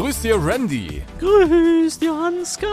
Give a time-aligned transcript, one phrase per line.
[0.00, 1.02] Grüß dir, Randy.
[1.18, 2.66] Grüß dir, Hanska.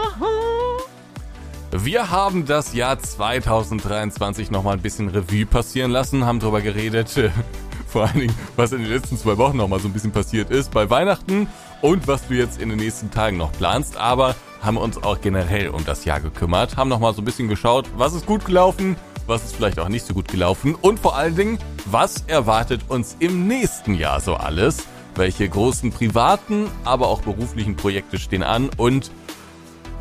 [1.74, 7.12] Wir haben das Jahr 2023 nochmal ein bisschen Revue passieren lassen, haben darüber geredet,
[7.88, 10.72] vor allen Dingen, was in den letzten zwei Wochen nochmal so ein bisschen passiert ist
[10.72, 11.50] bei Weihnachten
[11.82, 15.68] und was du jetzt in den nächsten Tagen noch planst, aber haben uns auch generell
[15.68, 19.44] um das Jahr gekümmert, haben nochmal so ein bisschen geschaut, was ist gut gelaufen, was
[19.44, 23.50] ist vielleicht auch nicht so gut gelaufen und vor allen Dingen, was erwartet uns im
[23.50, 24.88] nächsten Jahr so alles,
[25.18, 29.12] welche großen privaten, aber auch beruflichen Projekte stehen an und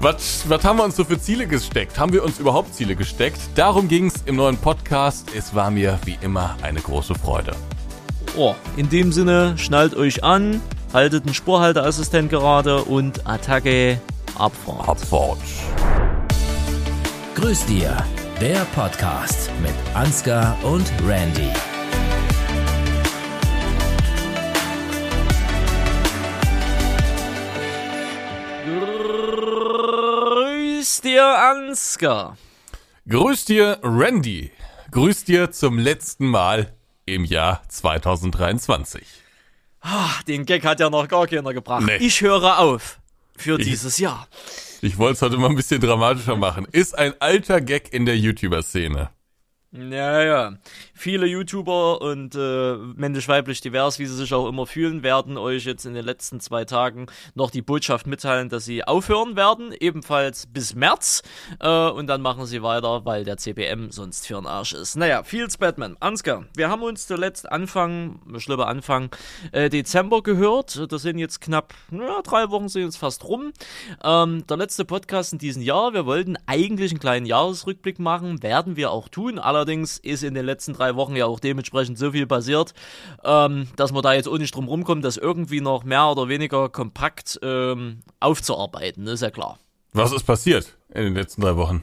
[0.01, 1.99] was, was haben wir uns so für Ziele gesteckt?
[1.99, 3.39] Haben wir uns überhaupt Ziele gesteckt?
[3.55, 5.31] Darum ging es im neuen Podcast.
[5.35, 7.57] Es war mir wie immer eine große Freude.
[8.37, 10.61] Oh, in dem Sinne, schnallt euch an,
[10.93, 13.99] haltet den Spurhalteassistent gerade und Attacke
[14.37, 14.87] Abfahrt.
[14.87, 15.39] Abfahrt.
[17.35, 17.97] Grüß dir,
[18.41, 21.51] der Podcast mit Ansgar und Randy.
[31.07, 32.37] Dir, Ansgar.
[33.09, 34.51] Grüß dir, Randy.
[34.91, 36.73] Grüß dir zum letzten Mal
[37.07, 39.07] im Jahr 2023.
[39.81, 41.85] Ah, den Gag hat ja noch gar keiner gebracht.
[41.87, 41.97] Nee.
[41.99, 42.99] Ich höre auf
[43.37, 44.27] für dieses Jahr.
[44.83, 46.67] Ich wollte es heute mal ein bisschen dramatischer machen.
[46.73, 49.11] Ist ein alter Gag in der YouTuber-Szene.
[49.73, 50.53] Ja, ja.
[50.99, 55.85] Viele YouTuber und äh, männlich-weiblich divers, wie sie sich auch immer fühlen, werden euch jetzt
[55.85, 60.75] in den letzten zwei Tagen noch die Botschaft mitteilen, dass sie aufhören werden, ebenfalls bis
[60.75, 61.23] März.
[61.61, 64.97] Äh, und dann machen sie weiter, weil der CPM sonst für den Arsch ist.
[64.97, 65.99] Naja, Fields Batman.
[66.01, 69.11] Ansgar, wir haben uns zuletzt Anfang, schlimmer Anfang
[69.53, 70.91] äh, Dezember gehört.
[70.91, 73.53] Das sind jetzt knapp, ja, drei Wochen sind jetzt fast rum.
[74.03, 75.93] Ähm, der letzte Podcast in diesem Jahr.
[75.93, 79.39] Wir wollten eigentlich einen kleinen Jahresrückblick machen, werden wir auch tun.
[79.39, 82.75] Allerdings ist in den letzten drei Wochen ja auch dementsprechend so viel passiert,
[83.25, 86.69] ähm, dass man da jetzt auch nicht drum rumkommt, das irgendwie noch mehr oder weniger
[86.69, 89.59] kompakt ähm, aufzuarbeiten, ist ja klar.
[89.93, 91.83] Was ist passiert in den letzten drei Wochen?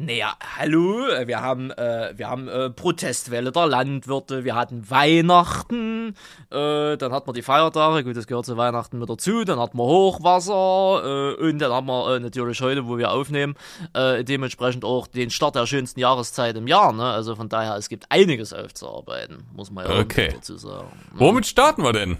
[0.00, 6.14] Naja, hallo, wir haben, äh, wir haben äh, Protestwelle der Landwirte, wir hatten Weihnachten,
[6.52, 9.76] äh, dann hatten wir die Feiertage, gut, das gehört zu Weihnachten mit dazu, dann hatten
[9.76, 13.56] wir Hochwasser äh, und dann haben wir äh, natürlich heute, wo wir aufnehmen,
[13.92, 17.02] äh, dementsprechend auch den Start der schönsten Jahreszeit im Jahr, ne?
[17.02, 20.30] Also von daher, es gibt einiges aufzuarbeiten, muss man ja Okay.
[20.32, 20.92] dazu sagen.
[21.12, 21.18] Ne?
[21.18, 22.18] Womit starten wir denn?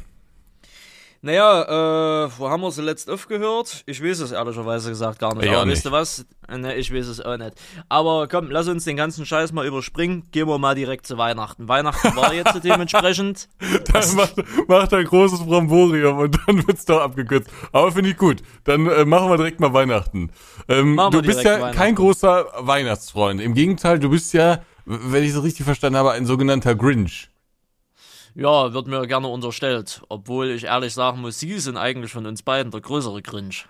[1.21, 3.83] Naja, äh, wo haben wir zuletzt aufgehört?
[3.87, 5.47] Ich weiß es ehrlicherweise gesagt gar nicht.
[5.47, 5.79] Ich auch Aber nicht.
[5.79, 6.27] weißt du was?
[6.49, 7.55] Ne, ich weiß es auch nicht.
[7.89, 10.29] Aber komm, lass uns den ganzen Scheiß mal überspringen.
[10.31, 11.67] Gehen wir mal direkt zu Weihnachten.
[11.69, 13.49] Weihnachten war jetzt dementsprechend.
[13.93, 14.35] Dann macht,
[14.69, 17.51] macht ein großes Bramborium und dann wird's doch abgekürzt.
[17.73, 18.43] Aber finde ich gut.
[18.63, 20.31] Dann äh, machen wir direkt mal Weihnachten.
[20.69, 23.41] Ähm, Machen wir du bist ja kein großer Weihnachtsfreund.
[23.41, 27.29] Im Gegenteil, du bist ja, wenn ich so richtig verstanden habe, ein sogenannter Grinch.
[28.39, 30.01] Ja, wird mir gerne unterstellt.
[30.09, 33.67] Obwohl ich ehrlich sagen muss, sie sind eigentlich von uns beiden der größere Grinch.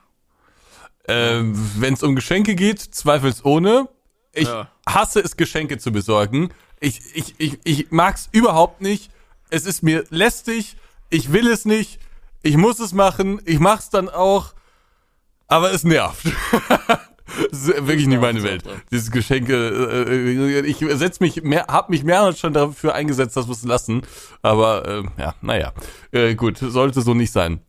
[1.08, 3.88] Ähm, wenn es um Geschenke geht, zweifelsohne.
[4.34, 4.70] Ich Ja.
[4.86, 6.52] hasse es, Geschenke zu besorgen.
[6.80, 9.10] Ich, ich, ich, ich mag's überhaupt nicht.
[9.48, 10.76] Es ist mir lästig.
[11.08, 11.98] Ich will es nicht.
[12.42, 13.40] Ich muss es machen.
[13.46, 14.52] Ich mach's dann auch.
[15.46, 16.26] Aber es nervt.
[17.50, 18.64] Das ist wirklich nicht meine Welt.
[18.90, 23.62] Dieses Geschenke, äh, ich setz mich mehr, hab mich mehrmals schon dafür eingesetzt, das muss
[23.64, 24.02] lassen.
[24.42, 25.72] Aber äh, ja, naja,
[26.12, 27.60] äh, gut, sollte so nicht sein.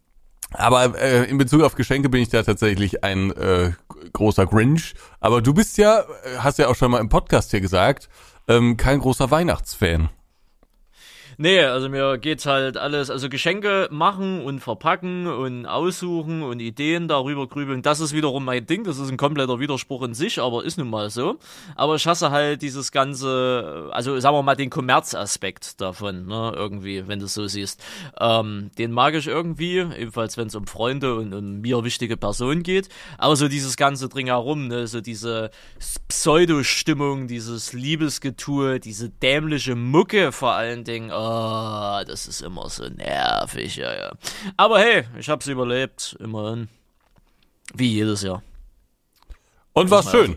[0.51, 3.71] Aber äh, in Bezug auf Geschenke bin ich da tatsächlich ein äh,
[4.13, 4.95] großer Grinch.
[5.19, 8.09] Aber du bist ja, äh, hast ja auch schon mal im Podcast hier gesagt,
[8.47, 10.09] ähm, kein großer Weihnachtsfan.
[11.41, 17.07] Nee, also mir geht's halt alles, also Geschenke machen und verpacken und aussuchen und Ideen
[17.07, 20.65] darüber grübeln, das ist wiederum mein Ding, das ist ein kompletter Widerspruch in sich, aber
[20.65, 21.37] ist nun mal so.
[21.77, 27.07] Aber ich hasse halt dieses ganze, also sagen wir mal den Kommerzaspekt davon, ne, irgendwie,
[27.07, 27.81] wenn du es so siehst.
[28.19, 32.63] Ähm, den mag ich irgendwie, ebenfalls wenn es um Freunde und um mir wichtige Personen
[32.63, 35.51] geht, aber so dieses ganze Dringherum, ne, so diese
[36.09, 41.28] Pseudo-Stimmung, dieses Liebesgetue, diese dämliche Mucke vor allen Dingen, oh,
[42.05, 44.11] das ist immer so nervig, ja, ja.
[44.57, 46.69] Aber hey, ich hab's überlebt, immerhin.
[47.73, 48.41] Wie jedes Jahr.
[49.73, 50.35] Und war schön.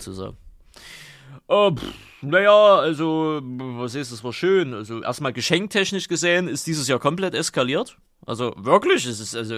[1.49, 4.75] Äh, pff, naja, also, was ist, das war schön.
[4.75, 7.97] Also, erstmal geschenktechnisch gesehen ist dieses Jahr komplett eskaliert.
[8.25, 9.57] Also, wirklich, es ist also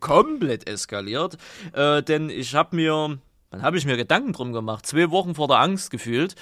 [0.00, 1.38] komplett eskaliert.
[1.72, 3.18] Äh, denn ich habe mir,
[3.50, 6.34] dann habe ich mir Gedanken drum gemacht, zwei Wochen vor der Angst gefühlt,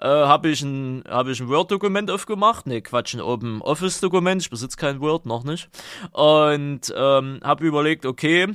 [0.00, 2.66] äh, habe ich ein, hab ich ein Word-Dokument aufgemacht.
[2.66, 4.42] Nee, Quatsch, ein Open Office-Dokument.
[4.42, 5.68] Ich besitze kein Word, noch nicht.
[6.12, 8.48] Und ähm, habe überlegt, okay,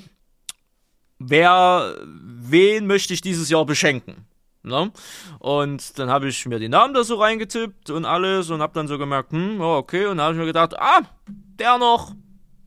[1.19, 4.25] wer, wen möchte ich dieses Jahr beschenken?
[4.63, 4.91] Ne?
[5.39, 8.87] Und dann habe ich mir die Namen da so reingetippt und alles und habe dann
[8.87, 10.07] so gemerkt, hm, okay.
[10.07, 12.13] Und dann habe ich mir gedacht, ah, der noch,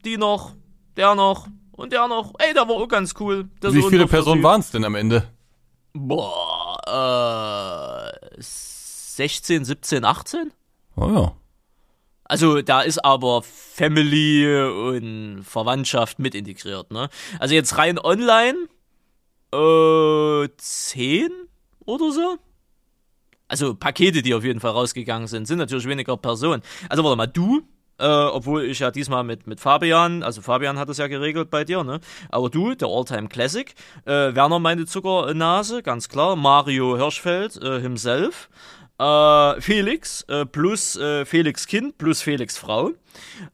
[0.05, 0.53] die noch,
[0.97, 1.49] der noch
[1.79, 3.49] Und der noch, ey, der war auch ganz cool.
[3.61, 5.29] Wie viele Personen waren es denn am Ende?
[5.93, 7.78] Boah, äh,
[8.39, 10.53] 16, 17, 18?
[10.97, 11.37] Oh ja.
[12.25, 17.09] Also da ist aber Family und Verwandtschaft mit integriert, ne?
[17.39, 18.69] Also jetzt rein online,
[19.53, 21.31] äh, 10
[21.87, 22.37] oder so?
[23.49, 26.63] Also Pakete, die auf jeden Fall rausgegangen sind, sind natürlich weniger Personen.
[26.91, 27.63] Also warte mal, du,
[27.99, 31.65] äh, obwohl ich ja diesmal mit, mit Fabian, also Fabian hat es ja geregelt bei
[31.65, 32.01] dir, ne?
[32.31, 33.75] Aber du, der Alltime Classic,
[34.05, 38.49] äh, Werner meine Zuckernase, ganz klar, Mario Hirschfeld äh, himself,
[38.99, 42.93] äh, Felix äh, plus Felix Kind plus Felix Frau,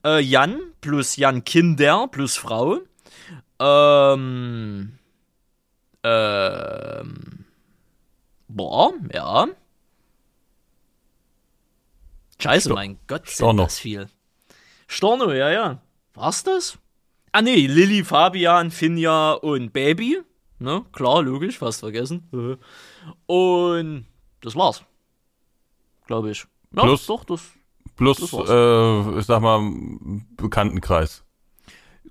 [0.05, 2.81] Jan plus Jan Kinder plus Frau,
[3.61, 4.99] ähm,
[6.03, 7.45] ähm,
[8.49, 9.47] boah, ja.
[12.39, 14.09] Scheiße, mein Gott, sind das viel.
[14.95, 15.79] Storno, ja, ja.
[16.15, 16.79] War's das?
[17.33, 20.21] Ah, nee, Lilly, Fabian, Finja und Baby.
[20.61, 22.29] Ne, klar, logisch, fast vergessen.
[23.27, 24.07] Und
[24.41, 24.85] das war's.
[26.07, 26.47] Glaube ich.
[26.77, 27.43] Ja, Plus- doch, das.
[27.97, 29.61] Plus, Das äh, ich sag mal,
[30.37, 31.25] Bekanntenkreis.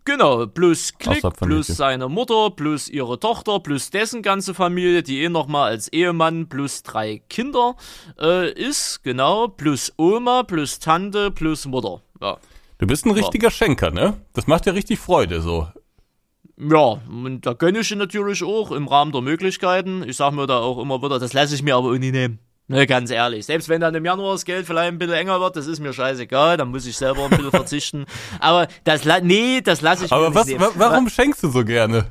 [0.05, 5.29] Genau, plus Klick, plus seine Mutter, plus ihre Tochter, plus dessen ganze Familie, die eh
[5.29, 7.75] nochmal als Ehemann plus drei Kinder
[8.19, 12.01] äh, ist, genau, plus Oma, plus Tante, plus Mutter.
[12.21, 12.37] Ja.
[12.77, 14.17] Du bist ein richtiger Schenker, ne?
[14.33, 15.67] Das macht dir richtig Freude, so.
[16.57, 20.03] Ja, und da gönne ich ihn natürlich auch im Rahmen der Möglichkeiten.
[20.07, 22.39] Ich sag mir da auch immer wieder, das lasse ich mir aber uni nehmen.
[22.67, 23.45] Ne, ganz ehrlich.
[23.45, 25.91] Selbst wenn dann im Januar das Geld vielleicht ein bisschen enger wird, das ist mir
[25.93, 28.05] scheißegal, dann muss ich selber ein bisschen verzichten.
[28.39, 30.61] Aber das, nee, das lasse ich mir Aber nicht was, nehmen.
[30.61, 32.05] wa warum schenkst du so gerne?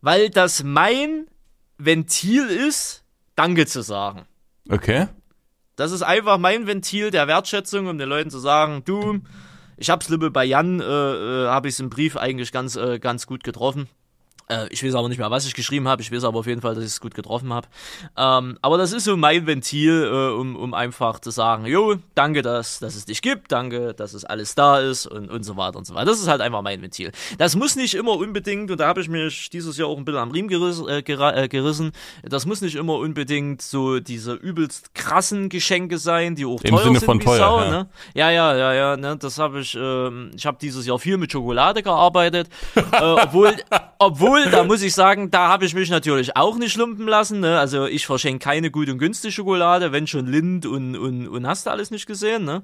[0.00, 1.26] Weil das mein
[1.78, 3.04] Ventil ist,
[3.36, 4.26] Danke zu sagen.
[4.68, 5.06] Okay.
[5.76, 9.20] Das ist einfach mein Ventil der Wertschätzung, um den Leuten zu sagen, du,
[9.78, 13.26] ich hab's Lippe bei Jan, äh, äh, habe ich im Brief eigentlich ganz, äh, ganz
[13.26, 13.88] gut getroffen.
[14.48, 16.02] Äh, ich weiß aber nicht mehr, was ich geschrieben habe.
[16.02, 17.68] Ich weiß aber auf jeden Fall, dass ich es gut getroffen habe.
[18.16, 22.42] Ähm, aber das ist so mein Ventil, äh, um, um einfach zu sagen, jo, danke,
[22.42, 25.78] dass, dass es dich gibt, danke, dass es alles da ist und, und so weiter
[25.78, 26.06] und so weiter.
[26.06, 27.12] Das ist halt einfach mein Ventil.
[27.36, 30.20] Das muss nicht immer unbedingt, und da habe ich mich dieses Jahr auch ein bisschen
[30.20, 31.92] am Riemen geriss, äh, äh, gerissen,
[32.22, 36.84] das muss nicht immer unbedingt so diese übelst krassen Geschenke sein, die auch Im teuer
[36.84, 37.70] Sinne sind von wie teuer, Sau, ja.
[37.70, 37.88] ne?
[38.14, 41.32] Ja, ja, ja, ja, ne, das habe ich, ähm, ich habe dieses Jahr viel mit
[41.32, 43.54] Schokolade gearbeitet, äh, obwohl,
[44.38, 47.58] obwohl, da muss ich sagen, da habe ich mich natürlich auch nicht lumpen lassen, ne,
[47.58, 51.66] also ich verschenke keine gut und günstige Schokolade, wenn schon Lind und, und, und hast
[51.66, 52.62] du alles nicht gesehen, ne,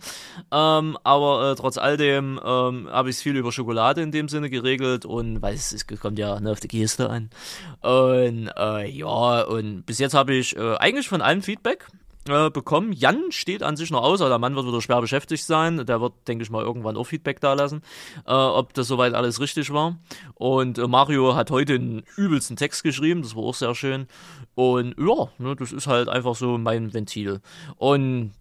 [0.53, 4.29] ähm, aber äh, trotz all dem ähm, habe ich es viel über Schokolade in dem
[4.29, 7.31] Sinne geregelt und weil es, kommt ja ne, auf die Geste an
[7.81, 11.87] und äh, ja, und bis jetzt habe ich äh, eigentlich von allen Feedback,
[12.29, 12.93] äh, bekommen.
[12.93, 15.85] Jan steht an sich noch aus, aber der Mann wird wieder schwer beschäftigt sein.
[15.87, 17.83] Der wird, denke ich mal, irgendwann auch Feedback da lassen,
[18.27, 19.99] äh, ob das soweit alles richtig war.
[20.35, 24.07] Und äh, Mario hat heute einen übelsten Text geschrieben, das war auch sehr schön.
[24.55, 27.41] Und ja, ne, das ist halt einfach so mein Ventil.
[27.77, 28.33] Und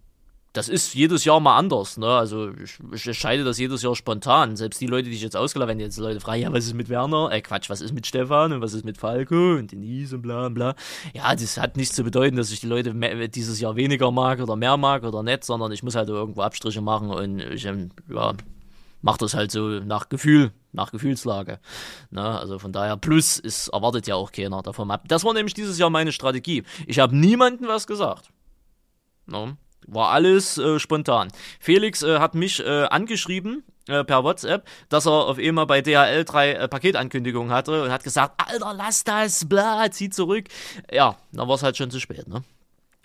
[0.54, 2.06] das ist jedes Jahr mal anders, ne?
[2.06, 4.54] Also ich, ich entscheide das jedes Jahr spontan.
[4.54, 6.88] Selbst die Leute, die ich jetzt ausgeladen, wenn jetzt Leute fragen, ja, was ist mit
[6.88, 7.32] Werner?
[7.32, 10.48] Äh, Quatsch, was ist mit Stefan und was ist mit Falco und Denise und bla
[10.48, 10.76] bla.
[11.12, 12.94] Ja, das hat nichts zu bedeuten, dass ich die Leute
[13.30, 16.80] dieses Jahr weniger mag oder mehr mag oder nicht, sondern ich muss halt irgendwo Abstriche
[16.80, 18.32] machen und ich, ähm, ja,
[19.02, 21.58] mach das halt so nach Gefühl, nach Gefühlslage.
[22.10, 22.22] Ne?
[22.22, 25.08] Also von daher, plus ist erwartet ja auch keiner davon ab.
[25.08, 26.62] Das war nämlich dieses Jahr meine Strategie.
[26.86, 28.28] Ich habe niemandem was gesagt.
[29.26, 29.56] Ne?
[29.86, 31.28] War alles äh, spontan.
[31.60, 36.24] Felix äh, hat mich äh, angeschrieben äh, per WhatsApp, dass er auf einmal bei DHL
[36.24, 40.46] drei äh, Paketankündigungen hatte und hat gesagt, Alter, lass das, bla, zieh zurück.
[40.90, 42.42] Ja, dann war es halt schon zu spät, ne?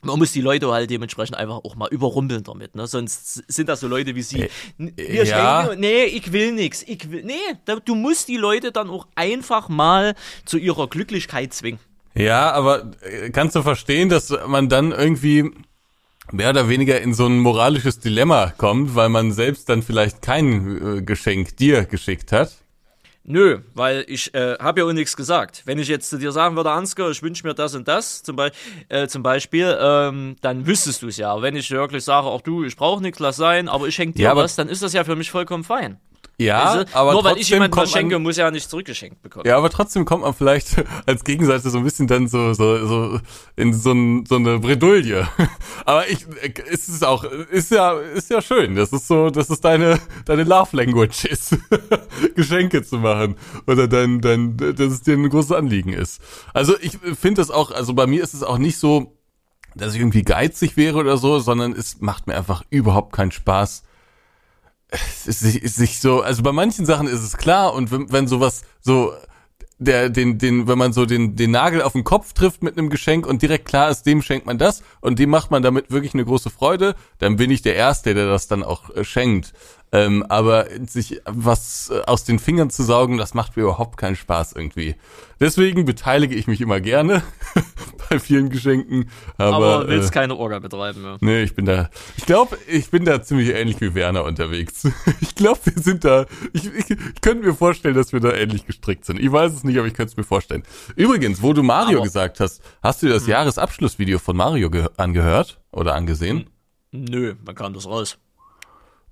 [0.01, 2.88] Man muss die Leute halt dementsprechend einfach auch mal überrumpeln damit, ne?
[2.88, 4.50] Sonst sind das so Leute wie sie.
[4.77, 5.75] N- Wir ja.
[5.75, 6.83] nee, ich will nix.
[6.83, 7.33] Ich will, nee,
[7.65, 11.81] da, du musst die Leute dann auch einfach mal zu ihrer Glücklichkeit zwingen.
[12.15, 15.51] Ja, aber äh, kannst du verstehen, dass man dann irgendwie
[16.31, 20.98] mehr oder weniger in so ein moralisches Dilemma kommt, weil man selbst dann vielleicht kein
[20.98, 22.51] äh, Geschenk dir geschickt hat?
[23.24, 25.62] Nö, weil ich äh, habe ja auch nichts gesagt.
[25.65, 28.36] Wenn ich jetzt zu dir sagen würde, Ansgar, ich wünsche mir das und das, zum,
[28.36, 28.51] Be
[28.88, 31.31] äh, zum Beispiel, ähm, dann wüsstest du es ja.
[31.31, 34.17] Aber wenn ich wirklich sage, auch du, ich brauche nichts, lass sein, aber ich schenke
[34.17, 36.00] dir Ja, was, dann ist das ja für mich vollkommen fein.
[36.39, 36.96] Ja, du?
[36.96, 39.22] aber Nur weil trotzdem ich jemandem was kommt man- schenke, muss er ja nicht zurückgeschenkt
[39.22, 39.46] bekommen.
[39.46, 43.19] Ja, aber trotzdem kommt man vielleicht als Gegenseite so ein bisschen dann so so so
[43.58, 45.27] in so, ein, so eine Bredouille.
[45.86, 46.25] Aber ich
[46.69, 48.75] ist es auch ist ja ist ja schön.
[48.75, 51.58] Das ist so, dass es deine deine Love Language ist,
[52.36, 53.36] Geschenke zu machen
[53.67, 56.22] oder dein dein dass es dir ein großes Anliegen ist.
[56.53, 59.17] Also ich finde das auch, also bei mir ist es auch nicht so,
[59.75, 63.84] dass ich irgendwie geizig wäre oder so, sondern es macht mir einfach überhaupt keinen Spaß
[65.25, 69.13] sich, so, also bei manchen Sachen ist es klar und wenn, wenn sowas so
[69.79, 72.89] der, den, den, wenn man so den, den Nagel auf den Kopf trifft mit einem
[72.89, 76.13] Geschenk und direkt klar ist, dem schenkt man das und dem macht man damit wirklich
[76.13, 79.53] eine große Freude, dann bin ich der Erste, der das dann auch äh, schenkt.
[79.91, 84.15] Ähm, aber sich was äh, aus den Fingern zu saugen, das macht mir überhaupt keinen
[84.15, 84.96] Spaß irgendwie.
[85.39, 87.24] Deswegen beteilige ich mich immer gerne
[88.10, 89.10] bei vielen Geschenken.
[89.38, 91.17] Aber, aber willst äh, keine Orga betreiben, ja.
[91.22, 91.89] Nee, ich bin da.
[92.17, 94.88] Ich glaube, ich bin da ziemlich ähnlich wie Werner unterwegs.
[95.22, 96.25] Ich glaube, wir sind da.
[96.53, 99.19] Ich, ich, ich könnte mir vorstellen, dass wir da ähnlich gestrickt sind.
[99.19, 100.63] Ich weiß es nicht, aber ich könnte es mir vorstellen.
[100.98, 103.29] Übrigens, wo du Mario Aber- gesagt hast, hast du das Hm.
[103.31, 106.50] Jahresabschlussvideo von Mario ge- angehört oder angesehen?
[106.91, 108.17] Nö, wann kam das raus?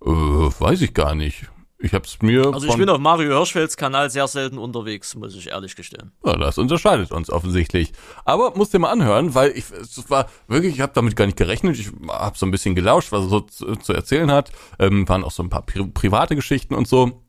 [0.06, 1.48] Äh, weiß ich gar nicht.
[1.80, 5.50] Ich hab's mir Also ich bin auf Mario Hirschfelds Kanal sehr selten unterwegs, muss ich
[5.50, 6.12] ehrlich gestehen.
[6.26, 7.94] Ja, das unterscheidet uns offensichtlich.
[8.26, 11.38] Aber musst dir mal anhören, weil ich es war wirklich, ich habe damit gar nicht
[11.38, 11.78] gerechnet.
[11.78, 14.52] Ich habe so ein bisschen gelauscht, was er so zu, zu erzählen hat.
[14.80, 17.24] Ähm, waren auch so ein paar pri private Geschichten und so.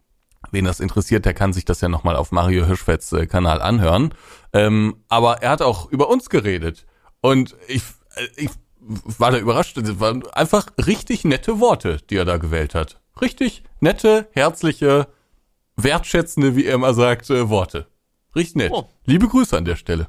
[0.50, 4.14] Wen das interessiert, der kann sich das ja nochmal auf Mario Hirschfelds äh, Kanal anhören.
[4.54, 6.86] Ähm, aber er hat auch über uns geredet.
[7.20, 7.82] Und ich,
[8.14, 8.50] äh, ich
[8.88, 9.76] war da überrascht.
[9.76, 13.00] Das waren einfach richtig nette Worte, die er da gewählt hat.
[13.20, 15.08] Richtig nette, herzliche,
[15.76, 17.86] wertschätzende, wie er immer sagt, äh, Worte.
[18.34, 18.72] Richtig nett.
[18.72, 18.88] Oh.
[19.04, 20.08] Liebe Grüße an der Stelle.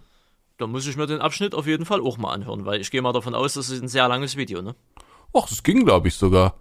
[0.58, 3.02] Da muss ich mir den Abschnitt auf jeden Fall auch mal anhören, weil ich gehe
[3.02, 4.76] mal davon aus, das ist ein sehr langes Video, ne?
[5.34, 6.56] Ach, das ging, glaube ich, sogar.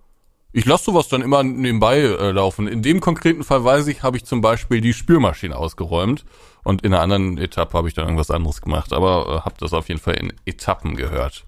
[0.52, 2.68] Ich lasse sowas dann immer nebenbei äh, laufen.
[2.68, 6.24] In dem konkreten Fall weiß ich, habe ich zum Beispiel die Spülmaschine ausgeräumt
[6.64, 9.72] und in einer anderen Etappe habe ich dann irgendwas anderes gemacht, aber äh, habe das
[9.72, 11.44] auf jeden Fall in Etappen gehört.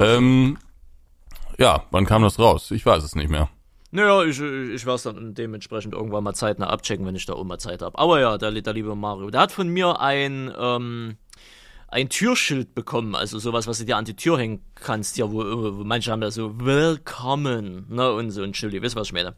[0.00, 0.56] Ähm,
[1.58, 2.70] ja, wann kam das raus?
[2.70, 3.50] Ich weiß es nicht mehr.
[3.92, 7.44] Naja, ich, ich, werde es dann dementsprechend irgendwann mal zeitnah abchecken, wenn ich da auch
[7.44, 7.98] mal Zeit habe.
[7.98, 11.16] Aber ja, der, der liebe Mario, der hat von mir ein, ähm,
[11.88, 15.38] ein Türschild bekommen, also sowas, was du dir an die Tür hängen kannst, ja, wo,
[15.38, 19.12] wo manche haben da so Willkommen, ne, und so ein Schild, ihr wisst, was ich
[19.12, 19.34] meine.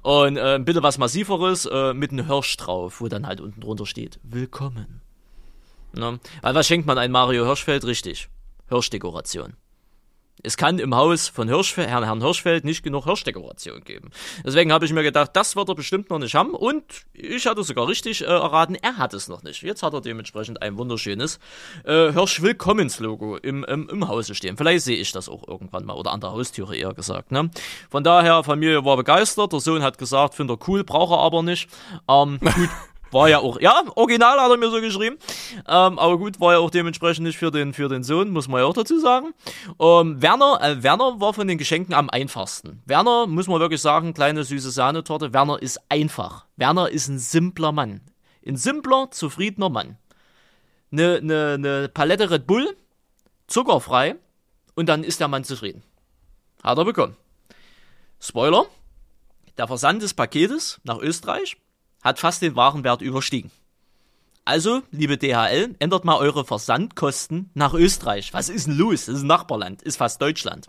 [0.00, 3.86] Und äh, bitte was massiveres, äh, mit einem Hirsch drauf, wo dann halt unten drunter
[3.86, 5.02] steht, Willkommen.
[5.92, 6.18] Ne?
[6.40, 7.84] Weil was schenkt man ein Mario Hirschfeld?
[7.84, 8.30] Richtig,
[8.68, 9.54] Hirschdekoration.
[10.42, 14.10] Es kann im Haus von Hirschfeld, Herrn, Herrn Hirschfeld nicht genug Hirschdekoration geben.
[14.44, 16.54] Deswegen habe ich mir gedacht, das wird er bestimmt noch nicht haben.
[16.54, 19.62] Und ich hatte sogar richtig äh, erraten, er hat es noch nicht.
[19.62, 21.38] Jetzt hat er dementsprechend ein wunderschönes
[21.84, 24.56] äh, Hirsch-Willkommens-Logo im, im, im Hause stehen.
[24.56, 27.30] Vielleicht sehe ich das auch irgendwann mal oder an der Haustüre eher gesagt.
[27.30, 27.50] Ne?
[27.90, 29.52] Von daher, Familie war begeistert.
[29.52, 31.68] Der Sohn hat gesagt, findet er cool, braucht er aber nicht.
[32.08, 32.68] Ähm, gut.
[33.12, 35.18] War ja auch, ja, original hat er mir so geschrieben.
[35.68, 38.60] Ähm, aber gut, war ja auch dementsprechend nicht für den, für den Sohn, muss man
[38.60, 39.34] ja auch dazu sagen.
[39.78, 42.82] Ähm, Werner, äh, Werner war von den Geschenken am einfachsten.
[42.86, 45.34] Werner, muss man wirklich sagen, kleine süße Sahnetorte.
[45.34, 46.46] Werner ist einfach.
[46.56, 48.00] Werner ist ein simpler Mann.
[48.46, 49.98] Ein simpler, zufriedener Mann.
[50.90, 52.76] Eine ne, ne Palette Red Bull,
[53.46, 54.16] zuckerfrei,
[54.74, 55.82] und dann ist der Mann zufrieden.
[56.62, 57.16] Hat er bekommen.
[58.20, 58.64] Spoiler,
[59.58, 61.58] der Versand des Paketes nach Österreich
[62.02, 63.50] hat fast den Warenwert überstiegen.
[64.44, 68.32] Also, liebe DHL, ändert mal eure Versandkosten nach Österreich.
[68.32, 69.06] Was ist denn los?
[69.06, 70.66] Das ist ein Nachbarland, ist fast Deutschland.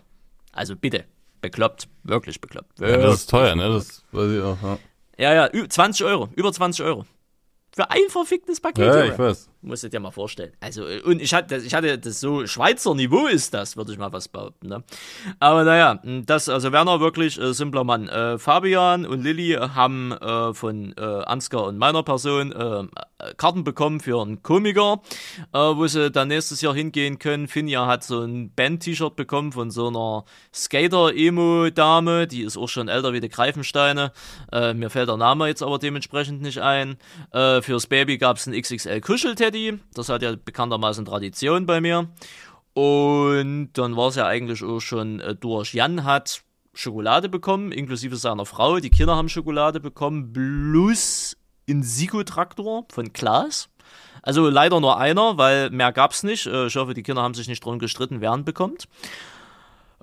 [0.52, 1.06] Also bitte,
[1.42, 2.80] bekloppt, wirklich bekloppt.
[2.80, 3.68] Ja, das ist teuer, ne?
[3.70, 4.58] Das weiß ich auch.
[4.62, 4.78] Ja,
[5.18, 7.06] Ja, ja, ü- 20 Euro, über 20 Euro.
[7.76, 9.50] Für ein verficktes Paket, ja ich weiß.
[9.66, 10.52] Musst du dir mal vorstellen.
[10.60, 13.98] Also, äh, und ich hatte, ich hatte das so, Schweizer Niveau ist das, würde ich
[13.98, 14.84] mal was behaupten, ne?
[15.40, 18.10] Aber naja, das, also Werner wirklich äh, simpler Mann.
[18.10, 22.84] Äh, Fabian und Lilly haben äh, von äh, Ansgar und meiner Person äh,
[23.38, 25.02] Karten bekommen für einen Komiker,
[25.54, 27.48] äh, wo sie dann nächstes Jahr hingehen können.
[27.48, 33.14] Finja hat so ein Band-T-Shirt bekommen von so einer Skater-Emo-Dame, die ist auch schon älter
[33.14, 34.12] wie die Greifensteine.
[34.52, 36.98] Äh, mir fällt der Name jetzt aber dementsprechend nicht ein.
[37.32, 39.00] Äh, fürs Baby gab es ein XXL
[39.54, 39.80] Kuschelteddy.
[39.94, 42.10] Das hat ja bekanntermaßen Tradition bei mir.
[42.74, 45.74] Und dann war es ja eigentlich auch schon äh, durch.
[45.74, 46.42] Jan hat
[46.74, 48.80] Schokolade bekommen, inklusive seiner Frau.
[48.80, 51.38] Die Kinder haben Schokolade bekommen, plus
[51.70, 53.70] ein Sikotraktor von Klaas.
[54.24, 56.48] Also leider nur einer, weil mehr gab's nicht.
[56.48, 58.88] Äh, Ich hoffe, die Kinder haben sich nicht drum gestritten, wer ihn bekommt.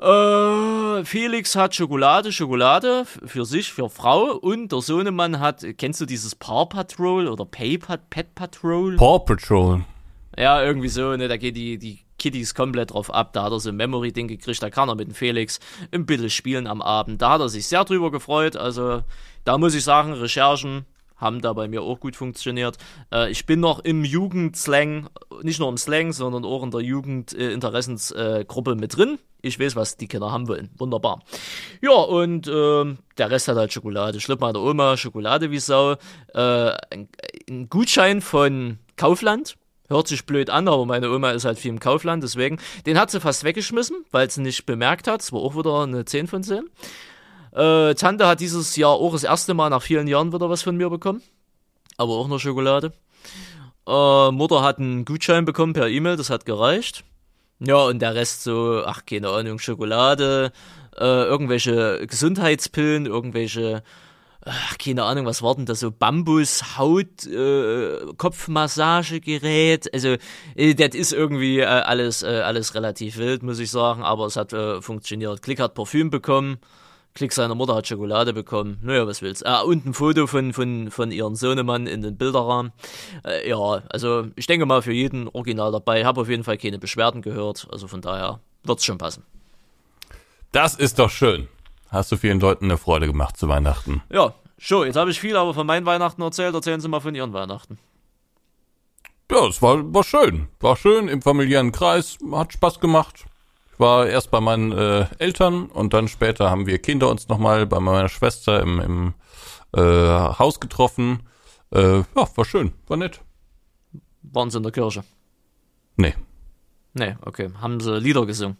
[0.00, 6.06] Äh, Felix hat Schokolade, Schokolade für sich, für Frau und der Sohnemann hat, kennst du
[6.06, 8.96] dieses Paw Patrol oder Pay Pat, Pet Patrol?
[8.96, 9.84] Paw Patrol.
[10.38, 13.34] Ja, irgendwie so, ne, da geht die, die Kitties komplett drauf ab.
[13.34, 15.60] Da hat er so ein Memory-Ding gekriegt, da kann er mit dem Felix
[15.92, 17.20] ein bisschen spielen am Abend.
[17.20, 18.56] Da hat er sich sehr drüber gefreut.
[18.56, 19.02] Also,
[19.44, 20.86] da muss ich sagen, Recherchen
[21.20, 22.78] haben da bei mir auch gut funktioniert.
[23.12, 25.08] Äh, ich bin noch im Jugendslang,
[25.42, 29.18] nicht nur im Slang, sondern auch in der Jugendinteressensgruppe mit drin.
[29.42, 30.70] Ich weiß, was die Kinder haben wollen.
[30.76, 31.22] Wunderbar.
[31.80, 34.20] Ja, und ähm, der Rest hat halt Schokolade.
[34.20, 35.92] Schlipp meiner Oma, Schokolade wie Sau.
[35.92, 35.96] Äh,
[36.34, 37.08] ein,
[37.48, 39.56] ein Gutschein von Kaufland.
[39.88, 42.58] Hört sich blöd an, aber meine Oma ist halt viel im Kaufland, deswegen.
[42.86, 45.20] Den hat sie fast weggeschmissen, weil sie nicht bemerkt hat.
[45.20, 46.70] Es war auch wieder eine 10 von 10.
[47.52, 50.76] Äh, Tante hat dieses Jahr auch das erste Mal nach vielen Jahren wieder was von
[50.76, 51.22] mir bekommen.
[51.96, 52.92] Aber auch noch Schokolade.
[53.86, 57.04] Äh, Mutter hat einen Gutschein bekommen per E-Mail, das hat gereicht.
[57.58, 60.52] Ja, und der Rest so, ach, keine Ahnung, Schokolade,
[60.96, 63.82] äh, irgendwelche Gesundheitspillen, irgendwelche,
[64.46, 70.16] ach, keine Ahnung, was war denn das so, Bambus, Haut, äh, Kopfmassagegerät, also,
[70.54, 74.36] äh, das ist irgendwie äh, alles, äh, alles relativ wild, muss ich sagen, aber es
[74.36, 75.42] hat äh, funktioniert.
[75.42, 76.58] Klick hat Parfüm bekommen,
[77.14, 78.78] Klick seiner Mutter hat Schokolade bekommen.
[78.82, 79.44] Naja, was willst.
[79.44, 82.72] Ah, und ein Foto von, von, von ihren Sohnemann in den Bilderrahmen.
[83.24, 86.04] Äh, ja, also ich denke mal für jeden Original dabei.
[86.04, 87.66] Habe auf jeden Fall keine Beschwerden gehört.
[87.72, 89.24] Also von daher wird's schon passen.
[90.52, 91.48] Das ist doch schön.
[91.88, 94.02] Hast du vielen Leuten eine Freude gemacht zu Weihnachten?
[94.10, 94.86] Ja, schon.
[94.86, 96.54] Jetzt habe ich viel aber von meinen Weihnachten erzählt.
[96.54, 97.78] Erzählen Sie mal von Ihren Weihnachten.
[99.30, 100.48] Ja, es war, war schön.
[100.60, 102.18] War schön im familiären Kreis.
[102.32, 103.24] Hat Spaß gemacht
[103.80, 107.80] war erst bei meinen äh, Eltern und dann später haben wir Kinder uns nochmal bei
[107.80, 109.14] meiner Schwester im, im
[109.74, 111.24] äh, Haus getroffen.
[111.72, 113.20] Äh, ja, war schön, war nett.
[114.22, 115.02] Waren sie in der Kirche?
[115.96, 116.14] Nee.
[116.92, 117.50] Nee, okay.
[117.60, 118.56] Haben sie Lieder gesungen?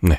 [0.00, 0.18] Nee.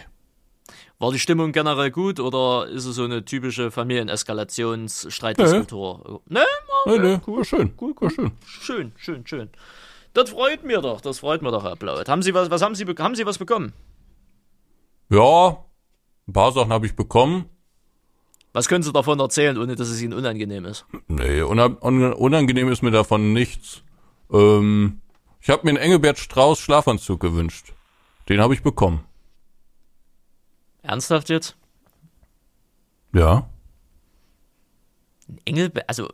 [1.00, 6.22] War die Stimmung generell gut oder ist es so eine typische Familieneskalationsstreitkultur?
[6.28, 6.40] Nee,
[6.86, 7.38] nee, nee, cool.
[7.38, 7.74] war schön.
[7.82, 8.02] Cool, cool.
[8.02, 8.32] War schön.
[8.46, 9.50] Schön, schön, schön.
[10.14, 12.10] Das freut mir doch, das freut mir doch, Herr Blaut.
[12.10, 13.74] Haben Sie was, was haben Sie, haben Sie was bekommen?
[15.10, 15.66] Ja,
[16.28, 17.46] ein paar Sachen habe ich bekommen.
[18.54, 20.86] Was können Sie davon erzählen, ohne dass es Ihnen unangenehm ist?
[21.08, 23.84] Nee, unangenehm ist mir davon nichts.
[24.32, 25.02] Ähm,
[25.40, 27.74] ich habe mir einen Engelbert Strauß Schlafanzug gewünscht.
[28.28, 29.06] Den habe ich bekommen.
[30.82, 31.56] Ernsthaft jetzt?
[33.14, 33.50] Ja.
[35.30, 36.10] Ein Engelbert, also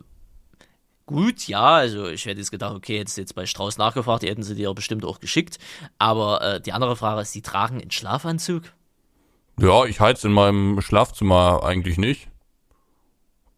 [1.08, 4.42] gut, ja, also ich hätte jetzt gedacht, okay, jetzt jetzt bei Strauß nachgefragt, die hätten
[4.42, 5.58] sie dir bestimmt auch geschickt.
[5.98, 8.62] Aber äh, die andere Frage ist, sie tragen einen Schlafanzug?
[9.58, 12.28] Ja, ich heiz in meinem Schlafzimmer eigentlich nicht.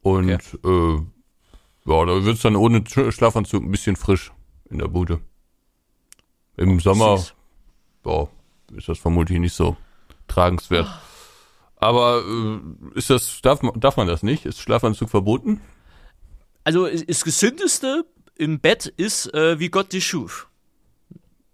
[0.00, 0.94] Und okay.
[0.94, 1.00] äh,
[1.90, 4.32] ja, da wird's dann ohne Schlafanzug ein bisschen frisch
[4.70, 5.20] in der Bude.
[6.56, 7.22] Im Sommer
[8.06, 8.28] ja,
[8.76, 9.76] ist das vermutlich nicht so
[10.28, 10.86] tragenswert.
[11.76, 14.46] Aber äh, ist das, darf, darf man das nicht?
[14.46, 15.60] Ist Schlafanzug verboten?
[16.64, 18.04] Also das Gesündeste
[18.36, 20.48] im Bett ist, äh, wie Gott dich schuf.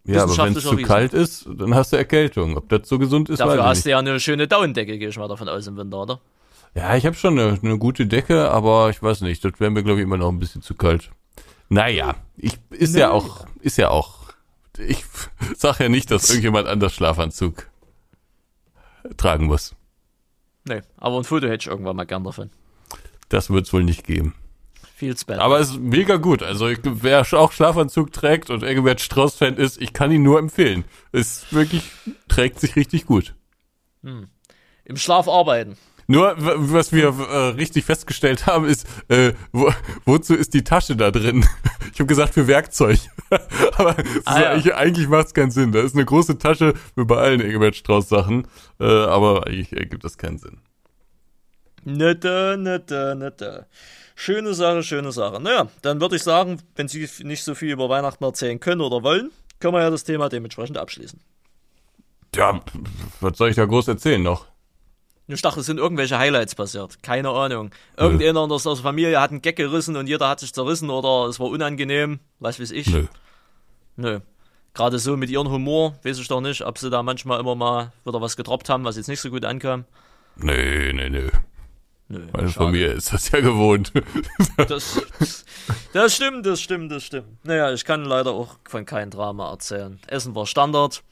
[0.05, 2.57] Ja, aber wenn es zu kalt ist, dann hast du Erkältung.
[2.57, 5.27] Ob das so gesund ist, Dafür hast du ja eine schöne Daunendecke, gehe ich mal
[5.27, 6.21] davon aus im Winter, oder?
[6.77, 9.83] Ja, ich habe schon eine, eine, gute Decke, aber ich weiß nicht, das wäre mir
[9.83, 11.11] glaube ich immer noch ein bisschen zu kalt.
[11.69, 13.01] Naja, ich ist nee.
[13.01, 14.27] ja auch, ist ja auch.
[14.79, 15.05] Ich
[15.57, 17.69] sag ja nicht, dass irgendjemand anders Schlafanzug
[19.17, 19.75] tragen muss.
[20.65, 22.51] Nee, aber ein Foto hätte ich irgendwann mal gern davon.
[23.29, 24.35] Das wird's wohl nicht geben.
[24.97, 25.43] Feels better.
[25.43, 26.43] Aber es ist mega gut.
[26.43, 30.87] Also wer auch Schlafanzug trägt und Engelbert Strauß-Fan ist, ich kann ihn nur empfehlen.
[31.13, 31.83] Es wirklich,
[32.29, 33.35] trägt sich richtig gut.
[34.03, 34.29] Hm.
[34.87, 35.77] Im Schlaf arbeiten.
[36.07, 39.71] Nur, was wir äh, richtig festgestellt haben, ist, äh, wo,
[40.07, 41.47] wozu ist die Tasche da drin?
[41.93, 42.99] Ich habe gesagt, für Werkzeug.
[43.79, 44.51] Aber ah, ja.
[44.51, 45.73] eigentlich, eigentlich macht es keinen Sinn.
[45.73, 48.47] Da ist eine große Tasche wie bei allen Engelbert Strauß-Sachen.
[48.79, 50.59] Äh, aber eigentlich ergibt das keinen Sinn.
[51.87, 53.67] Nette, nette, nette.
[54.17, 55.41] Schöne Sache, schöne Sache.
[55.41, 59.05] Naja, dann würde ich sagen, wenn Sie nicht so viel über Weihnachten erzählen können oder
[59.05, 61.21] wollen, können wir ja das Thema dementsprechend abschließen.
[62.35, 62.61] Ja,
[63.21, 64.47] was soll ich da groß erzählen noch?
[65.29, 67.05] Ich dachte, es sind irgendwelche Highlights passiert.
[67.05, 67.71] Keine Ahnung.
[67.97, 71.39] Irgendjemand aus der Familie hat einen Gag gerissen und jeder hat sich zerrissen oder es
[71.39, 72.19] war unangenehm.
[72.41, 72.89] Was weiß ich.
[72.89, 73.07] Nö.
[73.95, 74.21] Nö.
[74.75, 77.93] Gerade so mit ihrem Humor, weiß ich doch nicht, ob sie da manchmal immer mal
[78.05, 79.85] wieder was gedroppt haben, was jetzt nicht so gut ankam.
[80.37, 81.31] Nee, nee, nee.
[82.09, 82.67] Nö, Meine schade.
[82.67, 83.93] Familie ist das ja gewohnt.
[84.69, 85.01] Das,
[85.93, 87.45] das stimmt, das stimmt, das stimmt.
[87.45, 89.99] Naja, ich kann leider auch von keinem Drama erzählen.
[90.07, 91.03] Essen war Standard.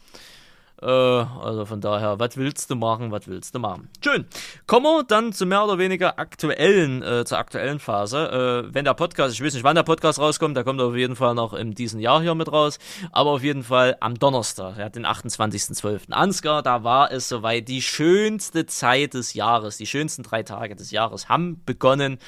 [0.83, 3.89] Äh, also von daher, was willst du machen, was willst du machen?
[4.03, 4.27] Schön.
[4.67, 8.65] Kommen wir dann zu mehr oder weniger aktuellen, äh, zur aktuellen Phase.
[8.69, 11.17] Äh, wenn der Podcast, ich weiß nicht, wann der Podcast rauskommt, der kommt auf jeden
[11.17, 12.79] Fall noch in diesem Jahr hier mit raus,
[13.13, 16.13] aber auf jeden Fall am Donnerstag, ja, den 28.12.
[16.13, 20.91] Ansgar, da war es soweit die schönste Zeit des Jahres, die schönsten drei Tage des
[20.91, 22.19] Jahres haben begonnen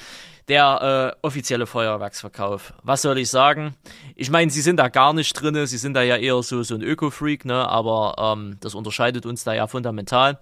[0.47, 2.73] der äh, offizielle Feuerwerksverkauf.
[2.83, 3.75] Was soll ich sagen?
[4.15, 6.75] Ich meine, sie sind da gar nicht drin, sie sind da ja eher so, so
[6.75, 7.67] ein Öko-Freak, ne?
[7.67, 10.39] aber ähm, das unterscheidet uns da ja fundamental.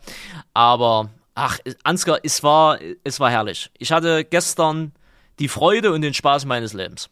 [0.54, 3.72] Aber, ach, Ansgar, es war, es war herrlich.
[3.80, 4.94] Ich hatte gestern
[5.40, 7.10] die Freude und den Spaß meines Lebens.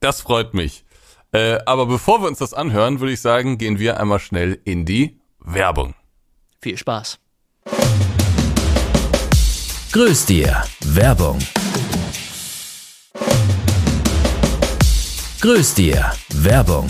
[0.00, 0.84] Das freut mich.
[1.32, 4.84] Äh, aber bevor wir uns das anhören, würde ich sagen, gehen wir einmal schnell in
[4.84, 5.94] die Werbung.
[6.60, 7.18] Viel Spaß.
[9.92, 10.62] Grüß dir.
[10.84, 11.36] Werbung.
[15.40, 16.12] Grüß dir.
[16.28, 16.86] Werbung.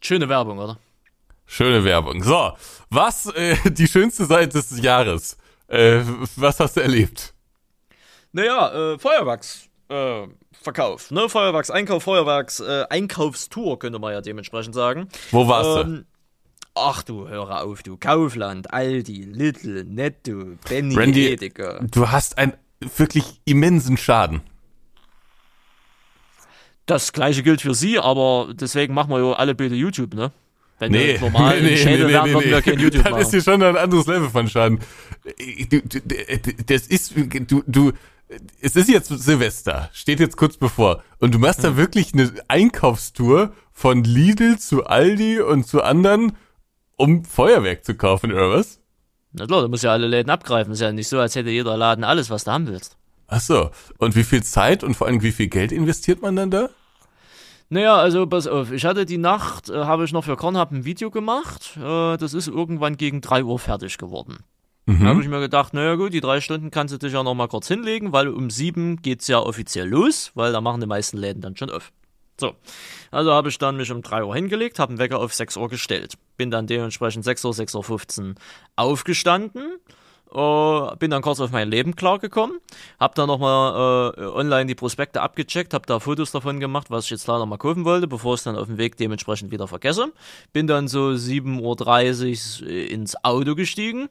[0.00, 0.78] Schöne Werbung, oder?
[1.46, 2.22] Schöne Werbung.
[2.22, 2.52] So,
[2.90, 5.36] was äh, die schönste Seite des Jahres?
[5.66, 6.02] Äh,
[6.36, 7.34] was hast du erlebt?
[8.30, 9.68] Naja, äh, Feuerwerks.
[9.88, 10.28] Äh,
[10.62, 11.28] Verkauf, ne?
[11.28, 15.08] Feuerwerkseinkauf, Feuerwerks äh, Einkaufstour, könnte man ja dementsprechend sagen.
[15.32, 16.04] Wo warst du?
[16.74, 17.96] Ach du, hör auf, du.
[17.96, 21.80] Kaufland, Aldi, Lidl, Netto, Benny, Randy, Edeka.
[21.90, 22.52] du hast einen
[22.96, 24.40] wirklich immensen Schaden.
[26.86, 30.32] Das gleiche gilt für sie, aber deswegen machen wir ja alle Bilder YouTube, ne?
[30.78, 32.50] Wenn Nee, wir normal nee, Schädel nee, wären, nee, nee.
[32.50, 33.30] wir kein YouTube ist machen.
[33.30, 34.80] hier schon ein anderes Level von Schaden.
[35.68, 36.00] Du, du,
[36.66, 37.92] das ist, du, du,
[38.60, 41.02] es ist jetzt Silvester, steht jetzt kurz bevor.
[41.18, 46.32] Und du machst da wirklich eine Einkaufstour von Lidl zu Aldi und zu anderen,
[47.00, 48.80] um Feuerwerk zu kaufen, oder was?
[49.32, 50.72] Na klar, du musst ja alle Läden abgreifen.
[50.72, 52.96] Ist ja nicht so, als hätte jeder Laden alles, was du haben willst.
[53.28, 53.70] Ach so.
[53.98, 56.68] Und wie viel Zeit und vor allem wie viel Geld investiert man dann da?
[57.68, 60.84] Naja, also pass auf, ich hatte die Nacht, äh, habe ich noch für Kornhub ein
[60.84, 61.76] Video gemacht.
[61.76, 64.38] Äh, das ist irgendwann gegen 3 Uhr fertig geworden.
[64.86, 67.34] Da habe ich mir gedacht, naja gut, die drei Stunden kannst du dich ja noch
[67.34, 71.16] mal kurz hinlegen, weil um sieben geht's ja offiziell los, weil da machen die meisten
[71.16, 71.92] Läden dann schon auf.
[72.40, 72.56] So,
[73.10, 75.68] also habe ich dann mich um 3 Uhr hingelegt, habe den Wecker auf 6 Uhr
[75.68, 76.14] gestellt.
[76.36, 78.34] Bin dann dementsprechend 6 Uhr, 6.15 Uhr
[78.76, 79.78] aufgestanden,
[80.32, 82.58] äh, bin dann kurz auf mein Leben klargekommen,
[82.98, 87.10] habe dann nochmal äh, online die Prospekte abgecheckt, habe da Fotos davon gemacht, was ich
[87.10, 90.12] jetzt leider mal kaufen wollte, bevor ich es dann auf dem Weg dementsprechend wieder vergesse.
[90.52, 94.08] Bin dann so 7.30 Uhr ins Auto gestiegen,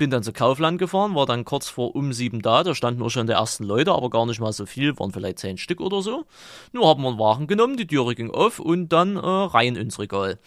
[0.00, 3.10] bin dann zu Kaufland gefahren, war dann kurz vor um sieben da, da standen auch
[3.10, 6.00] schon die ersten Leute, aber gar nicht mal so viel, waren vielleicht zehn Stück oder
[6.00, 6.24] so.
[6.72, 9.98] Nur haben wir einen Waren genommen, die Türe ging auf und dann äh, rein ins
[9.98, 10.38] Regal.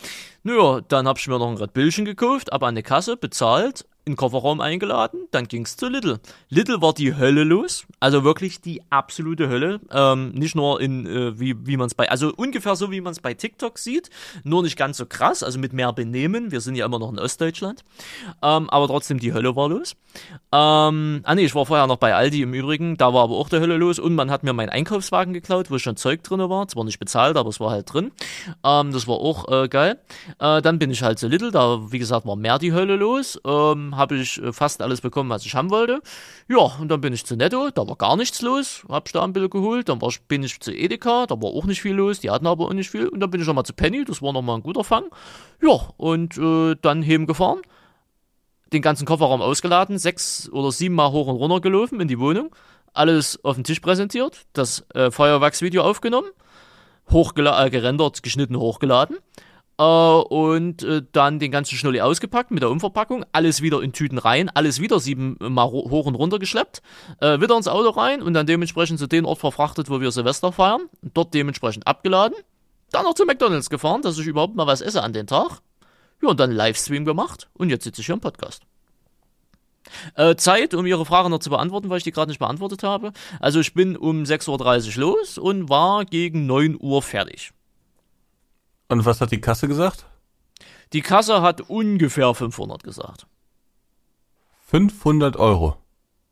[0.41, 3.85] Naja, dann hab ich mir noch ein Red Billchen gekauft, ab an die Kasse, bezahlt,
[4.05, 6.19] in den Kofferraum eingeladen, dann ging's zu Lidl.
[6.49, 9.79] Lidl war die Hölle los, also wirklich die absolute Hölle.
[9.91, 13.11] Ähm, nicht nur in, äh, wie, wie man es bei, also ungefähr so, wie man
[13.11, 14.09] es bei TikTok sieht,
[14.43, 16.51] nur nicht ganz so krass, also mit mehr Benehmen.
[16.51, 17.83] Wir sind ja immer noch in Ostdeutschland.
[18.41, 19.95] Ähm, aber trotzdem, die Hölle war los.
[20.51, 23.47] Ähm, ah nee, ich war vorher noch bei Aldi im Übrigen, da war aber auch
[23.47, 26.67] der Hölle los und man hat mir meinen Einkaufswagen geklaut, wo schon Zeug drin war.
[26.67, 28.11] Zwar nicht bezahlt, aber es war halt drin.
[28.65, 29.99] Ähm, das war auch äh, geil.
[30.39, 33.39] Äh, dann bin ich halt zu Little, da wie gesagt war mehr die Hölle los.
[33.45, 36.01] Ähm, habe ich äh, fast alles bekommen, was ich haben wollte.
[36.47, 38.83] Ja, und dann bin ich zu Netto, da war gar nichts los.
[38.89, 41.93] Hab Sternbilder geholt, dann war, ich- bin ich zu Edeka, da war auch nicht viel
[41.93, 43.07] los, die hatten aber auch nicht viel.
[43.07, 45.05] Und dann bin ich nochmal zu Penny, das war nochmal ein guter Fang.
[45.61, 47.61] Ja, und äh, dann gefahren
[48.73, 52.53] den ganzen Kofferraum ausgeladen, sechs oder sieben Mal hoch und runter gelaufen in die Wohnung,
[52.93, 56.29] alles auf den Tisch präsentiert, das äh, Feuerwerksvideo aufgenommen,
[57.11, 59.17] äh, gerendert, geschnitten, hochgeladen
[59.77, 64.17] äh, und äh, dann den ganzen Schnulli ausgepackt mit der Umverpackung, alles wieder in Tüten
[64.17, 66.81] rein, alles wieder sieben Mal ho- hoch und runter geschleppt,
[67.21, 70.51] äh, wieder ins Auto rein und dann dementsprechend zu dem Ort verfrachtet, wo wir Silvester
[70.51, 72.37] feiern, dort dementsprechend abgeladen,
[72.91, 75.61] dann noch zu McDonalds gefahren, dass ich überhaupt mal was esse an den Tag.
[76.21, 78.63] Ja, und dann Livestream gemacht und jetzt sitze ich hier im Podcast.
[80.15, 83.11] Äh, Zeit, um Ihre Frage noch zu beantworten, weil ich die gerade nicht beantwortet habe.
[83.39, 87.51] Also ich bin um 6.30 Uhr los und war gegen 9 Uhr fertig.
[88.89, 90.05] Und was hat die Kasse gesagt?
[90.93, 93.25] Die Kasse hat ungefähr 500 gesagt.
[94.67, 95.77] 500 Euro.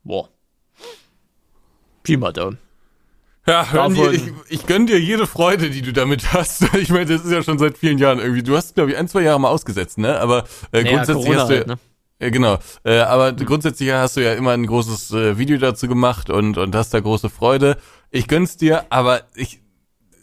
[0.04, 0.30] Boah.
[2.04, 2.58] Pi mal Daumen.
[3.48, 6.62] Ja, Randy, Davon- ich, ich gönn dir jede Freude, die du damit hast.
[6.76, 8.44] Ich meine, das ist ja schon seit vielen Jahren irgendwie.
[8.44, 10.20] Du hast, glaube ich, ein, zwei Jahre mal ausgesetzt, ne?
[10.20, 11.78] Aber äh, Naja, grundsätzlich Corona hast du halt, ne?
[12.20, 12.60] Ja, genau.
[12.84, 16.76] Äh, aber grundsätzlich hast du ja immer ein großes äh, Video dazu gemacht und, und
[16.76, 17.78] hast da große Freude.
[18.12, 19.60] Ich gönn's dir, aber ich,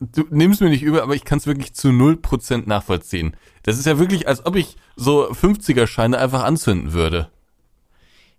[0.01, 3.37] du nimmst mir nicht über, aber ich kann es wirklich zu 0% nachvollziehen.
[3.63, 7.29] Das ist ja wirklich, als ob ich so 50er-Scheine einfach anzünden würde.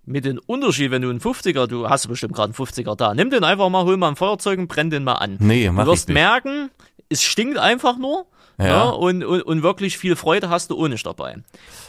[0.06, 3.30] Mit dem Unterschied, wenn du einen 50er, du hast bestimmt gerade einen 50er da, nimm
[3.30, 5.36] den einfach mal, hol mal ein Feuerzeug und brenn den mal an.
[5.38, 6.22] Nee, mach Du wirst ich nicht.
[6.22, 6.70] merken,
[7.08, 8.26] es stinkt einfach nur.
[8.58, 8.66] Ja.
[8.66, 8.82] Ja.
[8.90, 11.36] und, und, und wirklich viel Freude hast du ohne dabei.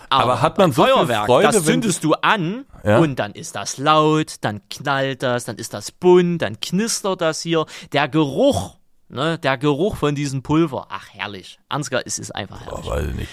[0.09, 2.99] Aber hat man so viel Feuerwerk, Freude, das zündest du an Ja.
[2.99, 7.41] und dann ist das laut, dann knallt das, dann ist das bunt, dann knistert das
[7.41, 7.65] hier.
[7.91, 8.77] Der Geruch,
[9.11, 11.59] ne, der Geruch von diesem Pulver, ach herrlich.
[11.69, 12.85] Ansgar, es ist einfach herrlich.
[12.85, 13.29] Oh, weiß ich nicht.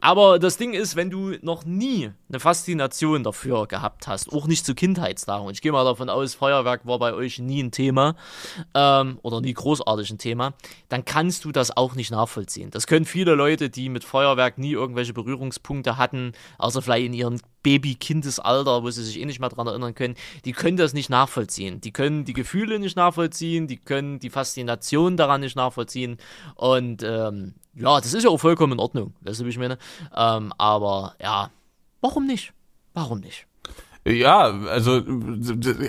[0.00, 4.64] Aber das Ding ist, wenn du noch nie eine Faszination dafür gehabt hast, auch nicht
[4.64, 8.14] zu Kindheitstagen, und ich gehe mal davon aus, Feuerwerk war bei euch nie ein Thema
[8.74, 10.54] ähm, oder nie großartig ein Thema,
[10.88, 12.70] dann kannst du das auch nicht nachvollziehen.
[12.70, 17.40] Das können viele Leute, die mit Feuerwerk nie irgendwelche Berührungspunkte hatten, außer vielleicht in ihrem
[17.62, 21.80] Baby-Kindesalter, wo sie sich eh nicht mehr dran erinnern können, die können das nicht nachvollziehen.
[21.80, 26.18] Die können die Gefühle nicht nachvollziehen, die können die Faszination daran nicht nachvollziehen
[26.54, 29.78] und ähm, ja, das ist ja auch vollkommen in Ordnung, weißt du, wie ich meine?
[30.14, 31.50] Ähm, aber ja,
[32.00, 32.52] warum nicht?
[32.94, 33.46] Warum nicht?
[34.04, 35.02] Ja, also,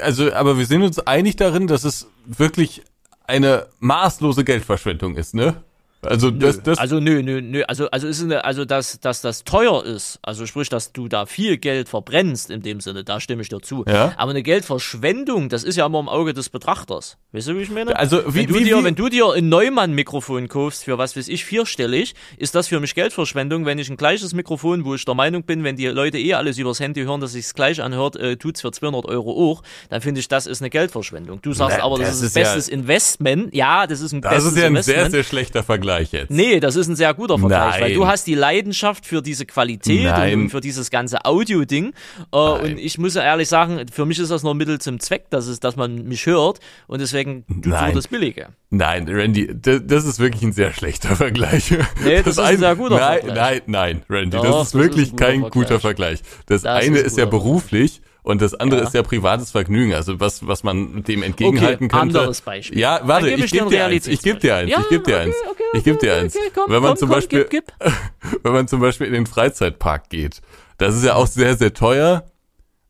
[0.02, 2.84] also, aber wir sind uns einig darin, dass es wirklich
[3.24, 5.64] eine maßlose Geldverschwendung ist, ne?
[6.02, 6.40] Also Nö.
[6.40, 7.64] das, das also nö, nö, nö.
[7.68, 11.26] Also, also ist eine, also dass, dass das teuer ist, also sprich, dass du da
[11.26, 13.84] viel Geld verbrennst in dem Sinne, da stimme ich dir zu.
[13.86, 14.14] Ja.
[14.16, 17.18] Aber eine Geldverschwendung, das ist ja immer im Auge des Betrachters.
[17.34, 17.96] Weißt du, wie ich meine?
[17.98, 21.18] Also, wie- wenn, du wie- dir, wie- wenn du dir ein Neumann-Mikrofon kaufst für was
[21.18, 23.66] weiß ich, vierstellig, ist das für mich Geldverschwendung.
[23.66, 26.58] Wenn ich ein gleiches Mikrofon, wo ich der Meinung bin, wenn die Leute eh alles
[26.58, 30.22] übers Handy hören, dass sich's gleich anhört, äh, tut's für 200 Euro auch, dann finde
[30.22, 31.42] ich, das ist eine Geldverschwendung.
[31.42, 33.54] Du sagst Na, aber, das, das ist ist das ja- bestes Investment.
[33.54, 35.00] Ja, das ist ein das bestes ist ja ein Investment.
[35.02, 36.30] sehr, sehr schlechter Vergleich jetzt.
[36.30, 37.82] Nee, das ist ein sehr guter Vergleich, Nein.
[37.82, 40.42] weil du hast die Leidenschaft für diese Qualität Nein.
[40.44, 41.94] und, für dieses ganze Audio-Ding.
[42.32, 45.30] Äh, und ich muss ja ehrlich sagen, für mich ist das nur Mittel zum Zweck,
[45.30, 48.50] dass, es, dass man mich hört und deswegen tut nur das Billige.
[48.70, 51.72] Nein, Randy, das, das ist wirklich ein sehr schlechter Vergleich.
[52.04, 53.62] Nee, das ist ein sehr guter nein, Vergleich.
[53.66, 55.52] Nein, nein, Randy, Doch, das das ist ist ein wirklich guter kein Vergleich.
[55.52, 56.22] guter Vergleich.
[56.46, 58.88] Das, Das eine ist ein ist ja beruflich und das andere Ja.
[58.88, 59.94] ist ja privates Vergnügen.
[59.94, 62.20] Also was, was man dem entgegenhalten Okay, könnte.
[62.20, 62.78] anderes Beispiel.
[62.80, 64.08] Ja, warte, ich ich gebe dir eins.
[64.08, 64.72] Ich gebe dir eins.
[64.78, 65.36] Ich gebe dir eins.
[65.50, 66.36] okay, Ich gebe dir eins.
[66.54, 67.94] komm, Wenn man komm, zum komm, Beispiel, gib, gib.
[68.44, 70.42] wenn man zum Beispiel in den Freizeitpark geht,
[70.78, 72.26] das ist ja auch sehr, sehr teuer.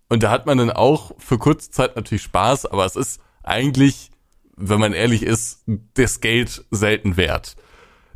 [0.10, 4.10] Und da hat man dann auch für kurze Zeit natürlich Spaß, aber es ist eigentlich,
[4.58, 5.64] wenn man ehrlich ist,
[5.94, 7.56] das Geld selten wert.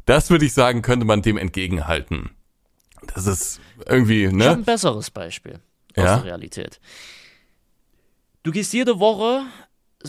[0.06, 2.32] Das würde ich sagen, könnte man dem entgegenhalten.
[3.14, 4.50] Das ist irgendwie, ne?
[4.52, 5.60] ein besseres Beispiel
[5.98, 6.16] aus Ja?
[6.18, 6.80] der Realität.
[8.44, 9.44] Du gehst jede Woche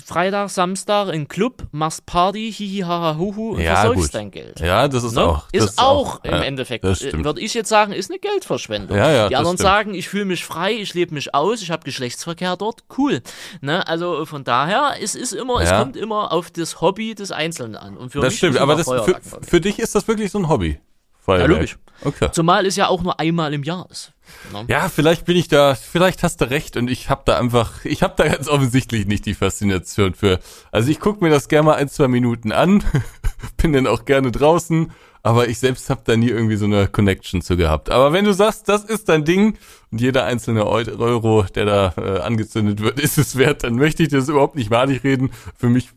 [0.04, 4.14] Freitag, Samstag in den Club, machst Party, hihi, haha, huhu und Ja, versäufst gut.
[4.14, 4.58] dein Geld.
[4.58, 5.22] Ja, das ist Ne?
[5.24, 5.44] auch.
[5.52, 8.96] Das ist auch im ja, Endeffekt, äh, würde ich jetzt sagen, ist eine Geldverschwendung.
[8.96, 9.68] Ja, ja, Die anderen stimmt.
[9.68, 13.22] sagen, ich fühle mich frei, ich lebe mich aus, ich habe Geschlechtsverkehr dort, cool.
[13.60, 13.86] Ne?
[13.86, 15.78] Also von daher, es ist immer, es Ja.
[15.78, 17.96] kommt immer auf das Hobby des Einzelnen an.
[17.96, 20.38] Und für Das mich stimmt, ist aber das für, für dich ist das wirklich so
[20.40, 20.80] ein Hobby.
[21.24, 21.48] Feuerwerk.
[21.50, 21.78] logisch.
[22.02, 22.28] Okay.
[22.32, 24.12] Zumal es ja auch nur einmal im Jahr ist.
[24.52, 24.64] Ne?
[24.68, 28.02] Ja, vielleicht bin ich da, vielleicht hast du recht und ich habe da einfach, ich
[28.02, 30.38] habe da ganz offensichtlich nicht die Faszination für.
[30.72, 32.82] Also ich gucke mir das gerne mal ein, zwei Minuten an,
[33.56, 34.90] bin dann auch gerne draußen,
[35.22, 37.88] aber ich selbst habe da nie irgendwie so eine Connection zu gehabt.
[37.90, 39.56] Aber wenn du sagst, das ist dein Ding
[39.90, 44.02] und jeder einzelne Eu- Euro, der da äh, angezündet wird, ist es wert, dann möchte
[44.02, 45.30] ich das überhaupt nicht malig reden.
[45.56, 45.88] Für mich,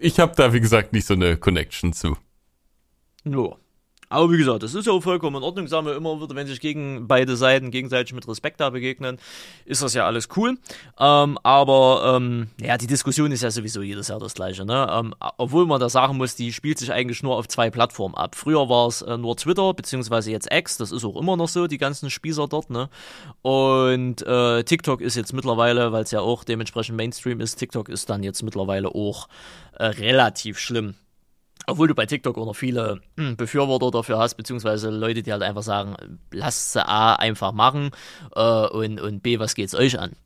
[0.00, 2.16] ich habe da wie gesagt nicht so eine Connection zu.
[3.24, 3.50] Ja.
[4.08, 5.66] Aber wie gesagt, das ist ja auch vollkommen in Ordnung.
[5.66, 9.18] Sagen wir immer wieder, wenn sich gegen beide Seiten gegenseitig mit Respekt da begegnen,
[9.64, 10.56] ist das ja alles cool.
[10.98, 14.64] Ähm, aber ähm, ja, die Diskussion ist ja sowieso jedes Jahr das gleiche.
[14.64, 14.88] Ne?
[14.90, 18.34] Ähm, obwohl man da sagen muss, die spielt sich eigentlich nur auf zwei Plattformen ab.
[18.34, 21.66] Früher war es äh, nur Twitter, beziehungsweise jetzt X, das ist auch immer noch so,
[21.66, 22.70] die ganzen Spießer dort.
[22.70, 22.88] Ne?
[23.42, 28.08] Und äh, TikTok ist jetzt mittlerweile, weil es ja auch dementsprechend Mainstream ist, TikTok ist
[28.08, 29.28] dann jetzt mittlerweile auch
[29.74, 30.94] äh, relativ schlimm
[31.68, 35.42] obwohl du bei TikTok auch noch viele hm, Befürworter dafür hast, beziehungsweise Leute, die halt
[35.42, 35.96] einfach sagen,
[36.32, 37.90] lasst sie A einfach machen
[38.34, 40.16] äh, und, und B, was geht's euch an?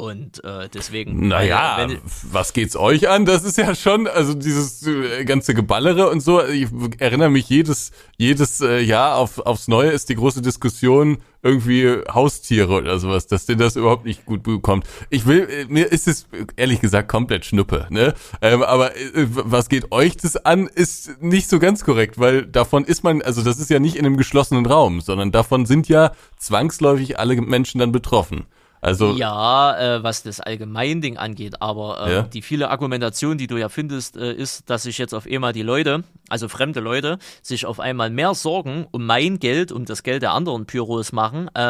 [0.00, 1.28] Und äh, deswegen.
[1.28, 3.24] Naja, wenn- wenn- was geht's euch an?
[3.24, 6.42] Das ist ja schon, also dieses äh, ganze Geballere und so.
[6.44, 11.98] Ich erinnere mich jedes, jedes äh, Jahr auf, aufs Neue ist die große Diskussion irgendwie
[12.12, 14.86] Haustiere oder sowas, dass denen das überhaupt nicht gut bekommt.
[15.08, 18.14] Ich will, äh, mir ist es ehrlich gesagt komplett Schnuppe, ne?
[18.42, 22.84] Ähm, aber äh, was geht euch das an, ist nicht so ganz korrekt, weil davon
[22.84, 26.12] ist man, also das ist ja nicht in einem geschlossenen Raum, sondern davon sind ja
[26.38, 28.46] zwangsläufig alle Menschen dann betroffen.
[28.80, 32.22] Also Ja, äh, was das Allgemeinding angeht, aber äh, Ja.
[32.22, 35.62] die viele Argumentation, die du ja findest, äh, ist, dass sich jetzt auf einmal die
[35.62, 40.22] Leute, also fremde Leute, sich auf einmal mehr Sorgen um mein Geld, um das Geld
[40.22, 41.60] der anderen Pyros machen, äh,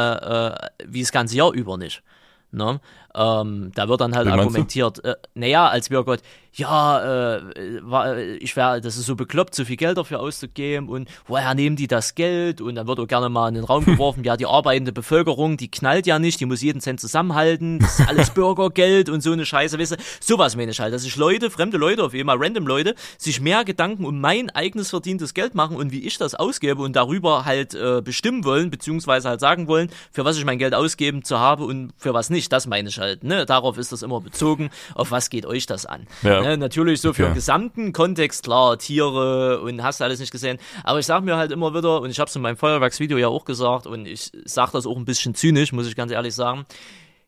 [0.49, 0.55] äh,
[0.87, 2.03] wie das ganze Jahr über nicht.
[2.51, 2.81] Ne?
[3.15, 6.21] Ähm, da wird dann halt Wie argumentiert, äh, naja, als wir Gott,
[6.53, 11.09] ja, äh, war, ich wäre, das ist so bekloppt, so viel Geld dafür auszugeben und
[11.27, 12.61] woher nehmen die das Geld?
[12.61, 15.71] Und dann wird auch gerne mal in den Raum geworfen, ja, die arbeitende Bevölkerung, die
[15.71, 19.47] knallt ja nicht, die muss jeden Cent zusammenhalten, das ist alles Bürgergeld und so eine
[19.47, 22.67] Scheiße, weißt du, sowas meine ich halt, dass sich Leute, fremde Leute, auf einmal random
[22.67, 26.83] Leute, sich mehr Gedanken um mein eigenes verdientes Geld machen und wie ich das ausgebe
[26.83, 30.75] und darüber halt äh, bestimmen wollen, beziehungsweise halt sagen wollen, für was ich mein Geld
[30.75, 34.03] ausgeben zu habe und für was nicht, das meine ich halt, ne, darauf ist das
[34.03, 36.43] immer bezogen, auf was geht euch das an, Ja.
[36.43, 36.57] ne?
[36.59, 40.99] natürlich so für den gesamten Kontext, klar, Tiere und hast du alles nicht gesehen, aber
[40.99, 43.45] ich sag mir halt immer wieder, und ich habe es in meinem Feuerwerksvideo ja auch
[43.45, 46.67] gesagt und ich sag das auch ein bisschen zynisch, muss ich ganz ehrlich sagen,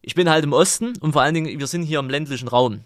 [0.03, 2.81] ich bin halt im Osten und vor allen Dingen, wir sind hier im ländlichen Raum.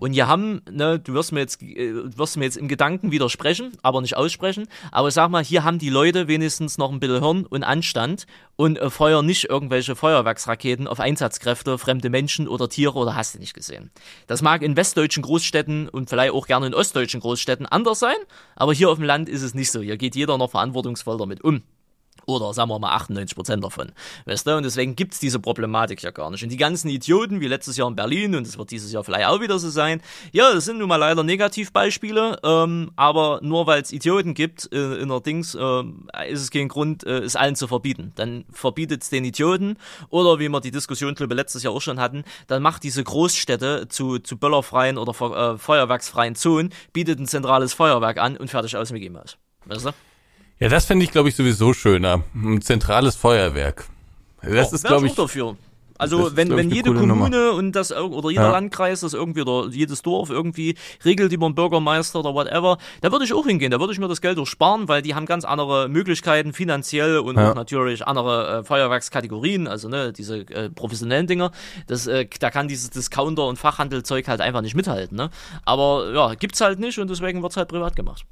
[0.00, 3.72] Und wir haben, ne, du wirst mir jetzt, äh, wirst mir jetzt im Gedanken widersprechen,
[3.82, 4.66] aber nicht aussprechen.
[4.90, 8.78] Aber sag mal, hier haben die Leute wenigstens noch ein bisschen Hirn und Anstand und
[8.78, 13.54] äh, feuern nicht irgendwelche Feuerwerksraketen auf Einsatzkräfte, fremde Menschen oder Tiere oder hast du nicht
[13.54, 13.90] gesehen.
[14.26, 18.16] Das mag in westdeutschen Großstädten und vielleicht auch gerne in ostdeutschen Großstädten anders sein,
[18.56, 19.80] aber hier auf dem Land ist es nicht so.
[19.80, 21.62] Hier geht jeder noch verantwortungsvoll damit um.
[22.26, 23.92] Oder sagen wir mal 98% davon.
[24.26, 24.56] Weißt du?
[24.56, 26.42] Und deswegen gibt's diese Problematik ja gar nicht.
[26.42, 29.26] Und die ganzen Idioten, wie letztes Jahr in Berlin, und es wird dieses Jahr vielleicht
[29.26, 30.00] auch wieder so sein,
[30.32, 34.96] ja, das sind nun mal leider Negativbeispiele, ähm, aber nur weil es Idioten gibt äh,
[34.96, 35.82] in der Dings, äh,
[36.28, 38.12] ist es kein Grund, äh, es allen zu verbieten.
[38.14, 39.76] Dann verbietet es den Idioten,
[40.08, 43.88] oder wie wir die Diskussion, glaube letztes Jahr auch schon hatten, dann macht diese Großstädte
[43.88, 48.92] zu, zu böllerfreien oder äh, feuerwerksfreien Zonen, bietet ein zentrales Feuerwerk an und fertig aus
[48.92, 49.36] mit ihm aus.
[49.66, 49.90] Weißt du?
[50.64, 52.24] Ja, das fände ich, glaube ich, sowieso schöner.
[52.34, 53.84] Ein zentrales Feuerwerk.
[54.40, 55.14] Das oh, ist, glaube ich.
[55.14, 55.58] Dafür.
[55.98, 57.52] Also ist, wenn, wenn jede Kommune Nummer.
[57.52, 58.50] und das oder jeder ja.
[58.50, 60.74] Landkreis das irgendwie oder jedes Dorf irgendwie
[61.04, 64.08] regelt über einen Bürgermeister oder whatever, da würde ich auch hingehen, da würde ich mir
[64.08, 67.50] das Geld auch sparen, weil die haben ganz andere Möglichkeiten finanziell und ja.
[67.50, 71.52] auch natürlich andere äh, Feuerwerkskategorien, also ne, diese äh, professionellen Dinger,
[71.88, 75.28] das, äh, da kann dieses Discounter und Fachhandelzeug halt einfach nicht mithalten, ne?
[75.66, 78.24] Aber ja, gibt's halt nicht und deswegen wird's halt privat gemacht.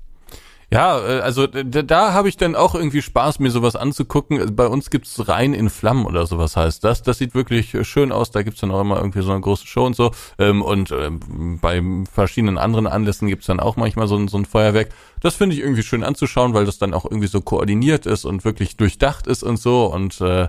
[0.73, 4.57] Ja, äh, also da, da habe ich dann auch irgendwie Spaß, mir sowas anzugucken.
[4.57, 7.03] Bei uns gibt's Rein in Flammen oder sowas heißt das.
[7.03, 8.31] Das sieht wirklich schön aus.
[8.31, 10.13] Da gibt's dann auch immer irgendwie so eine große Show und so.
[10.39, 14.47] Ähm, und ähm, bei verschiedenen anderen Anlässen gibt's dann auch manchmal so ein, so ein
[14.47, 14.89] Feuerwerk.
[15.21, 18.47] Das finde ich irgendwie schön anzuschauen, weil das dann auch irgendwie so koordiniert ist und
[18.47, 19.85] wirklich durchdacht ist und so.
[19.85, 20.49] Und äh,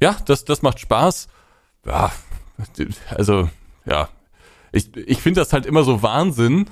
[0.00, 1.28] ja, das, das macht Spaß.
[1.84, 2.10] Ja,
[3.14, 3.50] also
[3.84, 4.08] ja,
[4.72, 6.66] ich, ich finde das halt immer so Wahnsinn.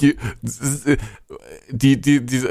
[1.70, 2.42] Die, die, die,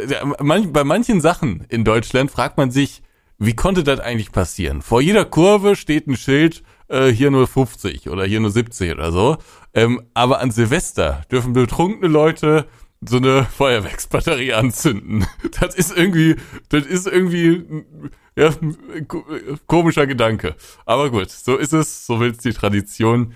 [0.71, 3.03] bei manchen Sachen in Deutschland fragt man sich,
[3.37, 4.81] wie konnte das eigentlich passieren?
[4.81, 9.11] Vor jeder Kurve steht ein Schild, äh, hier nur 50 oder hier nur 70 oder
[9.11, 9.37] so.
[9.73, 12.67] Ähm, aber an Silvester dürfen betrunkene Leute
[13.03, 15.25] so eine Feuerwerksbatterie anzünden.
[15.59, 16.35] Das ist irgendwie,
[16.69, 17.63] das ist irgendwie,
[18.35, 18.51] ja,
[19.67, 20.55] komischer Gedanke.
[20.85, 23.33] Aber gut, so ist es, so will's die Tradition.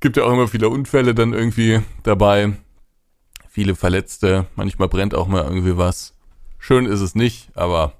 [0.00, 2.54] Gibt ja auch immer viele Unfälle dann irgendwie dabei.
[3.48, 4.46] Viele Verletzte.
[4.56, 6.14] Manchmal brennt auch mal irgendwie was.
[6.58, 7.94] Schön ist es nicht, aber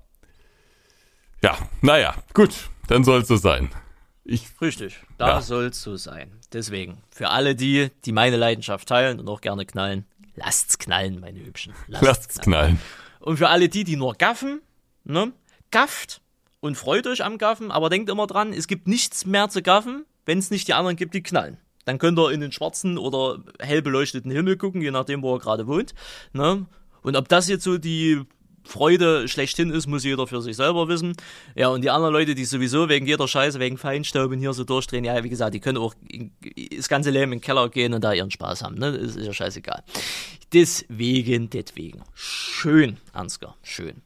[1.42, 3.70] ja, naja, gut, dann soll es so sein.
[4.24, 5.42] Ich, Richtig, da ja.
[5.42, 6.30] soll es so sein.
[6.52, 11.40] Deswegen, für alle die, die meine Leidenschaft teilen und auch gerne knallen, lasst's knallen, meine
[11.40, 11.72] Hübschen.
[11.86, 12.76] Lasst's, lasst's knallen.
[12.76, 12.80] knallen.
[13.20, 14.60] Und für alle die, die nur gaffen,
[15.04, 15.32] ne,
[15.70, 16.20] gafft
[16.60, 20.04] und freut euch am Gaffen, aber denkt immer dran, es gibt nichts mehr zu gaffen,
[20.26, 21.56] wenn es nicht die anderen gibt, die knallen.
[21.84, 25.38] Dann könnt ihr in den schwarzen oder hell beleuchteten Himmel gucken, je nachdem, wo er
[25.38, 25.94] gerade wohnt.
[26.32, 26.66] Ne?
[27.02, 28.22] Und ob das jetzt so die
[28.64, 31.16] Freude schlechthin ist, muss jeder für sich selber wissen.
[31.54, 34.64] Ja, und die anderen Leute, die sowieso wegen jeder Scheiße, wegen Feinstaub und hier so
[34.64, 35.94] durchdrehen, ja, wie gesagt, die können auch
[36.76, 38.76] das ganze Leben in den Keller gehen und da ihren Spaß haben.
[38.76, 38.92] Ne?
[38.92, 39.82] Das ist ja scheißegal.
[40.52, 42.02] Deswegen, deswegen.
[42.14, 44.02] Schön, Ansgar, schön.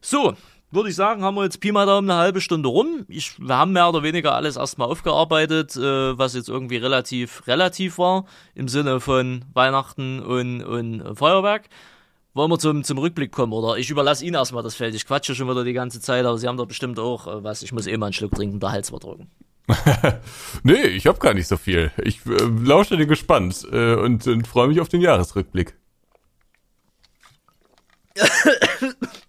[0.00, 0.34] So,
[0.70, 3.04] würde ich sagen, haben wir jetzt Pi mal Daumen eine halbe Stunde rum.
[3.08, 7.98] Ich, wir haben mehr oder weniger alles erstmal aufgearbeitet, äh, was jetzt irgendwie relativ, relativ
[7.98, 8.24] war,
[8.54, 11.68] im Sinne von Weihnachten und, und Feuerwerk.
[12.34, 13.78] Wollen wir zum, zum Rückblick kommen, oder?
[13.78, 14.94] Ich überlasse Ihnen erstmal das Feld.
[14.94, 17.62] Ich quatsche schon wieder die ganze Zeit, aber Sie haben da bestimmt auch äh, was.
[17.62, 19.30] Ich muss eh mal einen Schluck trinken, der Hals verdrücken.
[20.62, 21.90] nee, ich habe gar nicht so viel.
[22.02, 25.76] Ich äh, lausche dir gespannt äh, und, und freue mich auf den Jahresrückblick.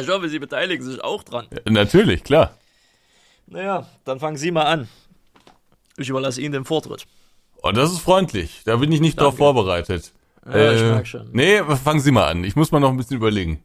[0.00, 1.46] Ich hoffe, Sie beteiligen sich auch dran.
[1.68, 2.56] Natürlich, klar.
[3.46, 4.88] Naja, dann fangen Sie mal an.
[5.96, 7.06] Ich überlasse Ihnen den Vortritt.
[7.62, 8.62] Oh, das ist freundlich.
[8.64, 9.30] Da bin ich nicht Danke.
[9.30, 10.12] drauf vorbereitet.
[10.46, 11.28] Ja, äh, ich merke schon.
[11.32, 12.44] Nee, fangen Sie mal an.
[12.44, 13.62] Ich muss mal noch ein bisschen überlegen.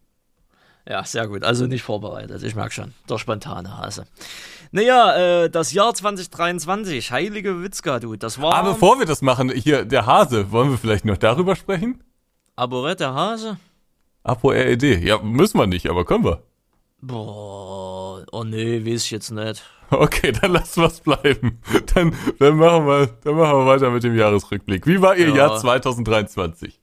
[0.87, 1.43] Ja, sehr gut.
[1.43, 2.41] Also nicht vorbereitet.
[2.43, 2.93] Ich merke schon.
[3.09, 4.05] Der spontane Hase.
[4.71, 7.11] Naja, äh, das Jahr 2023.
[7.11, 8.15] Heilige Witzka, du.
[8.15, 8.53] Das war.
[8.55, 10.51] Aber bevor wir das machen, hier, der Hase.
[10.51, 12.03] Wollen wir vielleicht noch darüber sprechen?
[12.55, 13.57] Aborett, der Hase?
[14.29, 14.83] Apo RED.
[15.03, 16.43] Ja, müssen wir nicht, aber können wir.
[17.01, 19.63] Boah, oh nee, weiß ich jetzt nicht.
[19.91, 21.59] Okay, dann lassen wir bleiben.
[21.95, 24.85] Dann, dann, machen wir, dann machen wir weiter mit dem Jahresrückblick.
[24.85, 25.35] Wie war Ihr ja.
[25.35, 26.78] Jahr 2023?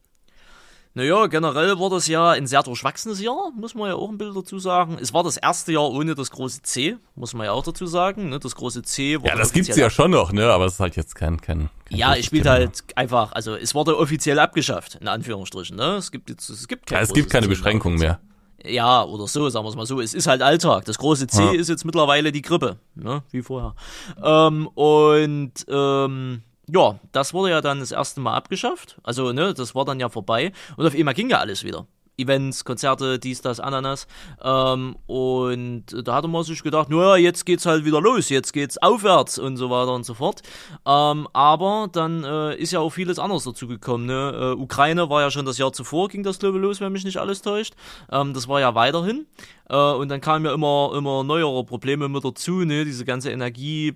[0.97, 4.35] Naja, generell war das ja ein sehr durchwachsenes Jahr, muss man ja auch ein Bild
[4.35, 4.97] dazu sagen.
[4.99, 8.29] Es war das erste Jahr ohne das große C, muss man ja auch dazu sagen.
[8.29, 8.39] Ne?
[8.39, 9.27] Das große C war.
[9.27, 10.51] Ja, das gibt's ja schon noch, ne?
[10.51, 11.39] Aber es ist halt jetzt kein.
[11.39, 15.77] kein, kein ja, es spielt halt einfach, also es wurde offiziell abgeschafft, in Anführungsstrichen.
[15.77, 15.97] Ne?
[15.97, 18.19] Es gibt jetzt, es gibt, kein ja, es gibt keine Beschränkungen mehr.
[18.65, 20.01] Ja, oder so, sagen wir es mal so.
[20.01, 20.85] Es ist halt Alltag.
[20.85, 21.51] Das große C ja.
[21.51, 23.21] ist jetzt mittlerweile die Grippe, ne?
[23.29, 23.75] wie vorher.
[24.23, 28.97] Ähm, und ähm, ja, das wurde ja dann das erste Mal abgeschafft.
[29.03, 30.51] Also, ne, das war dann ja vorbei.
[30.75, 31.87] Und auf einmal ging ja alles wieder.
[32.17, 34.07] Events, Konzerte, dies, das, Ananas.
[34.43, 38.77] Ähm, und da hatte man sich gedacht, naja, jetzt geht's halt wieder los, jetzt geht's
[38.79, 40.41] aufwärts und so weiter und so fort.
[40.85, 44.07] Ähm, aber dann äh, ist ja auch vieles anderes dazu gekommen.
[44.07, 44.55] Ne?
[44.57, 47.05] Äh, Ukraine war ja schon das Jahr zuvor, ging das glaube ich los, wenn mich
[47.05, 47.75] nicht alles täuscht.
[48.11, 49.27] Ähm, das war ja weiterhin.
[49.69, 52.83] Äh, und dann kamen ja immer, immer neuere Probleme mit dazu, ne?
[52.83, 53.95] diese ganze Energie.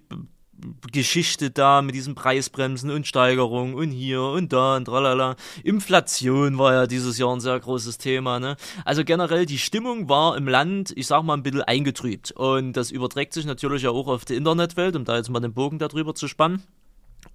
[0.92, 5.36] Geschichte da mit diesen Preisbremsen und Steigerungen und hier und da und tralala.
[5.64, 8.58] Inflation war ja dieses Jahr ein sehr großes Thema, ne?
[8.86, 12.32] Also generell die Stimmung war im Land, ich sag mal, ein bisschen eingetrübt.
[12.32, 15.54] Und das überträgt sich natürlich ja auch auf die Internetwelt, um da jetzt mal den
[15.54, 16.64] Bogen darüber zu spannen.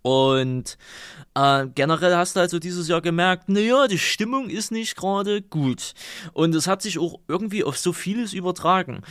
[0.03, 0.79] Und
[1.35, 5.95] äh, generell hast du also dieses Jahr gemerkt, naja, die Stimmung ist nicht gerade gut.
[6.33, 9.03] Und es hat sich auch irgendwie auf so vieles übertragen.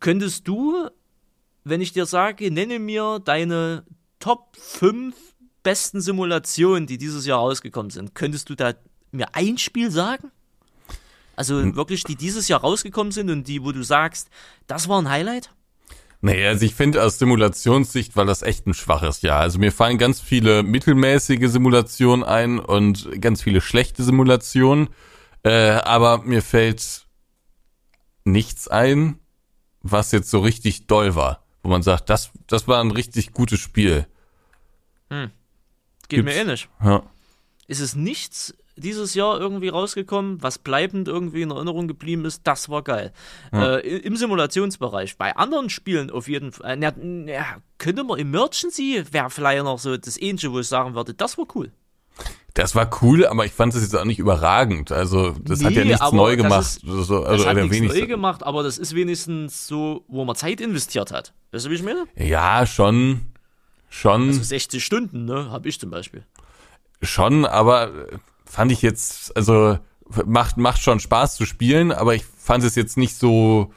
[0.00, 0.88] Könntest du,
[1.64, 3.84] wenn ich dir sage, nenne mir deine
[4.18, 5.14] Top 5
[5.62, 8.74] besten Simulationen, die dieses Jahr rausgekommen sind, könntest du da
[9.12, 10.30] mir ein Spiel sagen?
[11.36, 11.76] Also hm.
[11.76, 14.28] wirklich, die dieses Jahr rausgekommen sind und die, wo du sagst,
[14.66, 15.50] das war ein Highlight?
[16.20, 19.40] Nee, also ich finde aus Simulationssicht war das echt ein schwaches Jahr.
[19.40, 24.88] Also mir fallen ganz viele mittelmäßige Simulationen ein und ganz viele schlechte Simulationen.
[25.42, 27.06] Äh, aber mir fällt
[28.24, 29.18] nichts ein,
[29.80, 31.41] was jetzt so richtig doll war.
[31.62, 34.06] Wo man sagt, das, das war ein richtig gutes Spiel.
[35.10, 35.30] Hm.
[36.08, 36.34] Geht Gibt's?
[36.34, 36.68] mir ähnlich.
[36.82, 37.02] Ja.
[37.68, 42.68] Ist es nichts dieses Jahr irgendwie rausgekommen, was bleibend irgendwie in Erinnerung geblieben ist, das
[42.68, 43.12] war geil.
[43.52, 43.76] Ja.
[43.76, 45.16] Äh, Im Simulationsbereich.
[45.18, 49.96] Bei anderen Spielen auf jeden Fall, na, na, könnte man Emergency, wäre vielleicht noch so
[49.96, 51.70] das Ähnliche, wo ich sagen würde, das war cool.
[52.54, 54.92] Das war cool, aber ich fand es jetzt auch nicht überragend.
[54.92, 56.60] Also, das nee, hat ja nichts neu gemacht.
[56.60, 60.36] Ist, so, also, das hat nichts neu gemacht, aber das ist wenigstens so, wo man
[60.36, 61.32] Zeit investiert hat.
[61.52, 62.04] Weißt du, wie ich meine?
[62.14, 63.22] Ja, schon.
[63.88, 64.28] Schon.
[64.28, 65.50] Also 60 Stunden, ne?
[65.50, 66.24] Hab ich zum Beispiel.
[67.00, 67.90] Schon, aber
[68.44, 69.78] fand ich jetzt, also
[70.26, 73.72] macht, macht schon Spaß zu spielen, aber ich fand es jetzt nicht so.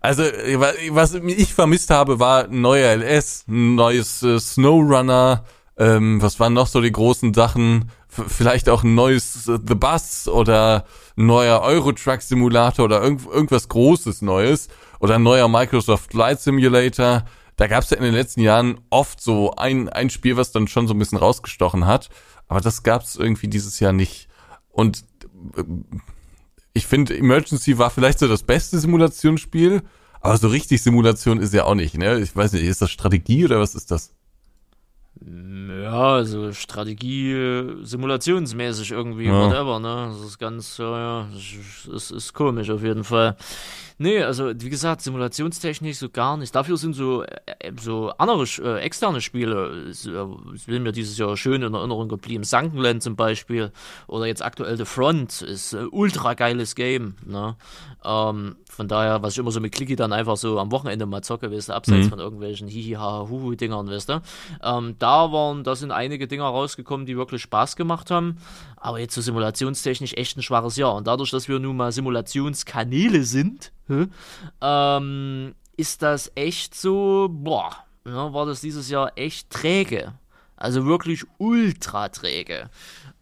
[0.00, 5.44] Also, was ich vermisst habe, war ein neuer LS, ein neues äh, Snowrunner,
[5.78, 7.90] ähm, was waren noch so die großen Sachen?
[8.08, 10.84] F vielleicht auch ein neues äh, The Bus oder
[11.16, 14.68] ein neuer Eurotruck Simulator oder irgend irgendwas Großes Neues
[15.00, 17.24] oder ein neuer Microsoft Flight Simulator.
[17.56, 20.68] Da gab es ja in den letzten Jahren oft so ein, ein Spiel, was dann
[20.68, 22.10] schon so ein bisschen rausgestochen hat.
[22.48, 24.28] Aber das gab es irgendwie dieses Jahr nicht.
[24.68, 25.04] Und
[25.56, 25.62] äh,
[26.74, 29.82] ich finde, Emergency war vielleicht so das beste Simulationsspiel,
[30.20, 32.18] aber so richtig Simulation ist ja auch nicht, ne?
[32.20, 34.14] Ich weiß nicht, ist das Strategie oder was ist das?
[35.20, 37.34] Ja, also Strategie,
[37.82, 39.32] simulationsmäßig irgendwie, ja.
[39.32, 40.12] whatever, ne?
[40.12, 43.36] Das ist ganz, ja, ja, das ist, ist komisch auf jeden Fall.
[43.98, 46.54] Nee, also wie gesagt, Simulationstechnik so gar nicht.
[46.54, 51.62] Dafür sind so, äh, so andere, äh, externe Spiele, äh, sind mir dieses Jahr schön
[51.62, 52.44] in Erinnerung geblieben.
[52.44, 53.72] Sunkenland zum Beispiel
[54.06, 57.14] oder jetzt aktuell The Front ist ein ultra geiles Game.
[57.24, 57.56] Ne?
[58.04, 61.22] Ähm, von daher, was ich immer so mit Clicky dann einfach so am Wochenende mal
[61.22, 62.10] zocke, weißt du, abseits mhm.
[62.10, 64.22] von irgendwelchen Hihi-Ha-Huhu-Dingern, weißt du.
[64.62, 68.38] Ähm, da waren, da sind einige Dinger rausgekommen, die wirklich Spaß gemacht haben.
[68.76, 70.94] Aber jetzt so simulationstechnisch echt ein schwaches Jahr.
[70.94, 73.72] Und dadurch, dass wir nun mal Simulationskanäle sind,
[74.60, 77.76] ähm, ist das echt so, boah,
[78.06, 80.14] ja, war das dieses Jahr echt träge.
[80.56, 82.70] Also wirklich ultra träge.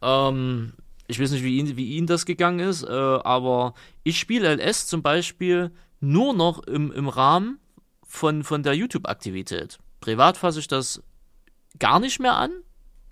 [0.02, 0.72] Ähm,
[1.06, 4.86] ich weiß nicht, wie Ihnen, wie Ihnen das gegangen ist, äh, aber ich spiele LS
[4.86, 7.58] zum Beispiel nur noch im, im Rahmen
[8.06, 9.78] von, von der YouTube-Aktivität.
[10.00, 11.02] Privat fasse ich das
[11.78, 12.50] gar nicht mehr an.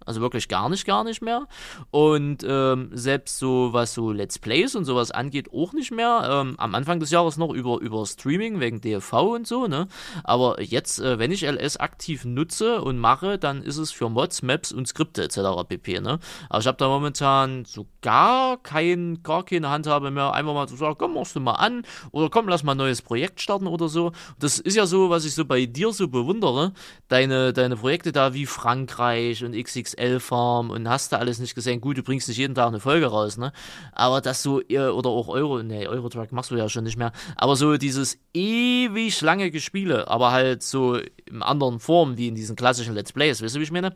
[0.09, 1.47] Also wirklich gar nicht, gar nicht mehr.
[1.91, 6.27] Und ähm, selbst so, was so Let's Plays und sowas angeht, auch nicht mehr.
[6.31, 9.87] Ähm, am Anfang des Jahres noch über, über Streaming wegen DFV und so, ne?
[10.25, 14.41] Aber jetzt, äh, wenn ich LS aktiv nutze und mache, dann ist es für Mods,
[14.41, 15.41] Maps und Skripte etc.
[15.69, 16.21] pp, ne?
[16.49, 20.77] Aber ich habe da momentan so gar kein, gar keine Handhabe mehr, einfach mal zu
[20.77, 21.83] sagen, komm, machst du mal an
[22.13, 24.13] oder komm, lass mal ein neues Projekt starten oder so.
[24.39, 26.73] Das ist ja so, was ich so bei dir so bewundere,
[27.09, 31.81] deine, deine Projekte da wie Frankreich und XXL XXL-Farm und hast du alles nicht gesehen.
[31.81, 33.53] Gut, du bringst nicht jeden Tag eine Folge raus, ne?
[33.93, 37.13] Aber das so, oder auch Euro, ne, Eurotruck machst du ja schon nicht mehr.
[37.37, 42.57] Aber so dieses ewig lange Gespiele, aber halt so in anderen Formen wie in diesen
[42.57, 43.95] klassischen Let's Plays, weißt du, wie ich meine?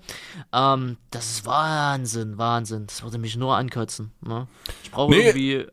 [0.53, 2.87] Ähm, das ist Wahnsinn, Wahnsinn.
[2.87, 4.47] Das würde mich nur ankotzen, ne?
[4.83, 5.27] Ich brauche nee.
[5.27, 5.67] irgendwie.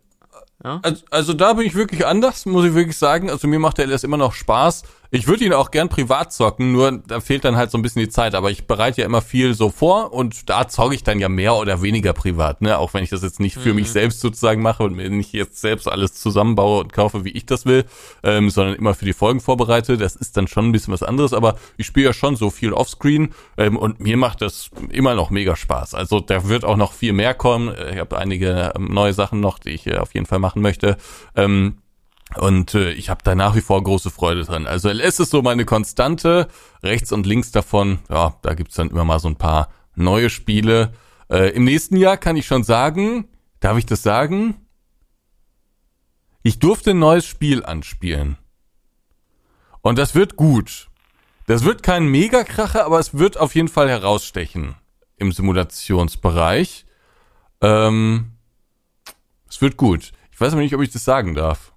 [0.63, 0.79] Ja?
[0.83, 3.29] Also, also da bin ich wirklich anders, muss ich wirklich sagen.
[3.29, 4.83] Also mir macht der LS immer noch Spaß.
[5.11, 8.01] Ich würde ihn auch gern privat zocken, nur da fehlt dann halt so ein bisschen
[8.01, 8.35] die Zeit.
[8.35, 11.55] Aber ich bereite ja immer viel so vor und da zocke ich dann ja mehr
[11.55, 12.77] oder weniger privat, ne?
[12.77, 13.77] Auch wenn ich das jetzt nicht für mhm.
[13.77, 17.47] mich selbst sozusagen mache und mir nicht jetzt selbst alles zusammenbaue und kaufe, wie ich
[17.47, 17.85] das will,
[18.21, 19.97] ähm, sondern immer für die Folgen vorbereite.
[19.97, 22.71] Das ist dann schon ein bisschen was anderes, aber ich spiele ja schon so viel
[22.71, 25.95] offscreen ähm, und mir macht das immer noch mega Spaß.
[25.95, 27.73] Also da wird auch noch viel mehr kommen.
[27.91, 30.97] Ich habe einige ähm, neue Sachen noch, die ich äh, auf jeden Fall machen möchte.
[31.35, 31.77] Ähm,
[32.37, 34.67] und äh, ich habe da nach wie vor große Freude dran.
[34.67, 36.47] Also LS ist so meine Konstante.
[36.83, 40.93] Rechts und links davon, ja, da gibt's dann immer mal so ein paar neue Spiele.
[41.29, 43.27] Äh, Im nächsten Jahr kann ich schon sagen,
[43.59, 44.55] darf ich das sagen?
[46.43, 48.37] Ich durfte ein neues Spiel anspielen.
[49.81, 50.89] Und das wird gut.
[51.47, 54.75] Das wird kein Megakracher, aber es wird auf jeden Fall herausstechen
[55.17, 56.85] im Simulationsbereich.
[57.61, 58.33] Ähm,
[59.49, 60.11] es wird gut.
[60.31, 61.73] Ich weiß aber nicht, ob ich das sagen darf.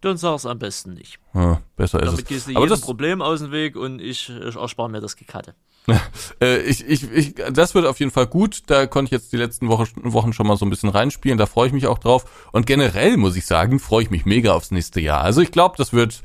[0.00, 1.18] Dann sag's am besten nicht.
[1.34, 2.26] Ja, besser ist Damit es.
[2.26, 5.16] gehst du Aber jedem das, Problem aus dem Weg und ich, ich erspare mir das
[5.16, 5.54] Gekatte.
[6.40, 8.62] äh, ich, ich, ich, das wird auf jeden Fall gut.
[8.66, 11.38] Da konnte ich jetzt die letzten Woche, Wochen schon mal so ein bisschen reinspielen.
[11.38, 12.48] Da freue ich mich auch drauf.
[12.52, 15.20] Und generell muss ich sagen, freue ich mich mega aufs nächste Jahr.
[15.20, 16.22] Also ich glaube, das wird,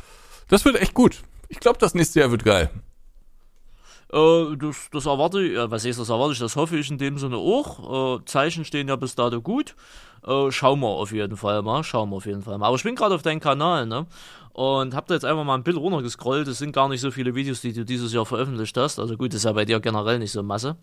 [0.48, 1.24] das wird echt gut.
[1.50, 2.70] Ich glaube, das nächste Jahr wird geil.
[4.12, 6.98] Äh, das, das erwarte ich, äh, was heißt das erwarte ich, das hoffe ich in
[6.98, 8.20] dem Sinne auch.
[8.20, 9.76] Äh, Zeichen stehen ja bis dato gut.
[10.26, 12.68] Äh, schauen wir auf jeden Fall mal, schauen wir auf jeden Fall mal.
[12.68, 14.08] Aber ich bin gerade auf deinem Kanal, ne?
[14.54, 16.48] Und hab da jetzt einfach mal ein Bild runtergescrollt.
[16.48, 19.00] Es sind gar nicht so viele Videos, die du dieses Jahr veröffentlicht hast.
[19.00, 20.78] Also gut, ist ja bei dir generell nicht so Masse.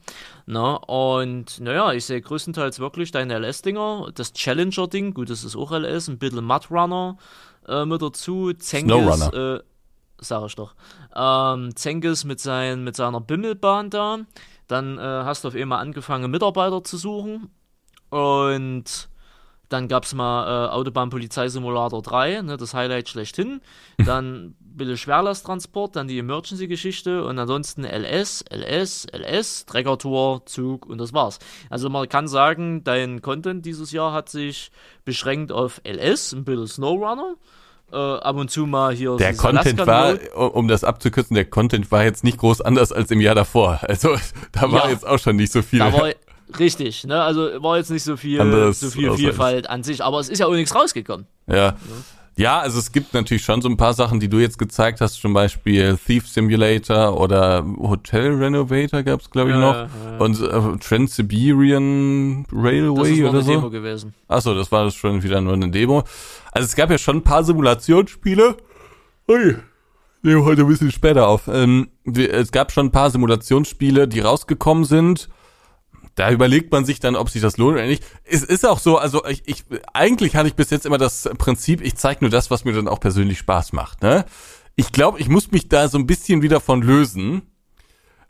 [0.45, 0.79] Ne?
[0.81, 4.11] Und naja, ich sehe größtenteils wirklich deine LS-Dinger.
[4.15, 6.09] Das Challenger-Ding, gut, das ist auch LS.
[6.09, 7.17] Ein bisschen Mudrunner
[7.67, 8.53] äh, mit dazu.
[8.53, 9.57] Zengis, Snowrunner.
[9.57, 9.61] äh,
[10.19, 10.75] sag ich doch.
[11.17, 14.19] Ähm, Zengis mit, sein, mit seiner Bimmelbahn da.
[14.69, 17.49] Dann äh, hast du auf einmal angefangen, Mitarbeiter zu suchen.
[18.11, 19.09] Und
[19.73, 23.61] dann gab es mal äh, Autobahn-Polizeisimulator 3, ne, das Highlight schlechthin.
[24.05, 31.13] Dann bisschen Schwerlasttransport, dann die Emergency-Geschichte und ansonsten LS, LS, LS, Treckertour, Zug und das
[31.13, 31.39] war's.
[31.69, 34.71] Also man kann sagen, dein Content dieses Jahr hat sich
[35.05, 37.35] beschränkt auf LS, ein bisschen Snowrunner.
[37.93, 40.17] Äh, ab und zu mal hier Der Content war,
[40.55, 43.81] um das abzukürzen, der Content war jetzt nicht groß anders als im Jahr davor.
[43.83, 44.17] Also
[44.53, 44.91] da war Ja.
[44.91, 45.81] jetzt auch schon nicht so viel.
[45.81, 46.09] Da war
[46.59, 47.23] richtig, ne?
[47.23, 49.13] Also war jetzt nicht so viel, Anderes so viel.
[49.13, 51.27] Vielfalt an sich, aber es ist ja auch nichts rausgekommen.
[51.47, 51.77] Ja.
[52.35, 55.21] Ja, also es gibt natürlich schon so ein paar Sachen, die du jetzt gezeigt hast,
[55.21, 60.19] zum Beispiel Thief Simulator oder Hotel Renovator gab's glaube ich Ja, noch ja, ja.
[60.19, 63.53] und äh, Trans-Siberian Das Railway ist noch oder eine so.
[63.53, 64.15] Demo gewesen.
[64.29, 66.05] Achso, das war das schon wieder nur eine Demo.
[66.53, 68.57] Also es gab ja schon ein paar Simulationsspiele.
[69.29, 69.57] Ui,
[70.23, 71.49] nehmen heute ein bisschen später auf.
[71.49, 75.29] Ähm, es gab schon ein paar Simulationsspiele, die rausgekommen sind.
[76.15, 78.05] Da überlegt man sich dann, ob sich das lohnt oder nicht.
[78.25, 81.81] Es ist auch so, also ich, ich eigentlich hatte ich bis jetzt immer das Prinzip,
[81.81, 84.03] ich zeige nur das, was mir dann auch persönlich Spaß macht.
[84.03, 84.25] Ne?
[84.77, 87.43] Ich glaube, ich muss mich da so ein bisschen wieder von lösen.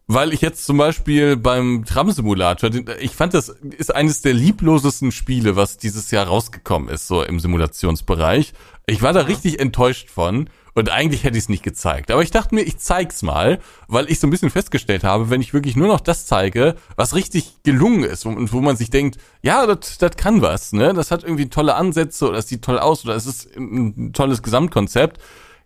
[0.08, 2.70] Weil ich jetzt zum Beispiel beim Tram-Simulator,
[3.00, 7.38] ich fand, das ist eines der lieblosesten Spiele, was dieses Jahr rausgekommen ist, so im
[7.38, 8.52] Simulationsbereich.
[8.86, 12.10] Ich war da richtig enttäuscht von und eigentlich hätte ich es nicht gezeigt.
[12.10, 13.58] Aber ich dachte mir, ich zeig's mal,
[13.88, 17.14] weil ich so ein bisschen festgestellt habe, wenn ich wirklich nur noch das zeige, was
[17.14, 20.94] richtig gelungen ist und wo man sich denkt, ja, das kann was, ne?
[20.94, 24.42] Das hat irgendwie tolle Ansätze oder es sieht toll aus oder es ist ein tolles
[24.42, 25.20] Gesamtkonzept.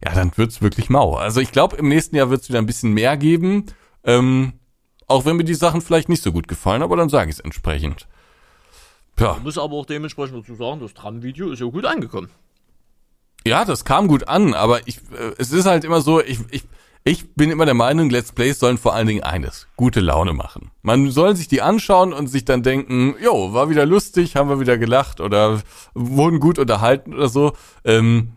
[0.05, 1.15] Ja, dann wird's wirklich mau.
[1.15, 3.67] Also ich glaube, im nächsten Jahr wird's wieder ein bisschen mehr geben.
[4.05, 4.55] Ähm,
[5.07, 7.41] auch wenn mir die Sachen vielleicht nicht so gut gefallen, aber dann sage ich es
[7.41, 8.09] entsprechend.
[9.19, 12.29] Ja, Man muss aber auch dementsprechend dazu sagen, das Tram-Video ist ja gut angekommen.
[13.47, 16.65] Ja, das kam gut an, aber ich, äh, es ist halt immer so, ich, ich,
[17.05, 20.73] ich bin immer der Meinung, Let's Plays sollen vor allen Dingen eines, gute Laune machen.
[20.83, 24.61] Man soll sich die anschauen und sich dann denken, jo, war wieder lustig, haben wir
[24.61, 25.63] wieder gelacht oder
[25.95, 27.53] wurden gut unterhalten oder so.
[27.85, 28.33] Ähm,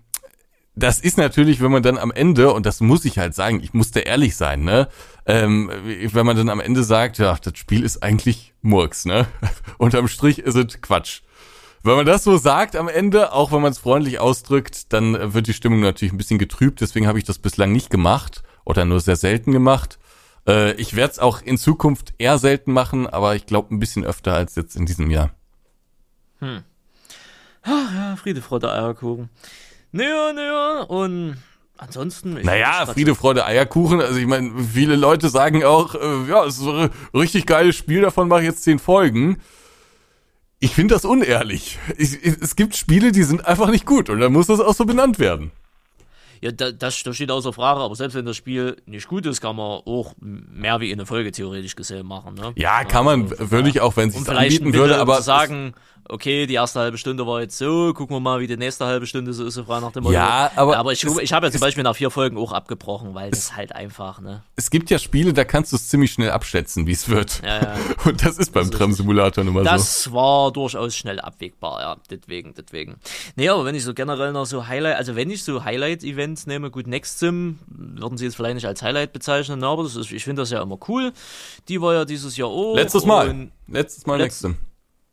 [0.76, 3.74] das ist natürlich, wenn man dann am Ende, und das muss ich halt sagen, ich
[3.74, 4.88] musste ehrlich sein, ne?
[5.26, 5.70] Ähm,
[6.14, 9.28] wenn man dann am Ende sagt, ja, das Spiel ist eigentlich Murks, ne?
[9.78, 11.22] Unterm Strich ist es Quatsch.
[11.84, 15.48] Wenn man das so sagt am Ende, auch wenn man es freundlich ausdrückt, dann wird
[15.48, 16.82] die Stimmung natürlich ein bisschen getrübt.
[16.82, 19.98] Deswegen habe ich das bislang nicht gemacht oder nur sehr selten gemacht.
[20.48, 24.04] Äh, ich werde es auch in Zukunft eher selten machen, aber ich glaube ein bisschen
[24.04, 25.32] öfter als jetzt in diesem Jahr.
[27.66, 29.30] Ja, Friede, Freude, Eierkuchen.
[29.92, 31.38] Naja, naja, und
[31.78, 32.34] ansonsten.
[32.44, 34.02] Naja, Friede, Freude, Eierkuchen.
[34.02, 38.02] Also ich meine, viele Leute sagen auch, äh, ja, es ist ein richtig geiles Spiel,
[38.02, 39.42] davon mache ich jetzt zehn Folgen.
[40.60, 41.80] Ich finde das unehrlich.
[41.98, 44.74] Ich, ich, es gibt Spiele, die sind einfach nicht gut und dann muss das auch
[44.74, 45.52] so benannt werden.
[46.42, 49.42] Ja, da, das, das steht außer Frage, aber selbst wenn das Spiel nicht gut ist,
[49.42, 52.36] kann man auch mehr wie eine Folge theoretisch gesehen machen.
[52.36, 52.54] Ne?
[52.56, 55.74] Ja, kann man, würde ich auch, wenn es sich anbieten würde, aber sagen,
[56.10, 59.08] okay, die erste halbe Stunde war jetzt so, gucken wir mal, wie die nächste halbe
[59.08, 60.14] Stunde so ist, so frei nach dem Motto.
[60.14, 63.14] Ja, aber aber ich, es- ich habe ja zum Beispiel nach vier Folgen auch abgebrochen,
[63.16, 64.44] weil das halt einfach, ne?
[64.56, 67.42] es gibt ja Spiele, da kannst du es ziemlich schnell abschätzen, wie es wird.
[67.44, 67.76] Ja, ja.
[68.06, 69.70] Und das ist beim Tram-Simulator nun mal so.
[69.70, 72.98] Das war durchaus schnell abwegbar, ja, deswegen, deswegen.
[73.36, 76.72] Nee, aber wenn ich so generell noch so Highlight, also wenn ich so Highlight-Events nehme,
[76.72, 80.24] gut, Next Sim, würden sie jetzt vielleicht nicht als Highlight bezeichnen, aber das ist, ich
[80.24, 81.14] finde das ja immer cool.
[81.68, 82.76] Die war ja dieses Jahr auch.
[82.76, 83.50] Letztes Mal.
[83.68, 84.56] Letztes Mal Letz- nächste.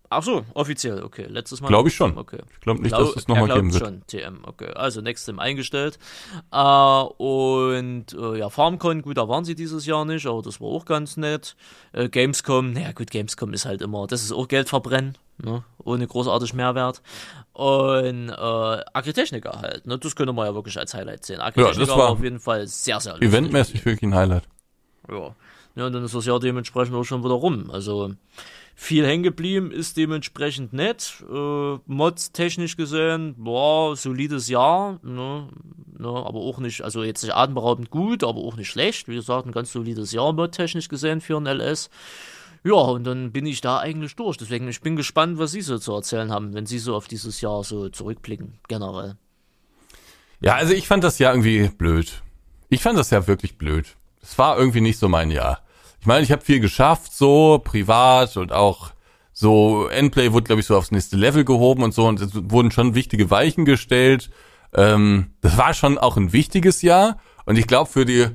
[0.08, 1.26] Ach so, offiziell, okay.
[1.28, 1.68] Letztes Mal.
[1.68, 2.16] Glaube ich schon.
[2.16, 2.38] Okay.
[2.52, 3.84] Ich glaube nicht, dass es nochmal geben wird.
[3.84, 4.70] schon, TM, okay.
[4.74, 5.98] Also Nextsim eingestellt.
[6.52, 10.68] Äh, und äh, ja, FarmCon, gut, da waren sie dieses Jahr nicht, aber das war
[10.68, 11.56] auch ganz nett.
[11.92, 15.64] Äh, Gamescom, naja gut, Gamescom ist halt immer, das ist auch Geld verbrennen, ne?
[15.82, 17.02] ohne großartig Mehrwert.
[17.52, 18.32] Und äh,
[18.92, 19.98] Agritechnica halt, ne?
[19.98, 21.40] das könnte man ja wirklich als Highlight sehen.
[21.40, 23.28] Agritechnica das war war auf jeden Fall sehr, sehr lustig.
[23.28, 24.44] Eventmäßig wirklich ein Highlight.
[25.10, 25.34] Ja.
[25.74, 27.70] ja, und dann ist das Jahr dementsprechend auch schon wieder rum.
[27.72, 28.12] Also
[28.78, 31.24] viel hängen geblieben ist dementsprechend nett.
[31.28, 35.48] Äh, Mods technisch gesehen, boah, solides Jahr, ne,
[35.98, 39.08] ne, aber auch nicht, also jetzt nicht atemberaubend gut, aber auch nicht schlecht.
[39.08, 41.88] Wie gesagt, ein ganz solides Jahr Mod technisch gesehen für ein LS.
[42.64, 44.36] Ja, und dann bin ich da eigentlich durch.
[44.36, 47.40] Deswegen, ich bin gespannt, was Sie so zu erzählen haben, wenn Sie so auf dieses
[47.40, 49.16] Jahr so zurückblicken, generell.
[50.40, 52.22] Ja, also ich fand das Jahr irgendwie blöd.
[52.68, 53.96] Ich fand das Jahr wirklich blöd.
[54.20, 55.62] Es war irgendwie nicht so mein Jahr.
[56.06, 58.92] Ich meine, ich habe viel geschafft, so privat und auch
[59.32, 62.70] so Endplay wurde, glaube ich, so aufs nächste Level gehoben und so und es wurden
[62.70, 64.30] schon wichtige Weichen gestellt.
[64.72, 68.28] Ähm, das war schon auch ein wichtiges Jahr und ich glaube, für die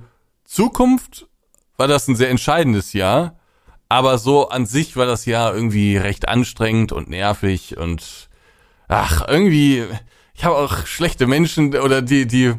[0.43, 1.29] Zukunft
[1.77, 3.39] war das ein sehr entscheidendes Jahr.
[3.87, 8.27] Aber so an sich war das Jahr irgendwie recht anstrengend und nervig und
[8.89, 9.85] ach, irgendwie,
[10.33, 12.53] ich habe auch schlechte Menschen oder die, die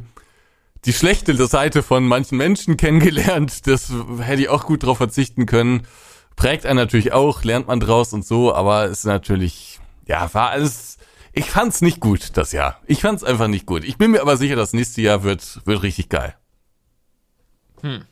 [0.85, 3.67] die schlechte Seite von manchen Menschen kennengelernt.
[3.67, 5.87] Das hätte ich auch gut drauf verzichten können.
[6.37, 10.99] Prägt einen natürlich auch, lernt man draus und so, aber ist natürlich, ja, war alles,
[11.33, 12.81] ich fand's nicht gut, das Jahr.
[12.87, 13.85] Ich fand's einfach nicht gut.
[13.85, 16.35] Ich bin mir aber sicher, das nächste Jahr wird, wird richtig geil.
[17.83, 18.05] Hm.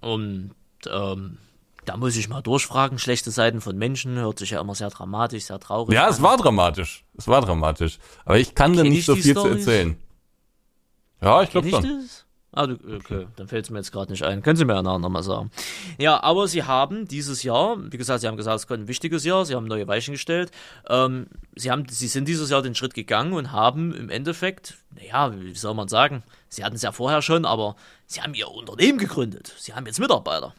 [0.00, 0.52] Und,
[0.90, 1.38] ähm,
[1.84, 5.44] da muss ich mal durchfragen, schlechte Seiten von Menschen, hört sich ja immer sehr dramatisch,
[5.44, 6.10] sehr traurig Ja, an.
[6.10, 7.04] es war dramatisch.
[7.16, 7.98] Es war dramatisch.
[8.26, 9.66] Aber ich kann da nicht ich so viel zu Storys?
[9.66, 9.96] erzählen.
[11.20, 11.82] Ja, ich glaube schon.
[11.82, 12.24] das?
[12.50, 14.42] Ah, du, okay, dann fällt es mir jetzt gerade nicht ein.
[14.42, 15.50] Können Sie mir ja nachher nochmal sagen.
[15.98, 19.24] Ja, aber Sie haben dieses Jahr, wie gesagt, Sie haben gesagt, es war ein wichtiges
[19.24, 20.50] Jahr, Sie haben neue Weichen gestellt.
[20.88, 25.32] Ähm, Sie, haben, Sie sind dieses Jahr den Schritt gegangen und haben im Endeffekt, naja,
[25.38, 28.98] wie soll man sagen, Sie hatten es ja vorher schon, aber Sie haben Ihr Unternehmen
[28.98, 29.54] gegründet.
[29.58, 30.54] Sie haben jetzt Mitarbeiter.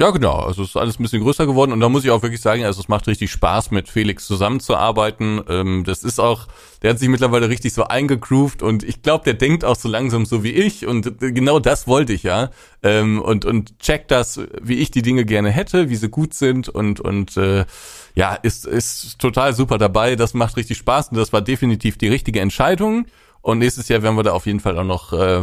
[0.00, 0.36] Ja, genau.
[0.36, 2.64] Also es ist alles ein bisschen größer geworden und da muss ich auch wirklich sagen,
[2.64, 5.42] also es macht richtig Spaß, mit Felix zusammenzuarbeiten.
[5.46, 6.46] Ähm, das ist auch,
[6.80, 10.24] der hat sich mittlerweile richtig so eingegroovt und ich glaube, der denkt auch so langsam
[10.24, 12.48] so wie ich und genau das wollte ich ja.
[12.82, 16.70] Ähm, und und checkt das, wie ich die Dinge gerne hätte, wie sie gut sind
[16.70, 17.66] und und äh,
[18.14, 20.16] ja, ist ist total super dabei.
[20.16, 23.04] Das macht richtig Spaß und das war definitiv die richtige Entscheidung.
[23.42, 25.42] Und nächstes Jahr werden wir da auf jeden Fall auch noch äh,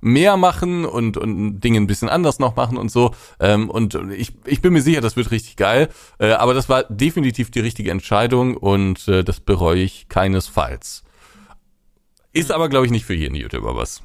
[0.00, 3.12] mehr machen und, und Dinge ein bisschen anders noch machen und so.
[3.40, 5.88] Ähm, und ich, ich bin mir sicher, das wird richtig geil.
[6.18, 11.02] Äh, aber das war definitiv die richtige Entscheidung und äh, das bereue ich keinesfalls.
[12.32, 14.02] Ist aber, glaube ich, nicht für jeden YouTuber was.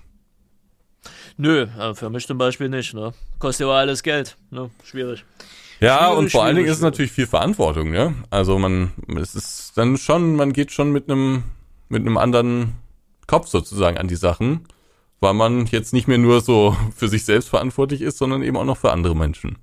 [1.38, 3.14] Nö, äh, für mich zum Beispiel nicht, ne?
[3.40, 4.70] Kostet ja alles Geld, ne?
[4.84, 5.26] Schwierig.
[5.80, 8.14] Ja, Schwierig, und vor allen Dingen ist es natürlich viel Verantwortung, ne?
[8.30, 11.44] Also man, es ist dann schon, man geht schon mit einem,
[11.92, 12.76] mit einem anderen
[13.28, 14.68] Kopf sozusagen an die Sachen,
[15.20, 18.66] weil man jetzt nicht mehr nur so für sich selbst verantwortlich ist, sondern eben auch
[18.66, 19.58] noch für andere Menschen.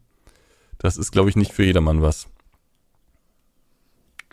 [0.78, 2.28] Das ist, glaube ich, nicht für jedermann was.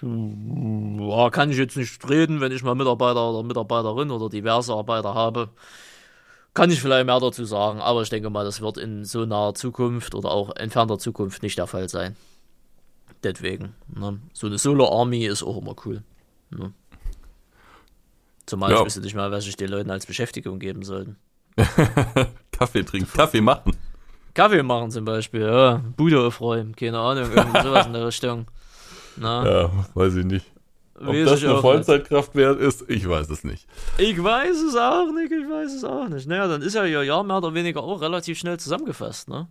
[0.01, 5.15] Ja, kann ich jetzt nicht reden, wenn ich mal Mitarbeiter oder Mitarbeiterin oder diverse Arbeiter
[5.15, 5.49] habe.
[6.53, 9.55] Kann ich vielleicht mehr dazu sagen, aber ich denke mal, das wird in so naher
[9.55, 12.15] Zukunft oder auch entfernter Zukunft nicht der Fall sein.
[13.23, 14.19] Deswegen, ne?
[14.33, 16.03] so eine Solo-Army ist auch immer cool.
[16.51, 16.73] Ne?
[18.45, 18.79] Zumal Ja.
[18.79, 21.17] ich wüsste nicht mal, was ich den Leuten als Beschäftigung geben sollten.
[22.51, 23.75] Kaffee trinken, Kaffee machen.
[24.33, 25.81] Kaffee machen zum Beispiel, ja.
[25.95, 28.47] Bude aufräumen, keine Ahnung, irgendwie sowas in der Richtung.
[29.17, 30.45] Na, Ja, weiß ich nicht.
[30.99, 31.57] Ob weiß das eine.
[31.59, 33.67] Vollzeitkraft wert ist, ich weiß es nicht.
[33.97, 36.27] Ich weiß es auch nicht, ich weiß es auch nicht.
[36.27, 39.47] Naja, dann ist ja ihr Jahr mehr oder weniger auch relativ schnell zusammengefasst, ne?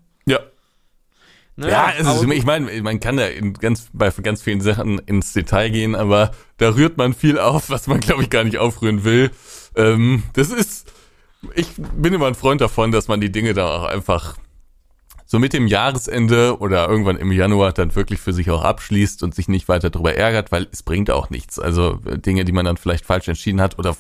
[1.57, 4.99] Ja, Naja, Ja, aber- ich meine, man kann da in ganz, bei ganz vielen Sachen
[5.01, 8.59] ins Detail gehen, aber da rührt man viel auf, was man, glaube ich, gar nicht
[8.59, 9.31] aufrühren will.
[9.77, 10.93] Ähm, das ist,
[11.55, 14.37] ich bin immer ein Freund davon, dass man die Dinge da auch einfach
[15.27, 19.35] so mit dem Jahresende oder irgendwann im Januar dann wirklich für sich auch abschließt und
[19.35, 21.59] sich nicht weiter darüber ärgert, weil es bringt auch nichts.
[21.59, 23.97] Also äh, Dinge, die man dann vielleicht falsch entschieden hat oder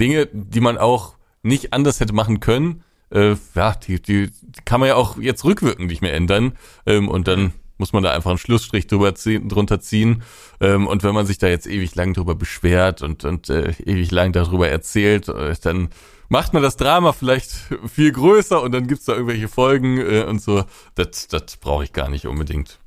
[0.00, 4.30] Dinge, die man auch nicht anders hätte machen können, äh, ja, die, die,
[4.64, 6.56] kann man ja auch jetzt rückwirkend nicht mehr ändern.
[6.86, 10.22] Ähm, und dann muss man da einfach einen Schlussstrich drüber ziehen, drunter ziehen.
[10.60, 14.10] Ähm, und wenn man sich da jetzt ewig lang drüber beschwert und, und äh, ewig
[14.10, 15.90] lang darüber erzählt, äh, dann
[16.28, 17.52] macht man das Drama vielleicht
[17.86, 20.64] viel größer und dann gibt's da irgendwelche Folgen äh, und so.
[20.94, 22.78] Das, das brauche ich gar nicht unbedingt.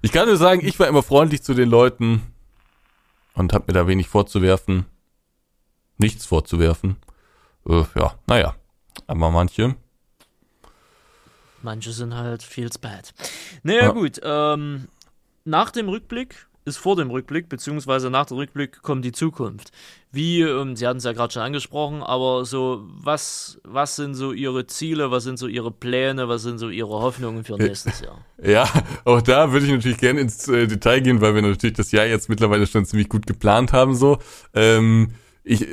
[0.00, 2.22] Ich kann nur sagen, ich war immer freundlich zu den Leuten
[3.34, 4.86] und habe mir da wenig vorzuwerfen.
[5.98, 6.96] Nichts vorzuwerfen.
[7.68, 8.56] Äh, ja, naja.
[9.06, 9.74] Aber manche.
[11.62, 13.12] Manche sind halt feels bad.
[13.62, 13.88] Naja, Ja.
[13.90, 14.20] gut.
[14.22, 14.88] Ähm,
[15.44, 19.72] nach dem Rückblick ist vor dem Rückblick, beziehungsweise nach dem Rückblick kommt die Zukunft.
[20.12, 24.32] Wie, ähm, Sie hatten es ja gerade schon angesprochen, aber so, was, was sind so
[24.32, 28.24] Ihre Ziele, was sind so Ihre Pläne, was sind so Ihre Hoffnungen für nächstes Jahr?
[28.44, 28.68] Ja,
[29.04, 32.06] auch da würde ich natürlich gerne ins äh, Detail gehen, weil wir natürlich das Jahr
[32.06, 34.18] jetzt mittlerweile schon ziemlich gut geplant haben, so.
[34.54, 35.14] Ähm,
[35.44, 35.66] ich,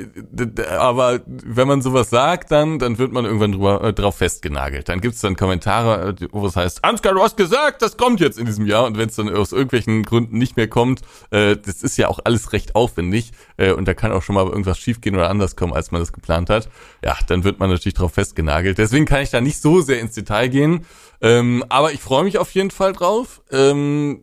[0.68, 4.88] aber wenn man sowas sagt, dann, dann wird man irgendwann drüber, äh, drauf festgenagelt.
[4.88, 8.36] Dann gibt's dann Kommentare, äh, wo es heißt, Ansgar, du hast gesagt, das kommt jetzt
[8.36, 8.84] in diesem Jahr.
[8.84, 12.18] Und wenn es dann aus irgendwelchen Gründen nicht mehr kommt, äh, das ist ja auch
[12.24, 13.30] alles recht aufwendig.
[13.58, 16.12] Äh, und da kann auch schon mal irgendwas schiefgehen oder anders kommen, als man das
[16.12, 16.68] geplant hat.
[17.04, 18.76] Ja, dann wird man natürlich drauf festgenagelt.
[18.76, 20.84] Deswegen kann ich da nicht so sehr ins Detail gehen.
[21.20, 23.40] Ähm, aber ich freue mich auf jeden Fall drauf.
[23.52, 24.22] Ähm,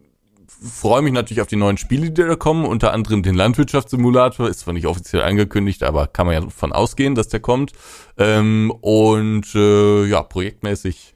[0.62, 4.62] freue mich natürlich auf die neuen Spiele, die da kommen, unter anderem den Landwirtschaftssimulator, ist
[4.62, 7.74] zwar nicht offiziell angekündigt, aber kann man ja davon ausgehen, dass der kommt.
[8.18, 11.16] Ähm, und äh, ja, projektmäßig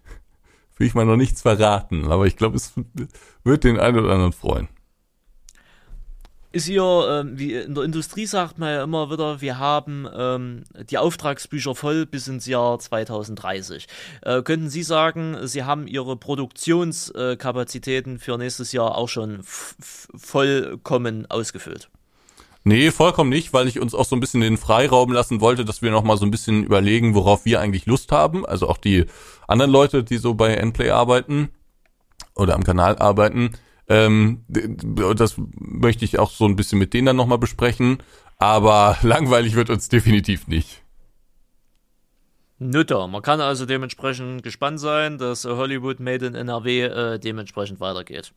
[0.77, 2.73] will ich mal noch nichts verraten, aber ich glaube, es
[3.43, 4.67] wird den einen oder anderen freuen
[6.51, 10.63] ist hier, ähm, wie in der Industrie sagt man ja immer wieder, wir haben ähm,
[10.89, 13.87] die Auftragsbücher voll bis ins Jahr 2030.
[14.21, 21.89] Äh, könnten Sie sagen, Sie haben Ihre Produktionskapazitäten für nächstes Jahr auch schon vollkommen ausgefüllt?
[22.63, 25.81] Nee, vollkommen nicht, weil ich uns auch so ein bisschen den Freiraum lassen wollte, dass
[25.81, 28.45] wir nochmal so ein bisschen überlegen, worauf wir eigentlich Lust haben.
[28.45, 29.05] Also auch die
[29.47, 31.49] anderen Leute, die so bei Endplay arbeiten
[32.35, 33.51] oder am Kanal arbeiten
[33.91, 37.97] ähm, das möchte ich auch so ein bisschen mit denen dann nochmal besprechen.
[38.37, 40.81] Aber langweilig wird uns definitiv nicht.
[42.57, 43.07] Nütter.
[43.07, 48.33] Man kann also dementsprechend gespannt sein, dass Hollywood Made in NRW äh, dementsprechend weitergeht.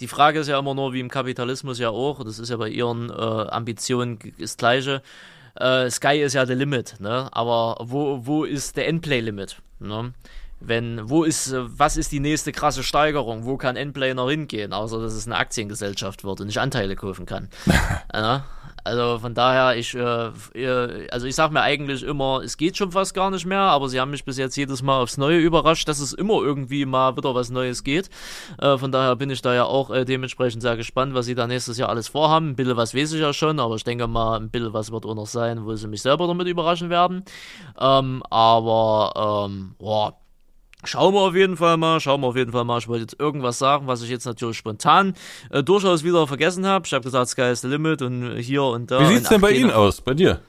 [0.00, 2.68] Die Frage ist ja immer nur, wie im Kapitalismus ja auch, das ist ja bei
[2.68, 5.00] ihren äh, Ambitionen das Gleiche.
[5.54, 7.28] Äh, Sky ist ja der Limit, ne?
[7.32, 9.62] Aber wo, wo ist der Endplay-Limit?
[9.78, 10.12] Ne?
[10.60, 13.44] Wenn, wo ist, was ist die nächste krasse Steigerung?
[13.44, 14.72] Wo kann Endplay noch hingehen?
[14.72, 17.48] Außer, dass es eine Aktiengesellschaft wird und ich Anteile kaufen kann.
[18.14, 18.44] ja,
[18.84, 23.14] also von daher, ich, äh, also ich sag mir eigentlich immer, es geht schon fast
[23.14, 26.00] gar nicht mehr, aber sie haben mich bis jetzt jedes Mal aufs Neue überrascht, dass
[26.00, 28.08] es immer irgendwie mal wieder was Neues geht.
[28.58, 31.46] Äh, von daher bin ich da ja auch äh, dementsprechend sehr gespannt, was sie da
[31.46, 32.50] nächstes Jahr alles vorhaben.
[32.50, 35.04] Ein bisschen was weiß ich ja schon, aber ich denke mal, ein bisschen was wird
[35.04, 37.24] auch noch sein, wo sie mich selber damit überraschen werden.
[37.78, 40.16] Ähm, aber, ähm, boah,
[40.84, 42.78] Schauen wir auf jeden Fall mal, schauen wir auf jeden Fall mal.
[42.78, 45.14] Ich wollte jetzt irgendwas sagen, was ich jetzt natürlich spontan
[45.50, 46.86] äh, durchaus wieder vergessen habe.
[46.86, 49.00] Ich habe gesagt, Sky is the limit und hier und da.
[49.00, 50.40] Wie sieht's denn bei Ihnen aus, bei dir?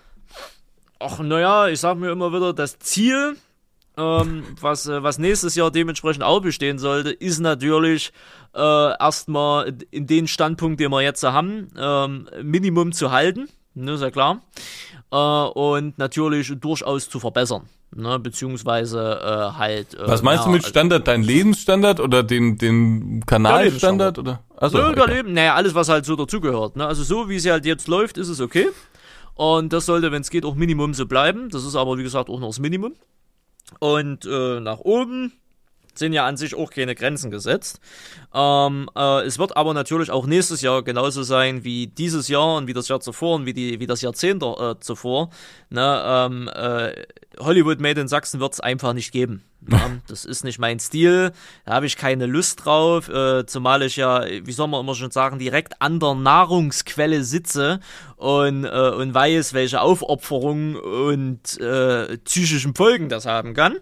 [0.99, 3.37] Ach, naja, ich sag mir immer wieder, das Ziel,
[3.97, 8.11] ähm, was, äh, was nächstes Jahr dementsprechend auch bestehen sollte, ist natürlich
[8.53, 13.49] äh, erstmal in den Standpunkt, den wir jetzt haben, ähm, Minimum zu halten.
[13.83, 14.41] Ne, ist ja klar.
[15.11, 19.93] Äh, und natürlich durchaus zu verbessern ne, beziehungsweise äh, halt.
[19.95, 21.07] Äh, Was meinst ja, du mit Standard?
[21.07, 24.43] Dein Lebensstandard oder den, den Kanalstandard oder?
[24.57, 25.15] Achso, Nö, okay.
[25.15, 26.75] Leben, naja, alles, was halt so dazugehört.
[26.75, 26.85] Ne?
[26.85, 28.69] Also so wie es halt jetzt läuft, ist es okay.
[29.35, 31.49] Und das sollte, wenn es geht, auch Minimum so bleiben.
[31.49, 32.93] Das ist aber, wie gesagt, auch noch das Minimum.
[33.79, 35.31] Und äh, nach oben
[35.99, 37.79] sind ja an sich auch keine Grenzen gesetzt.
[38.33, 42.67] Ähm, äh, es wird aber natürlich auch nächstes Jahr genauso sein wie dieses Jahr und
[42.67, 45.29] wie das Jahr zuvor und wie, die, wie das Jahrzehnt äh, zuvor.
[45.69, 47.05] Ne, ähm, äh,
[47.39, 49.43] Hollywood Made in Sachsen wird es einfach nicht geben.
[49.69, 51.31] Ja, das ist nicht mein Stil,
[51.65, 55.11] da habe ich keine Lust drauf, äh, zumal ich ja, wie soll man immer schon
[55.11, 57.81] sagen, direkt an der Nahrungsquelle sitze
[58.19, 63.77] und, äh, und weiß, welche Aufopferungen und äh, psychischen Folgen das haben kann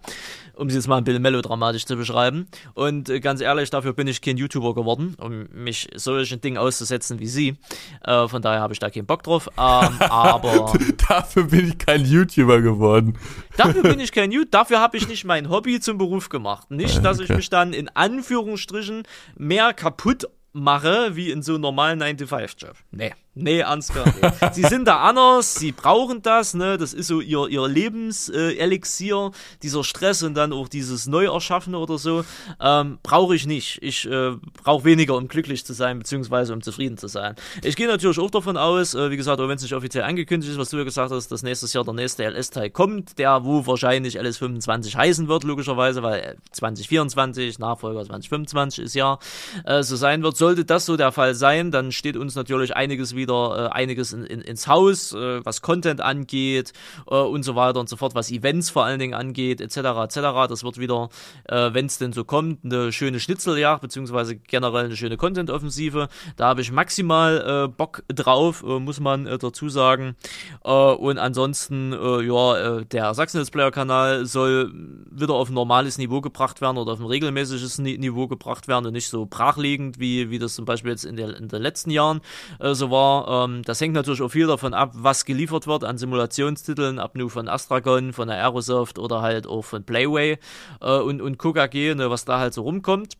[0.57, 2.47] um es jetzt mal ein bisschen melodramatisch zu beschreiben.
[2.73, 7.19] Und äh, ganz ehrlich, dafür bin ich kein YouTuber geworden, um mich solchen Dingen auszusetzen
[7.19, 7.57] wie Sie.
[8.03, 9.49] Äh, von daher habe ich da keinen Bock drauf.
[9.49, 9.53] Ähm,
[9.99, 10.73] aber
[11.07, 13.17] dafür bin ich kein YouTuber geworden.
[13.55, 14.51] Dafür bin ich kein YouTuber.
[14.51, 16.71] Dafür habe ich nicht mein Hobby zum Beruf gemacht.
[16.71, 17.31] Nicht, dass okay.
[17.31, 19.03] ich mich dann in Anführungsstrichen
[19.37, 22.75] mehr kaputt mache wie in so einem normalen 9-to-5-Job.
[22.91, 23.13] Nee.
[23.39, 24.05] Nee, Ansgar.
[24.21, 24.29] Nee.
[24.53, 26.77] sie sind da anders, sie brauchen das, ne?
[26.77, 29.31] Das ist so ihr, ihr Lebenselixier,
[29.61, 32.23] dieser Stress und dann auch dieses Neuerschaffene oder so.
[32.59, 33.79] Ähm, brauche ich nicht.
[33.81, 34.31] Ich äh,
[34.63, 37.35] brauche weniger, um glücklich zu sein, beziehungsweise um zufrieden zu sein.
[37.63, 40.51] Ich gehe natürlich auch davon aus, äh, wie gesagt, auch wenn es nicht offiziell angekündigt
[40.51, 43.65] ist, was du ja gesagt hast, dass nächstes Jahr der nächste LS-Teil kommt, der wo
[43.67, 49.19] wahrscheinlich LS25 heißen wird, logischerweise, weil 2024, Nachfolger 2025 ist ja,
[49.65, 50.37] äh, so sein wird.
[50.37, 54.13] Sollte das so der Fall sein, dann steht uns natürlich einiges wieder wieder äh, einiges
[54.13, 56.73] in, in, ins Haus, äh, was Content angeht
[57.09, 59.77] äh, und so weiter und so fort, was Events vor allen Dingen angeht, etc.
[59.77, 60.47] etc.
[60.49, 61.09] Das wird wieder,
[61.45, 66.07] äh, wenn es denn so kommt, eine schöne Schnitzeljagd, beziehungsweise generell eine schöne Content-Offensive.
[66.35, 70.15] Da habe ich maximal äh, Bock drauf, muss man dazu sagen.
[70.61, 74.71] Und ansonsten, ja, der Sachsen-Player-Kanal soll
[75.11, 78.93] wieder auf ein normales Niveau gebracht werden oder auf ein regelmäßiges Niveau gebracht werden und
[78.93, 82.21] nicht so brachliegend, wie, wie das zum Beispiel jetzt in, der, in den letzten Jahren
[82.59, 83.16] äh, so war.
[83.27, 87.29] Ähm, das hängt natürlich auch viel davon ab, was geliefert wird an Simulationstiteln, ab nur
[87.29, 90.37] von Astragon, von der Aerosoft oder halt auch von Playway
[90.81, 93.13] äh, und, und KKG, ne, was da halt so rumkommt.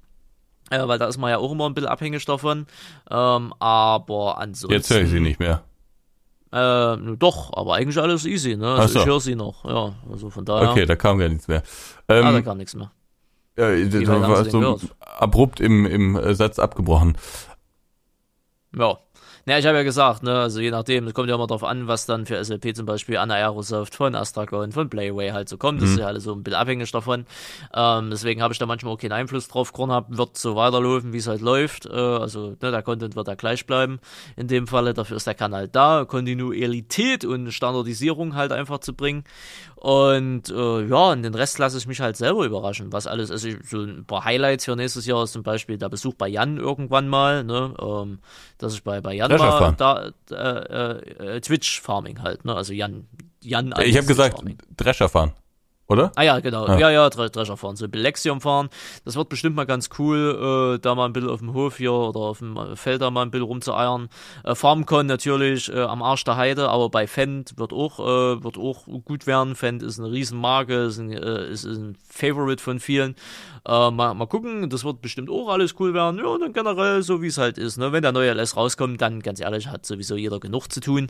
[0.70, 2.68] Äh, weil da ist man ja auch immer ein bisschen abhängig davon.
[3.10, 4.74] Ähm, aber ansonsten.
[4.74, 5.64] Jetzt höre ich sie nicht mehr.
[6.52, 8.76] Äh, doch, aber eigentlich alles easy, ne?
[8.76, 9.00] Also so.
[9.00, 9.94] ich höre sie noch, ja.
[10.10, 10.72] Also von daher.
[10.72, 11.62] Okay, da kam gar nichts mehr.
[12.08, 12.92] Ähm, ah, da Ähm, kam nichts mehr.
[13.58, 14.82] ja, das haben war so gehört?
[15.00, 17.18] abrupt im, im äh, Satz abgebrochen.
[18.78, 18.98] Ja.
[19.48, 21.88] Ja, ich habe ja gesagt, ne, also je nachdem, es kommt ja immer darauf an,
[21.88, 25.82] was dann für SLP zum Beispiel an Aerosoft, von Astragon, von Playway halt so kommt.
[25.82, 27.26] Das ist ja alles so ein bisschen abhängig davon.
[27.74, 29.72] Ähm, deswegen habe ich da manchmal auch keinen Einfluss drauf.
[29.72, 31.86] Kornhub wird so weiterlaufen, wie es halt läuft.
[31.86, 34.02] Äh, also ne, der Content wird da gleich bleiben.
[34.36, 39.24] In dem Falle, dafür ist der Kanal da, Kontinuität und Standardisierung halt einfach zu bringen.
[39.80, 43.48] Und äh, ja, und den Rest lasse ich mich halt selber überraschen, was alles, also
[43.48, 46.58] ich- so ein paar Highlights für nächstes Jahr ist zum Beispiel der Besuch bei Jan
[46.58, 48.18] irgendwann mal, ne, ähm,
[48.58, 49.44] dass ich bei, bei Jan Drescher
[49.78, 53.06] mal da, äh, äh, Twitch Farming halt, ne, also Jan,
[53.42, 54.44] Jan ich habe gesagt.
[54.78, 55.34] Drescher fahren,
[55.88, 56.12] oder?
[56.16, 56.66] Ah ja, genau.
[56.66, 56.78] Ah.
[56.78, 57.78] Ja, ja, Dre Drescher fahren.
[57.78, 58.70] So Belexium fahren.
[59.06, 61.94] Das wird bestimmt mal ganz cool, äh, da mal ein bisschen auf dem Hof hier
[61.94, 64.10] oder auf dem äh, Feld da mal ein bisschen rumzueiern.
[64.44, 68.58] Äh, FarmCon natürlich äh, am Arsch der Heide, aber bei Fendt wird auch, äh, wird
[68.58, 69.56] auch gut werden.
[69.56, 73.16] Fendt ist eine Riesenmarke, ist ein, äh, ist ein Favorite von vielen.
[73.66, 76.20] Äh, mal, mal gucken, das wird bestimmt auch alles cool werden.
[76.20, 77.78] Ja, und dann generell so wie es halt ist.
[77.78, 77.94] Ne?
[77.94, 81.08] Wenn der neue LS rauskommt, dann ganz ehrlich, hat sowieso jeder genug zu tun.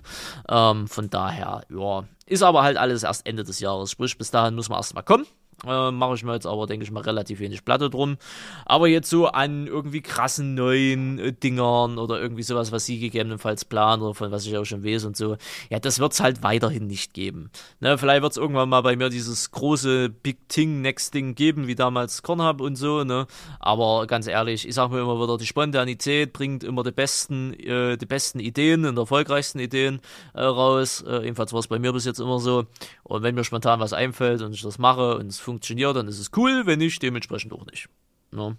[0.49, 3.91] Ähm, von daher, ja, ist aber halt alles erst Ende des Jahres.
[3.91, 5.25] Sprich, bis dahin muss man erst mal kommen.
[5.65, 8.17] Äh, Mache ich mir jetzt aber, denke ich mal, relativ wenig Platte drum.
[8.65, 13.65] Aber jetzt so an irgendwie krassen neuen äh, Dingern oder irgendwie sowas, was sie gegebenenfalls
[13.65, 15.37] planen oder von was ich auch schon weiß und so,
[15.69, 17.49] ja, das wird es halt weiterhin nicht geben.
[17.79, 21.67] Ne, vielleicht wird es irgendwann mal bei mir dieses große Big Thing, Next Ding geben,
[21.67, 23.25] wie damals Kornhub und so, ne?
[23.59, 27.97] Aber ganz ehrlich, ich sage mir immer wieder, die Spontanität bringt immer die besten, äh,
[27.97, 30.01] die besten Ideen und erfolgreichsten Ideen
[30.33, 31.03] äh, raus.
[31.07, 32.67] Äh, jedenfalls war es bei mir bis jetzt immer so.
[33.07, 36.19] Und wenn mir spontan was einfällt und ich das mache und es funktioniert, dann ist
[36.19, 37.87] es cool, wenn nicht, dementsprechend auch nicht.
[38.31, 38.57] Ne?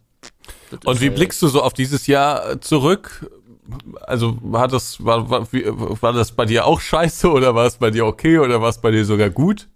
[0.71, 3.31] Das Und wie halt- blickst du so auf dieses Jahr zurück?
[4.07, 7.77] Also war das war, war, wie, war das bei dir auch scheiße oder war es
[7.77, 9.69] bei dir okay oder war es bei dir sogar gut?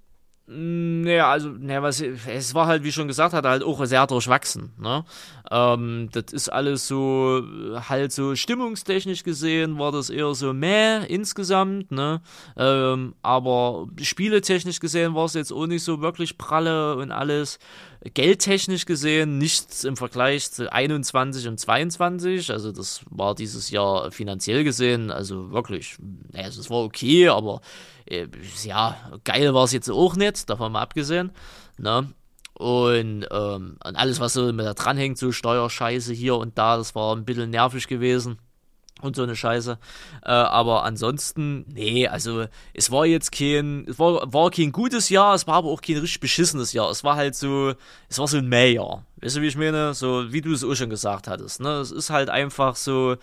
[0.46, 4.72] Naja, also, naja, was, es war halt, wie schon gesagt hat, halt auch sehr durchwachsen.
[4.78, 5.04] Ne?
[5.52, 7.42] Ähm, das ist alles so,
[7.86, 11.92] halt so stimmungstechnisch gesehen, war das eher so meh insgesamt.
[11.92, 12.22] Ne?
[12.56, 17.58] Ähm, aber spieletechnisch gesehen war es jetzt auch nicht so wirklich pralle und alles.
[18.14, 22.50] Geldtechnisch gesehen nichts im Vergleich zu 21 und 22.
[22.50, 25.98] Also, das war dieses Jahr finanziell gesehen, also wirklich,
[26.32, 27.60] also es war okay, aber
[28.06, 28.26] äh,
[28.64, 31.30] ja, geil war es jetzt auch nicht, davon mal abgesehen.
[31.78, 32.08] Ne?
[32.54, 36.94] Und, ähm, und alles, was so mit da dranhängt, so Steuerscheiße hier und da, das
[36.94, 38.38] war ein bisschen nervig gewesen.
[39.00, 39.78] Und so eine Scheiße.
[40.24, 45.34] Äh, aber ansonsten, nee, also es war jetzt kein, es war, war kein gutes Jahr,
[45.34, 46.88] es war aber auch kein richtig beschissenes Jahr.
[46.88, 47.74] Es war halt so,
[48.08, 49.04] es war so ein Mähjahr.
[49.20, 49.92] Weißt du, wie ich meine?
[49.94, 51.60] So, wie du es auch schon gesagt hattest.
[51.60, 51.70] Ne?
[51.80, 53.16] Es ist halt einfach so,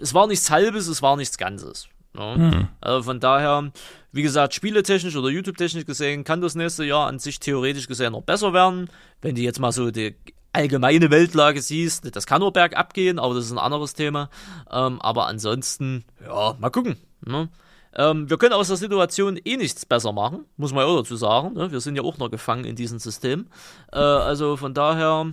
[0.00, 1.88] es war nichts Halbes, es war nichts Ganzes.
[2.14, 2.68] Ne?
[2.80, 3.72] Also von daher,
[4.12, 8.22] wie gesagt, spieletechnisch oder YouTube-technisch gesehen, kann das nächste Jahr an sich theoretisch gesehen noch
[8.22, 8.90] besser werden.
[9.20, 10.14] Wenn du jetzt mal so die
[10.52, 14.28] allgemeine Weltlage siehst, das kann nur bergab gehen, aber das ist ein anderes Thema.
[14.70, 16.96] Ähm, aber ansonsten, ja, mal gucken.
[17.24, 17.48] Ne?
[17.94, 21.16] Ähm, wir können aus der Situation eh nichts besser machen, muss man ja auch dazu
[21.16, 21.54] sagen.
[21.54, 21.72] Ne?
[21.72, 23.46] Wir sind ja auch noch gefangen in diesem System.
[23.92, 25.32] Äh, also von daher,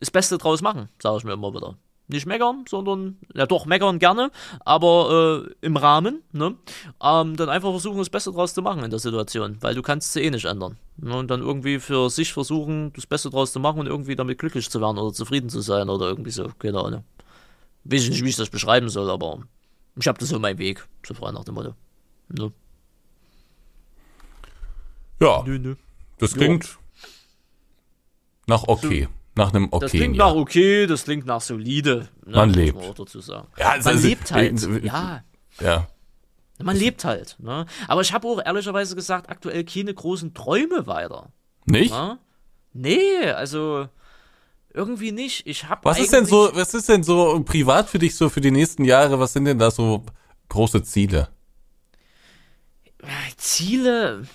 [0.00, 1.76] das Beste draus machen, sage ich mir immer wieder.
[2.06, 4.30] Nicht meckern, sondern, ja doch, meckern gerne,
[4.60, 6.54] aber äh, im Rahmen, ne?
[7.02, 10.12] Ähm, dann einfach versuchen, das Beste draus zu machen in der Situation, weil du kannst
[10.12, 10.76] sie eh nicht ändern.
[10.98, 11.16] Ne?
[11.16, 14.68] Und dann irgendwie für sich versuchen, das Beste draus zu machen und irgendwie damit glücklich
[14.68, 17.04] zu werden oder zufrieden zu sein oder irgendwie so, keine Ahnung.
[17.84, 19.38] Weiß ich nicht, wie ich das beschreiben soll, aber
[19.98, 21.74] ich habe das so meinen Weg, so frei nach dem Motto.
[22.28, 22.52] Ne?
[25.20, 25.74] Ja, Nö, nö.
[26.18, 26.78] das klingt
[28.46, 29.98] nach okay, nach einem Das okay.
[29.98, 32.08] klingt nach okay, das klingt nach solide.
[32.24, 32.36] Ne?
[32.36, 32.78] Man muss lebt.
[32.78, 33.48] auch dazu sagen.
[33.58, 34.62] Ja, Man also- lebt halt.
[34.62, 35.24] äh, Ja.
[35.60, 35.88] Ja.
[36.62, 37.36] Man lebt halt.
[37.40, 37.66] Ne?
[37.88, 41.32] Aber ich habe auch ehrlicherweise gesagt, aktuell keine großen Träume weiter.
[41.66, 41.90] Nicht?
[41.92, 42.18] Ne?
[42.72, 43.88] Nee, also
[44.72, 45.46] irgendwie nicht.
[45.46, 48.40] Ich habe Was ist denn so, was ist denn so privat für dich so für
[48.40, 49.18] die nächsten Jahre?
[49.20, 50.04] Was sind denn da so
[50.48, 51.28] große Ziele?
[53.36, 54.26] Ziele,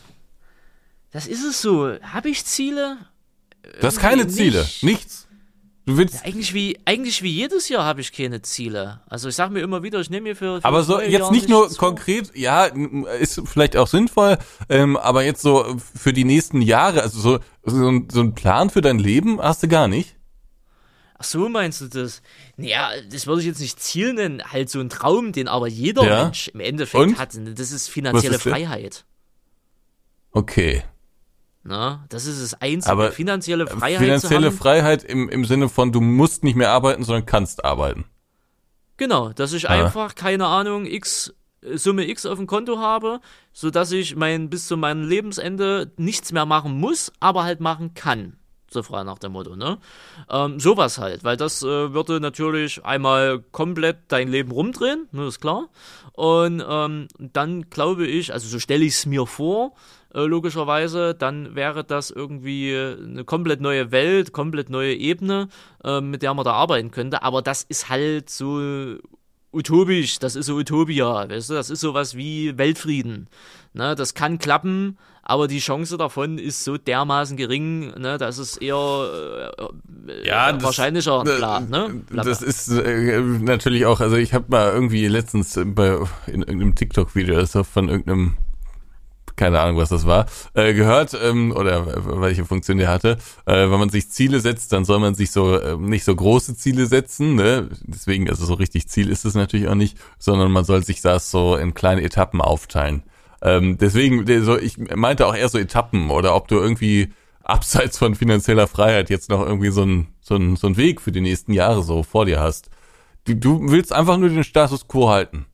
[1.12, 1.93] das ist es so.
[2.02, 2.97] Habe ich Ziele?
[3.64, 4.84] Du hast keine Irgendwie Ziele, nicht.
[4.84, 5.28] nichts.
[5.86, 9.01] Du willst, Eigentlich wie, eigentlich wie jedes Jahr habe ich keine Ziele.
[9.07, 11.32] Also ich sage mir immer wieder, ich nehme mir für, für aber so jetzt Jahr
[11.32, 11.78] nicht nur vor.
[11.78, 14.38] konkret, ja, ist vielleicht auch sinnvoll,
[14.70, 18.70] ähm, aber jetzt so für die nächsten Jahre, also so, so, ein, so ein Plan
[18.70, 20.16] für dein Leben hast du gar nicht.
[21.18, 22.22] Ach so meinst du das?
[22.55, 26.03] Naja, das würde ich jetzt nicht Ziel nennen, halt so ein Traum, den aber jeder
[26.05, 26.24] Ja.
[26.26, 27.18] Mensch im Endeffekt Und?
[27.20, 27.32] hat.
[27.55, 28.43] Das ist finanzielle ist?
[28.43, 29.05] Freiheit.
[30.32, 30.84] Okay.
[31.64, 32.91] Na, das ist das Einzige.
[32.91, 34.51] Aber finanzielle Freiheit Finanzielle.
[34.51, 38.05] Freiheit im, im Sinne von, du musst nicht mehr arbeiten, sondern kannst arbeiten.
[38.97, 39.70] Genau, dass ich Ja.
[39.70, 43.20] einfach, keine Ahnung, X, äh, Summe X auf dem Konto habe,
[43.53, 48.38] sodass ich mein, bis zu meinem Lebensende nichts mehr machen muss, aber halt machen kann.
[48.72, 49.80] So frei nach dem Motto, ne?
[50.30, 55.41] Ähm, sowas halt, weil das äh, würde natürlich einmal komplett dein Leben rumdrehen, ne, ist
[55.41, 55.70] klar.
[56.14, 59.74] Und ähm, dann glaube ich, also so stelle ich es mir vor,
[60.14, 65.49] äh, logischerweise, dann wäre das irgendwie eine komplett neue Welt, komplett neue Ebene,
[65.84, 67.24] äh, mit der man da arbeiten könnte.
[67.24, 68.97] Aber das ist halt so
[69.51, 73.28] utopisch, das ist so Utopia, weißt du, das ist sowas wie Weltfrieden.
[73.74, 78.57] Ne, das kann klappen, aber die Chance davon ist so dermaßen gering, ne, dass es
[78.57, 79.51] eher
[80.07, 82.01] äh, Ja, äh, das- wahrscheinlicher Äh, bla, ne?
[82.10, 86.74] Bla, Das ist äh, natürlich auch, also ich habe mal irgendwie letztens bei, in irgendeinem
[86.76, 88.38] TikTok-Video, das war von irgendeinem,
[89.40, 93.18] keine Ahnung, was das war, äh, gehört, ähm, oder welche Funktion der hatte.
[93.46, 96.58] Äh, wenn man sich Ziele setzt, dann soll man sich so äh, nicht so große
[96.58, 97.70] Ziele setzen, ne?
[97.84, 101.32] Deswegen, also so richtig Ziel ist es natürlich auch nicht, sondern man soll sich das
[101.32, 103.04] so in kleine Etappen aufteilen.
[103.42, 108.16] Ähm, deswegen, so, ich meinte auch eher so Etappen oder ob du irgendwie abseits von
[108.16, 111.82] finanzieller Freiheit jetzt noch irgendwie so ein so so ein Weg für die nächsten Jahre
[111.82, 112.70] so vor dir hast.
[113.24, 115.46] Du, du willst einfach nur den Status quo halten.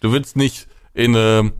[0.00, 1.52] Du willst nicht in eine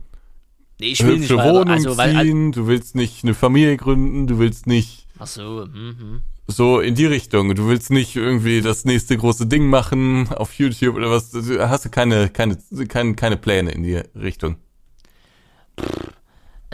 [0.79, 4.27] nee, ich will nicht weiter, Wohnung also, weil, ziehen, du willst nicht eine Familie gründen,
[4.27, 6.21] du willst nicht ach so, hm, hm.
[6.47, 7.53] so in die Richtung.
[7.55, 11.31] Du willst nicht irgendwie das nächste große Ding machen auf YouTube oder was.
[11.31, 12.57] Du hast du keine, keine,
[12.87, 14.57] keine, keine Pläne in die Richtung.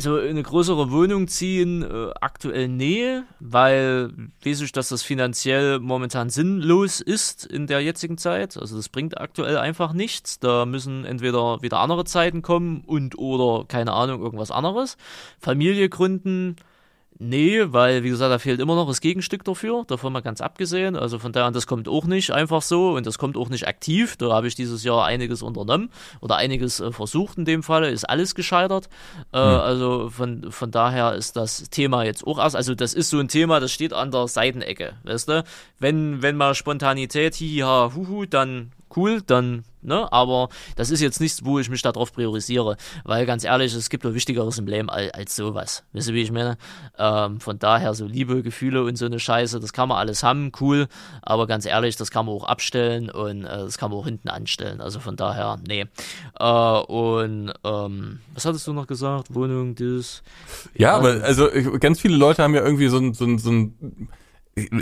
[0.02, 4.12] Also in eine größere Wohnung ziehen, äh, aktuell nee, weil
[4.44, 8.58] weiß ich, dass das finanziell momentan sinnlos ist in der jetzigen Zeit.
[8.58, 10.40] Also das bringt aktuell einfach nichts.
[10.40, 14.98] Da müssen entweder wieder andere Zeiten kommen und oder keine Ahnung, irgendwas anderes.
[15.40, 16.56] Familie gründen,
[17.22, 20.96] nee, weil wie gesagt, da fehlt immer noch das Gegenstück dafür, davon mal ganz abgesehen.
[20.96, 24.18] Also von daher, das kommt auch nicht einfach so und das kommt auch nicht aktiv.
[24.18, 28.10] Da habe ich dieses Jahr einiges unternommen oder einiges äh, versucht in dem Falle, ist
[28.10, 28.90] alles gescheitert.
[29.32, 33.20] Äh, Also von, von daher ist das Thema jetzt auch erst, also das ist so
[33.20, 35.44] ein Thema, das steht an der Seitenecke, weißt du?
[35.80, 41.44] Wenn, wenn mal Spontanität, hiha, huhu, dann cool, dann, ne, aber das ist jetzt nichts,
[41.46, 45.14] wo ich mich darauf priorisiere, weil ganz ehrlich, es gibt doch Wichtigeres im Leben als,
[45.14, 45.84] als sowas.
[45.94, 46.58] Wisst ihr, wie ich meine?
[46.98, 50.52] Ähm, von daher so Liebe, Gefühle und so eine Scheiße, das kann man alles haben,
[50.60, 50.88] cool,
[51.22, 54.30] aber ganz ehrlich, das kann man auch abstellen und äh, das kann man auch hinten
[54.30, 55.86] anstellen, also von daher, nee.
[56.40, 59.34] Äh, und, ähm, was hattest du noch gesagt?
[59.34, 60.22] Wohnung, das,
[60.76, 63.52] Ja, aber also ich- ganz viele Leute haben ja irgendwie so ein, so ein, so
[63.52, 64.08] ein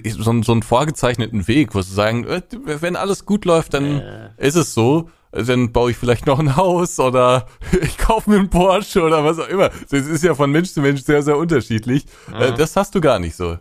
[0.08, 4.32] so einen, so einen vorgezeichneten Weg, wo sie sagen, äh, wenn alles gut läuft, dann
[4.38, 5.10] ist es so.
[5.32, 7.46] Dann baue ich vielleicht noch ein Haus oder
[7.84, 9.70] ich kaufe mir einen Porsche oder was auch immer.
[9.92, 12.06] Das ist ja von Mensch zu Mensch sehr, sehr unterschiedlich.
[12.34, 13.60] Äh, Das hast du gar nicht so.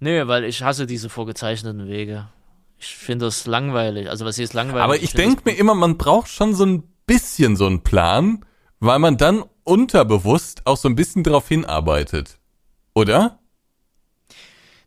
[0.00, 2.28] nee, weil ich hasse diese vorgezeichneten Wege.
[2.78, 4.08] Ich finde das langweilig.
[4.08, 4.82] Also was hier ist langweilig.
[4.82, 8.44] Aber ich find denke mir immer, man braucht schon so ein bisschen so einen Plan,
[8.80, 12.38] weil man dann unterbewusst auch so ein bisschen darauf hinarbeitet.
[12.94, 13.40] Oder?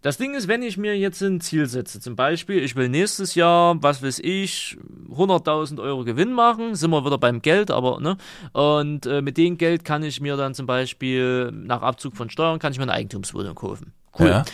[0.01, 3.35] Das Ding ist, wenn ich mir jetzt ein Ziel setze, zum Beispiel, ich will nächstes
[3.35, 4.77] Jahr, was weiß ich,
[5.11, 8.17] 100.000 Euro Gewinn machen, sind wir wieder beim Geld, aber, ne,
[8.53, 12.57] und äh, mit dem Geld kann ich mir dann zum Beispiel, nach Abzug von Steuern,
[12.57, 13.93] kann ich mir eine Eigentumswohnung kaufen.
[14.19, 14.27] Cool.
[14.27, 14.45] Ja.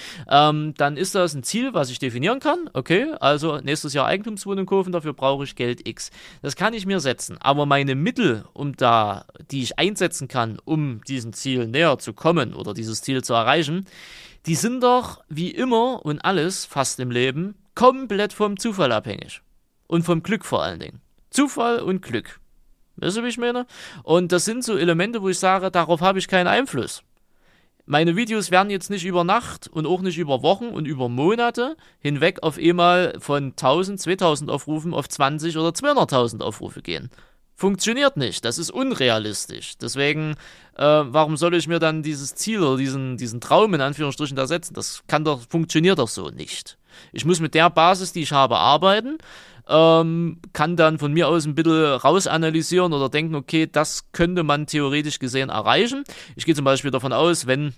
[0.50, 2.70] Ähm, dann ist das ein Ziel, was ich definieren kann.
[2.74, 6.12] Okay, also nächstes Jahr Eigentumswohnung kaufen, dafür brauche ich Geld X.
[6.42, 7.38] Das kann ich mir setzen.
[7.40, 12.54] Aber meine Mittel, um da, die ich einsetzen kann, um diesem Ziel näher zu kommen
[12.54, 13.86] oder dieses Ziel zu erreichen,
[14.48, 19.42] die sind doch wie immer und alles fast im Leben komplett vom Zufall abhängig.
[19.88, 21.02] Und vom Glück vor allen Dingen.
[21.30, 22.40] Zufall und Glück.
[22.96, 23.68] Weißt du, wie ich meine?
[24.04, 27.04] Und das sind so Elemente, wo ich sage, darauf habe ich keinen Einfluss.
[27.86, 31.78] Meine Videos werden jetzt nicht über Nacht und auch nicht über Wochen und über Monate
[32.00, 37.10] hinweg auf einmal von 1000, 2000 Aufrufen auf 20 oder 200.000 Aufrufe gehen.
[37.60, 39.80] Funktioniert nicht, das ist unrealistisch.
[39.82, 40.36] Deswegen,
[40.78, 44.46] äh, warum soll ich mir dann dieses Ziel oder diesen, diesen Traum in Anführungsstrichen da
[44.46, 44.76] setzen?
[44.76, 46.78] Das kann doch, funktioniert doch so nicht.
[47.14, 49.18] Ich muss mit der Basis, die ich habe, arbeiten.
[49.68, 54.68] ähm, kann dann von mir aus ein bisschen rausanalysieren oder denken, okay, das könnte man
[54.68, 56.04] theoretisch gesehen erreichen.
[56.36, 57.74] Ich gehe zum Beispiel davon aus, wenn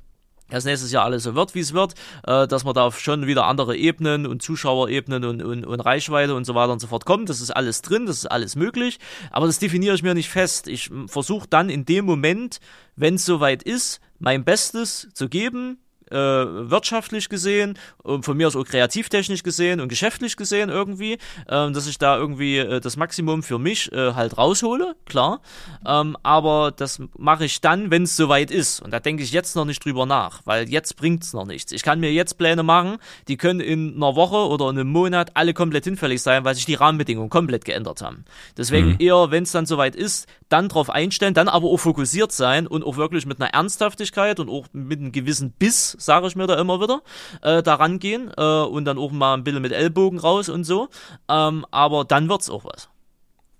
[0.50, 1.94] das nächstes Jahr alles so wird, wie es wird,
[2.26, 6.46] äh, dass man da schon wieder andere Ebenen und Zuschauerebenen und, und, und Reichweite und
[6.46, 7.30] so weiter und so fort kommt.
[7.30, 9.00] Das ist alles drin, das ist alles möglich,
[9.32, 10.68] aber das definiere ich mir nicht fest.
[10.68, 12.60] Ich versuche dann in dem Moment,
[12.96, 15.78] wenn es soweit ist, mein Bestes zu geben,
[16.12, 21.72] äh, wirtschaftlich gesehen und von mir aus auch kreativtechnisch gesehen und geschäftlich gesehen irgendwie, äh,
[21.72, 25.42] dass ich da irgendwie äh, das Maximum für mich äh, halt raushole, klar.
[25.86, 28.82] Ähm, aber das mache ich dann, wenn es soweit ist.
[28.82, 31.72] Und da denke ich jetzt noch nicht drüber nach, weil jetzt bringt es noch nichts.
[31.72, 32.98] Ich kann mir jetzt Pläne machen,
[33.28, 36.66] die können in einer Woche oder in einem Monat alle komplett hinfällig sein, weil sich
[36.66, 38.26] die Rahmenbedingungen komplett geändert haben.
[38.58, 38.96] Deswegen mhm.
[39.00, 42.84] eher, wenn es dann soweit ist, dann drauf einstellen, dann aber auch fokussiert sein und
[42.84, 46.60] auch wirklich mit einer Ernsthaftigkeit und auch mit einem gewissen Biss sage ich mir da
[46.60, 47.02] immer wieder,
[47.42, 50.90] äh, da rangehen äh, und dann auch mal ein bisschen mit Ellbogen raus und so.
[51.30, 52.90] Ähm, aber dann wird's auch was.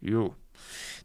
[0.00, 0.34] Jo.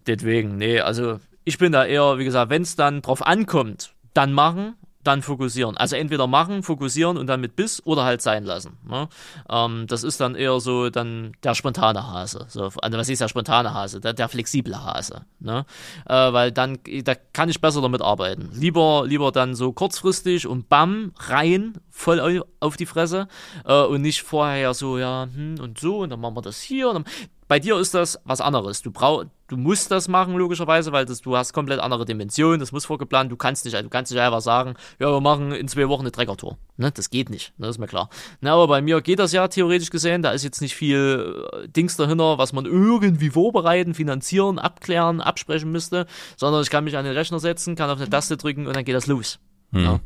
[0.08, 4.34] Deswegen, nee, also ich bin da eher, wie gesagt, wenn es dann drauf ankommt, dann
[4.34, 5.78] machen, dann fokussieren.
[5.78, 8.78] Also entweder machen, fokussieren und dann mit Biss oder halt sein lassen.
[8.88, 9.08] Ne?
[9.50, 12.46] Ähm, das ist dann eher so dann der spontane Hase.
[12.50, 14.00] So, also was ist der spontane Hase?
[14.00, 15.26] Der, der flexible Hase.
[15.40, 15.66] Ne?
[16.06, 18.52] Äh, weil dann, da kann ich besser damit arbeiten.
[18.54, 23.28] Lieber, lieber dann so kurzfristig und bam, rein, voll auf die Fresse
[23.66, 26.90] äh, und nicht vorher so, ja, hm, und so und dann machen wir das hier.
[26.90, 27.06] Und dann,
[27.52, 28.82] bei dir ist das was anderes.
[28.82, 32.72] Du brauch, du musst das machen, logischerweise, weil das, du hast komplett andere Dimensionen, das
[32.72, 35.90] muss vorgeplant, du kannst nicht, du kannst nicht einfach sagen, ja, wir machen in zwei
[35.90, 36.58] Wochen eine Treckertour.
[36.78, 38.10] Ne, das geht nicht, ne, ist mir klar.
[38.40, 41.68] Na, aber bei mir geht das ja theoretisch gesehen, da ist jetzt nicht viel äh,
[41.68, 46.06] Dings dahinter, was man irgendwie vorbereiten, finanzieren, abklären, absprechen müsste,
[46.38, 48.86] sondern ich kann mich an den Rechner setzen, kann auf eine Taste drücken und dann
[48.86, 49.40] geht das los.
[49.72, 49.84] Mhm.
[49.84, 50.00] Ja.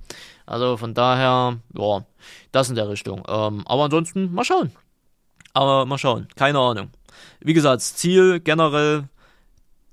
[0.47, 2.05] Also von daher, ja,
[2.51, 3.19] das in der Richtung.
[3.27, 4.71] Ähm, aber ansonsten, mal schauen.
[5.53, 6.89] Aber mal schauen, keine Ahnung
[7.39, 9.09] wie gesagt, das Ziel generell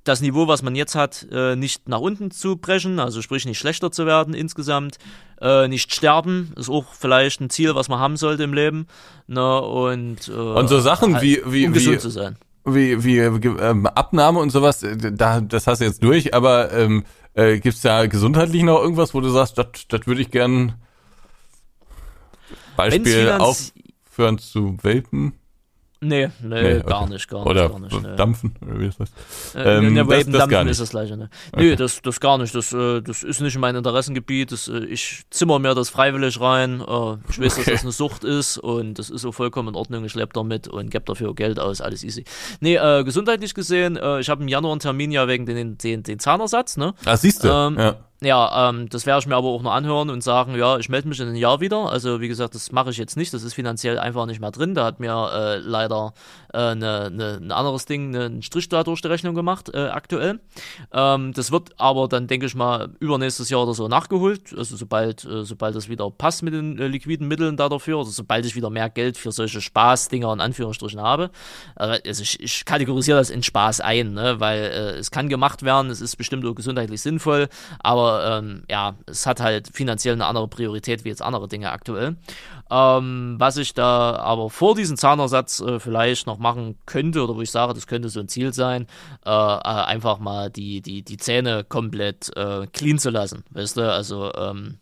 [0.05, 3.59] das Niveau, was man jetzt hat, äh, nicht nach unten zu brechen, also sprich nicht
[3.59, 4.99] schlechter zu werden insgesamt,
[5.41, 8.87] äh, nicht sterben, ist auch vielleicht ein Ziel, was man haben sollte im Leben.
[9.29, 12.37] Ne, und, äh, und so Sachen halt, wie, wie, um wie, zu sein.
[12.65, 17.05] wie, wie ähm, Abnahme und sowas, da, das hast du jetzt durch, aber ähm,
[17.35, 20.75] äh, gibt es da gesundheitlich noch irgendwas, wo du sagst, das würde ich gern
[22.77, 25.35] Beispiel aufhören zu vapen?
[26.05, 26.83] Nee, nee, nee okay.
[26.85, 27.73] gar nicht, gar oder nicht.
[27.73, 28.17] Gar nicht, nee.
[28.17, 29.11] Dampfen, wie ist das?
[29.55, 31.31] Äh, ähm, ne, das, das Dampfen ist das gleiche, ne?
[31.53, 31.71] Okay.
[31.71, 32.53] Nee, das, das gar nicht.
[32.57, 34.51] Das, äh, das ist nicht mein Interessengebiet.
[34.51, 36.81] Das, äh, ich zimmer mir das freiwillig rein.
[36.81, 37.45] Ich weiß, okay.
[37.45, 40.05] dass das eine Sucht ist und das ist so vollkommen in Ordnung.
[40.05, 42.25] Ich lebe damit und gebe dafür Geld aus, alles easy.
[42.59, 46.03] Nee, äh, gesundheitlich gesehen, äh, ich habe im Januar einen Termin ja wegen den, den,
[46.03, 46.95] den Zahnersatz, ne?
[47.05, 47.49] Ah, siehst du.
[47.49, 47.97] Ähm, ja.
[48.23, 51.09] Ja, ähm, das werde ich mir aber auch noch anhören und sagen, ja, ich melde
[51.09, 51.91] mich in einem Jahr wieder.
[51.91, 53.35] Also wie gesagt, das mache ich jetzt nicht.
[53.35, 54.75] Das ist finanziell einfach nicht mehr drin.
[54.75, 56.15] Da hat mir äh, leider
[56.55, 59.89] äh, ne, ne, ein anderes Ding, ne, einen Strich da durch die Rechnung gemacht äh,
[59.89, 60.39] aktuell.
[60.93, 64.55] Ähm, das wird aber dann, denke ich mal, übernächstes Jahr oder so nachgeholt.
[64.57, 68.13] Also sobald, äh, sobald es wieder passt mit den äh, liquiden Mitteln da dafür, also
[68.13, 71.31] sobald ich wieder mehr Geld für solche Spaßdinger in Anführungsstrichen habe.
[71.75, 74.39] Also ich, ich kategorisiere das in Spaß ein, ne?
[74.39, 77.49] weil äh, es kann gemacht werden, es ist bestimmt auch gesundheitlich sinnvoll,
[77.81, 82.17] aber ähm, ja, es hat halt finanziell eine andere Priorität wie jetzt andere Dinge aktuell.
[82.71, 87.43] Ähm, was ich da aber vor diesem Zahnersatz äh, vielleicht noch machen könnte, oder wo
[87.43, 88.87] ich sage, das könnte so ein Ziel sein,
[89.27, 93.45] äh, äh, einfach mal die, die, die Zähne komplett äh, clean zu lassen.
[93.51, 94.79] Weißt du, also ähm,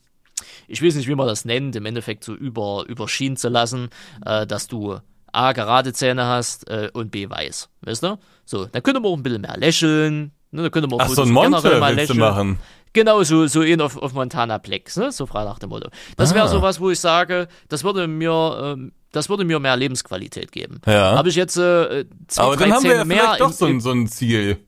[0.69, 3.91] ich weiß nicht, wie man das nennt, im Endeffekt so über, überschienen zu lassen,
[4.25, 4.99] äh, dass du
[5.33, 7.69] A, gerade Zähne hast äh, und B, weiß.
[7.83, 8.19] Weißt du?
[8.45, 10.33] So, dann könnte man auch ein bisschen mehr lächeln.
[10.53, 12.19] Ne, da könnte man Ach, so ein Monte willst lächeln.
[12.19, 12.59] du machen?
[12.93, 15.13] Genau, so, so ihn auf, auf Montana Plex, ne?
[15.13, 15.91] So frei nach dem Motto.
[16.17, 16.49] Das wäre ah.
[16.49, 20.81] sowas, wo ich sage, das würde mir, ähm, das würde mir mehr Lebensqualität geben.
[20.87, 21.17] Ja.
[21.17, 23.93] Habe ich jetzt äh, zwei, Aber dann haben wir ja mehr doch so ein, so
[23.93, 24.59] ein Ziel.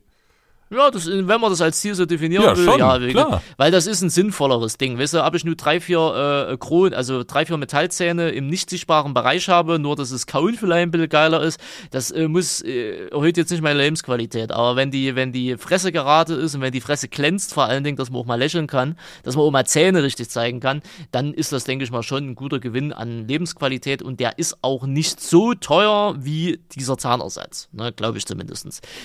[0.73, 3.43] Ja, das, wenn man das als Ziel so definieren ja, will, schon, ja, klar.
[3.57, 4.97] weil das ist ein sinnvolleres Ding.
[4.97, 8.69] Weißt du, ob ich nur drei, vier äh, Kron, also drei, vier Metallzähne im nicht
[8.69, 11.59] sichtbaren Bereich habe, nur dass es Kauen vielleicht ein bisschen geiler ist,
[11.91, 14.51] das äh, muss, äh, erhöht jetzt nicht meine Lebensqualität.
[14.51, 17.83] Aber wenn die, wenn die Fresse gerade ist und wenn die Fresse glänzt, vor allen
[17.83, 20.81] Dingen, dass man auch mal lächeln kann, dass man auch mal Zähne richtig zeigen kann,
[21.11, 24.57] dann ist das, denke ich mal, schon ein guter Gewinn an Lebensqualität und der ist
[24.63, 28.63] auch nicht so teuer wie dieser Zahnersatz, ne, glaube ich zumindest.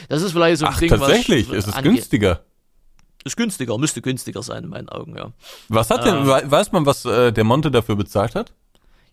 [0.09, 1.51] Das ist vielleicht so ein Ach, Ding, tatsächlich?
[1.51, 2.41] was ist es günstiger.
[3.25, 5.33] Ist günstiger, müsste günstiger sein in meinen Augen, ja.
[5.69, 6.51] Was hat denn, Äh.
[6.51, 8.53] weiß man, was äh, der Monte dafür bezahlt hat?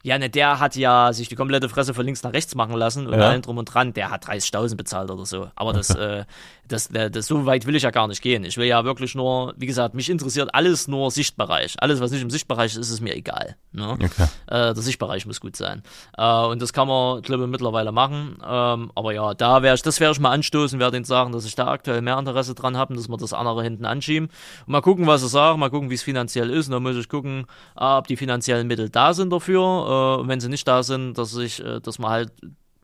[0.04, 3.08] Ja, ne, der hat ja sich die komplette Fresse von links nach rechts machen lassen
[3.08, 3.30] und Ja.
[3.30, 3.92] allen drum und dran.
[3.94, 5.50] Der hat 30.000 bezahlt oder so.
[5.56, 6.26] Aber das, äh,
[6.68, 8.44] das, das, so weit will ich ja gar nicht gehen.
[8.44, 11.76] Ich will ja wirklich nur, wie gesagt, mich interessiert alles nur Sichtbereich.
[11.80, 13.56] Alles, was nicht im Sichtbereich ist, ist mir egal.
[13.72, 13.92] Ne?
[13.92, 14.24] Okay.
[14.48, 15.84] Äh, der Sichtbereich muss gut sein.
[16.18, 18.38] Äh, und das kann man, glaube ich, mittlerweile machen.
[18.46, 21.46] Ähm, aber ja, da werde ich, das werde ich mal anstoßen, werde ihnen sagen, dass
[21.46, 24.30] ich da aktuell mehr Interesse dran habe und dass wir das andere hinten anschieben.
[24.66, 26.68] Und mal gucken, was sie sagen, mal gucken, wie es finanziell ist.
[26.68, 29.62] Und dann muss ich gucken, äh, ob die finanziellen Mittel da sind dafür.
[29.62, 32.32] Äh, und wenn sie nicht da sind, dass ich, äh, dass man halt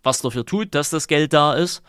[0.03, 1.83] was dafür tut, dass das Geld da ist.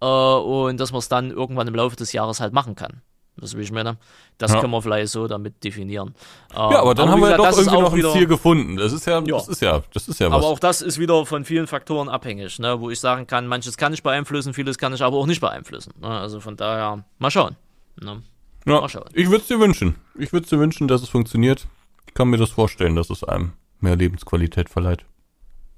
[0.00, 3.02] Äh, und dass man es dann irgendwann im Laufe des Jahres halt machen kann.
[3.38, 3.98] Das will ich meine.
[4.38, 4.60] Das Ja.
[4.60, 6.14] können wir vielleicht so damit definieren.
[6.54, 8.76] Ja, aber dann wie haben wir gesagt, doch irgendwie auch noch ein wieder- Ziel gefunden.
[8.76, 9.36] Das ist ja, Ja.
[9.36, 10.36] das ist ja, das ist ja was.
[10.36, 12.80] aber auch das ist wieder von vielen Faktoren abhängig, ne?
[12.80, 15.92] wo ich sagen kann, manches kann ich beeinflussen, vieles kann ich aber auch nicht beeinflussen.
[16.00, 16.08] Ne?
[16.08, 17.56] Also von daher, mal schauen.
[18.00, 18.22] Ne?
[18.64, 19.04] ja, mal schauen.
[19.12, 19.96] ich würde es dir wünschen.
[20.18, 21.66] Ich würde es dir wünschen, dass es funktioniert.
[22.06, 25.04] Ich kann mir das vorstellen, dass es einem mehr Lebensqualität verleiht.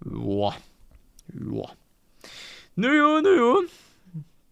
[0.04, 0.54] Joa.
[1.34, 1.70] Joa.
[2.76, 3.54] Naja, naja.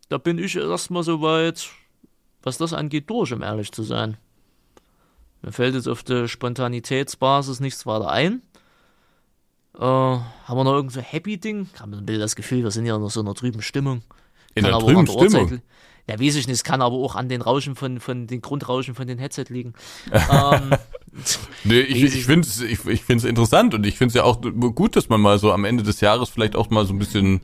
[0.08, 1.68] Da bin ich erstmal soweit,
[2.42, 4.16] was das angeht, durch, um ehrlich zu sein.
[5.42, 8.42] Mir fällt jetzt auf der Spontanitätsbasis nichts weiter ein.
[9.76, 11.68] Äh, haben wir noch irgend so Happy-Ding?
[11.74, 14.02] Ich habe ein bisschen das Gefühl, wir sind ja noch so in einer trüben Stimmung.
[14.54, 15.60] In auch trüben Stimmung?
[16.08, 18.94] Ja, weiß ich nicht, es kann aber auch an den Rauschen von, von den Grundrauschen
[18.94, 19.74] von den Headset liegen.
[20.12, 20.70] ähm,
[21.64, 24.40] Nee, ich, ich finde es ich, ich find's interessant und ich finde es ja auch
[24.40, 27.40] gut, dass man mal so am Ende des Jahres vielleicht auch mal so ein bisschen,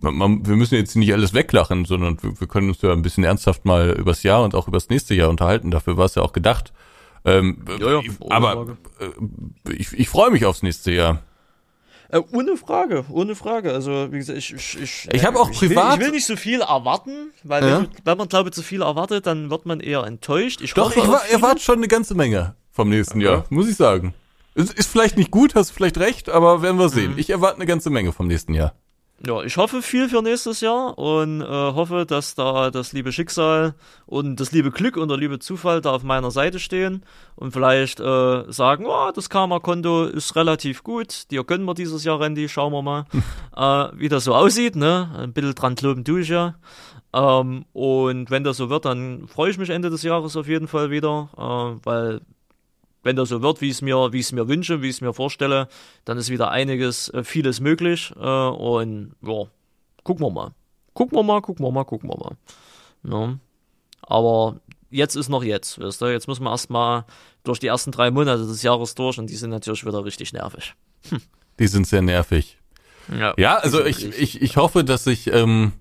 [0.00, 3.02] man, man, wir müssen jetzt nicht alles weglachen, sondern wir, wir können uns ja ein
[3.02, 5.70] bisschen ernsthaft mal übers Jahr und auch übers nächste Jahr unterhalten.
[5.70, 6.72] Dafür war es ja auch gedacht.
[7.24, 8.76] Ähm, Ja, ja, ich, aber Frage.
[9.66, 11.22] äh, ich, ich freue mich aufs nächste Jahr.
[12.10, 13.72] Äh, ohne Frage, ohne Frage.
[13.72, 14.54] Also, wie gesagt, ich.
[14.54, 17.62] Ich, ich, Ich hab auch ich will, privat- ich will nicht so viel erwarten, weil
[17.68, 17.80] Ja.
[17.80, 20.60] wenn, wenn man, glaube ich, zu viel erwartet, dann wird man eher enttäuscht.
[20.62, 24.14] Ich Doch, ich erwarte schon eine ganze Menge vom nächsten Jahr, muss ich sagen.
[24.54, 27.14] Es ist vielleicht nicht gut, hast vielleicht recht, aber werden wir sehen.
[27.16, 28.72] Ich erwarte eine ganze Menge vom nächsten Jahr.
[29.26, 33.74] Ja, ich hoffe viel für nächstes Jahr und äh, hoffe, dass da das liebe Schicksal
[34.06, 37.02] und das liebe Glück und der liebe Zufall da auf meiner Seite stehen
[37.34, 42.20] und vielleicht äh, sagen, oh, das Karma-Konto ist relativ gut, dir gönnen wir dieses Jahr,
[42.20, 43.06] Randy, schauen wir mal,
[43.56, 45.10] äh, wie das so aussieht, ne?
[45.16, 46.54] Ein bisschen dran kloben tue ich ja.
[47.12, 50.68] Ähm, und wenn das so wird, dann freue ich mich Ende des Jahres auf jeden
[50.68, 52.20] Fall wieder, äh, weil
[53.02, 54.96] wenn das so wird, wie ich es mir, wie ich es mir wünsche, wie ich
[54.96, 55.68] es mir vorstelle,
[56.04, 58.12] dann ist wieder einiges, äh, vieles möglich.
[58.16, 59.44] Äh, und ja,
[60.04, 60.52] gucken wir mal.
[60.94, 62.36] Gucken wir mal, gucken wir mal, gucken wir mal.
[63.02, 63.40] Ne?
[64.02, 64.60] Aber
[64.90, 66.06] jetzt ist noch jetzt, weißt du?
[66.06, 67.04] Jetzt müssen wir erstmal
[67.44, 70.74] durch die ersten drei Monate des Jahres durch und die sind natürlich wieder richtig nervig.
[71.58, 72.58] Die sind sehr nervig.
[73.36, 75.72] Ja, also die ich, ich, ich hoffe, dass sich ähm,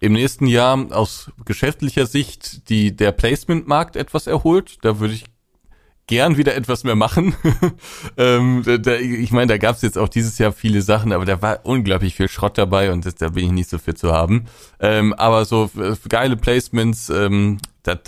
[0.00, 4.78] im nächsten Jahr aus geschäftlicher Sicht die, der Placement-Markt etwas erholt.
[4.82, 5.24] Da würde ich
[6.06, 7.34] gern wieder etwas mehr machen.
[8.16, 11.40] ähm, da, ich meine, da gab es jetzt auch dieses Jahr viele Sachen, aber da
[11.40, 14.44] war unglaublich viel Schrott dabei und das, da bin ich nicht so für zu haben.
[14.80, 17.98] Ähm, aber so äh, geile Placements, ähm, das,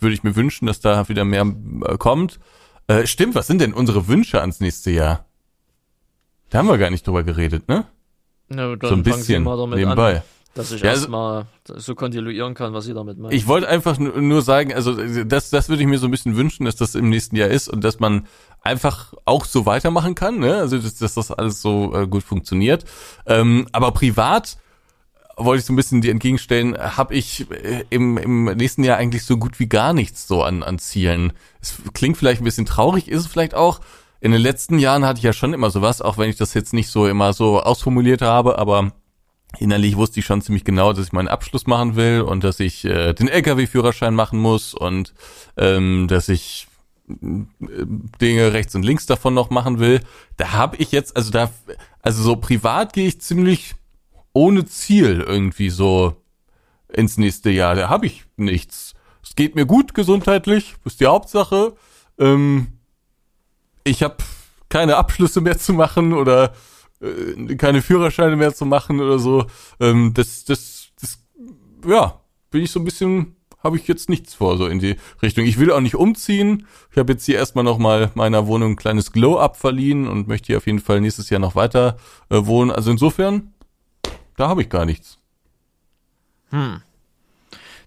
[0.00, 1.46] würde ich mir wünschen, dass da wieder mehr
[1.86, 2.40] äh, kommt.
[2.88, 5.24] Äh, stimmt, was sind denn unsere Wünsche ans nächste Jahr?
[6.50, 7.86] Da haben wir gar nicht drüber geredet, ne?
[8.48, 10.16] Ja, so ein bisschen nebenbei.
[10.16, 10.22] An,
[10.56, 13.32] dass ich Ja, also- erstmal so kontinuieren kann, was Sie damit meinen.
[13.32, 16.36] Ich wollte einfach nur nur sagen, also das, das würde ich mir so ein bisschen
[16.36, 18.26] wünschen, dass das im nächsten Jahr ist und dass man
[18.62, 20.56] einfach auch so weitermachen kann, ne?
[20.56, 22.84] Also dass, dass das alles so äh, gut funktioniert.
[23.26, 24.58] Ähm, aber privat
[25.36, 29.24] wollte ich so ein bisschen dir entgegenstellen, habe ich äh, im, im nächsten Jahr eigentlich
[29.24, 31.34] so gut wie gar nichts so an, an Zielen.
[31.60, 33.80] Es klingt vielleicht ein bisschen traurig, ist es vielleicht auch.
[34.20, 36.72] In den letzten Jahren hatte ich ja schon immer sowas, auch wenn ich das jetzt
[36.72, 38.92] nicht so immer so ausformuliert habe, aber
[39.58, 42.84] innerlich wusste ich schon ziemlich genau, dass ich meinen Abschluss machen will und dass ich
[42.84, 45.14] äh, den LKW-Führerschein machen muss und
[45.56, 46.68] ähm, dass ich
[47.08, 47.14] äh,
[48.20, 50.00] Dinge rechts und links davon noch machen will.
[50.36, 51.50] Da habe ich jetzt, also da,
[52.02, 53.74] also so privat gehe ich ziemlich
[54.32, 56.16] ohne Ziel irgendwie so
[56.92, 57.74] ins nächste Jahr.
[57.74, 58.94] Da habe ich nichts.
[59.22, 61.74] Es geht mir gut gesundheitlich, ist die Hauptsache.
[62.18, 62.68] Ähm,
[63.84, 64.16] ich habe
[64.68, 66.52] keine Abschlüsse mehr zu machen oder
[67.00, 69.46] äh, keine Führerscheine mehr zu machen oder so.
[69.80, 71.18] Ähm, das, das, das,
[71.86, 72.20] ja,
[72.50, 75.44] bin ich so ein bisschen, habe ich jetzt nichts vor, so in die Richtung.
[75.44, 76.66] Ich will auch nicht umziehen.
[76.90, 80.48] Ich habe jetzt hier erstmal noch mal meiner Wohnung ein kleines Glow-Up verliehen und möchte
[80.48, 81.96] hier auf jeden Fall nächstes Jahr noch weiter
[82.30, 82.70] äh, wohnen.
[82.70, 83.52] Also insofern,
[84.36, 85.18] da habe ich gar nichts.
[86.50, 86.80] Hm.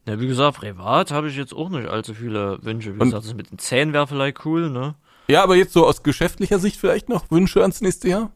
[0.06, 2.96] Na, wie gesagt, privat habe ich jetzt auch nicht allzu viele Wünsche.
[2.96, 4.96] Wie Und- gesagt, das mit den Zähnen wäre vielleicht cool, ne?
[5.28, 8.32] Ja, aber jetzt so aus geschäftlicher Sicht vielleicht noch Wünsche ans nächste Jahr?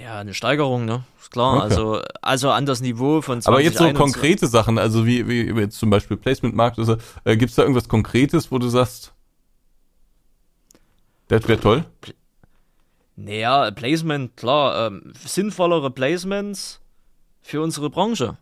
[0.00, 1.04] Ja, eine Steigerung, ne?
[1.20, 1.56] Ist klar.
[1.56, 1.62] Okay.
[1.62, 5.54] Also, also an das Niveau von 20 Aber jetzt so konkrete Sachen, also wie, wie,
[5.54, 9.12] wie jetzt zum Beispiel Placement-Markt, also, äh, gibt es da irgendwas Konkretes, wo du sagst,
[11.28, 11.84] das wäre toll?
[13.16, 14.86] Naja, Placement, klar.
[14.86, 16.80] Ähm, sinnvollere Placements
[17.42, 18.38] für unsere Branche.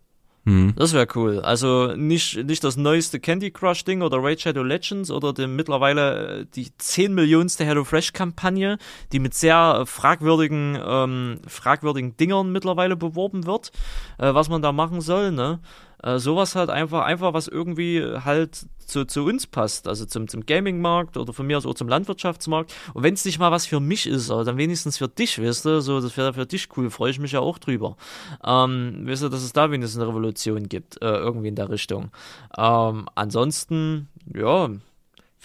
[0.47, 0.75] Hm.
[0.77, 1.41] Das wäre cool.
[1.41, 6.43] Also nicht, nicht das neueste Candy Crush Ding oder Raid Shadow Legends oder die mittlerweile
[6.43, 8.79] äh, die 10 Millionste HelloFresh Kampagne,
[9.13, 13.73] die mit sehr fragwürdigen, ähm, fragwürdigen Dingern mittlerweile beworben wird,
[14.19, 15.59] äh, was man da machen soll, ne?
[16.03, 20.47] Äh, sowas halt einfach, einfach was irgendwie halt zu, zu uns passt, also zum, zum
[20.47, 22.75] Gaming-Markt oder von mir aus auch zum Landwirtschaftsmarkt.
[22.95, 25.65] Und wenn es nicht mal was für mich ist, oder dann wenigstens für dich, weißt
[25.65, 27.97] du, so, das wäre für dich cool, freue ich mich ja auch drüber.
[28.45, 32.11] Ähm, weißt du, dass es da wenigstens eine Revolution gibt, äh, irgendwie in der Richtung.
[32.57, 34.71] Ähm, ansonsten, ja,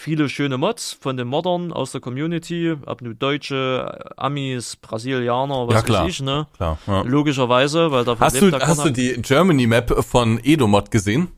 [0.01, 5.75] viele schöne Mods von den Moddern aus der Community, ob nur Deutsche, Amis, Brasilianer, was
[5.75, 6.03] Ja, klar.
[6.05, 6.47] weiß ich, ne?
[6.57, 6.77] Klar.
[6.87, 7.01] Ja.
[7.03, 11.29] Logischerweise, weil davon Hast du, der hast du die Germany-Map von Edomod gesehen?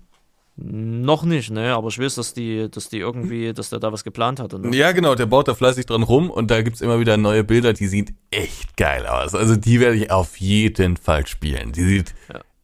[0.55, 1.73] Noch nicht, ne?
[1.73, 4.59] Aber ich weiß, dass die, dass die irgendwie, dass der da was geplant hatte.
[4.59, 4.75] Ne?
[4.75, 7.73] Ja, genau, der baut da fleißig dran rum und da gibt's immer wieder neue Bilder,
[7.73, 9.33] die sieht echt geil aus.
[9.33, 11.71] Also die werde ich auf jeden Fall spielen.
[11.71, 12.13] Die sieht,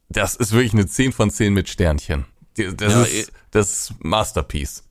[0.08, 2.26] das ist wirklich eine 10 von 10 mit Sternchen.
[2.56, 4.84] Das, Ja, ist, das ist Masterpiece.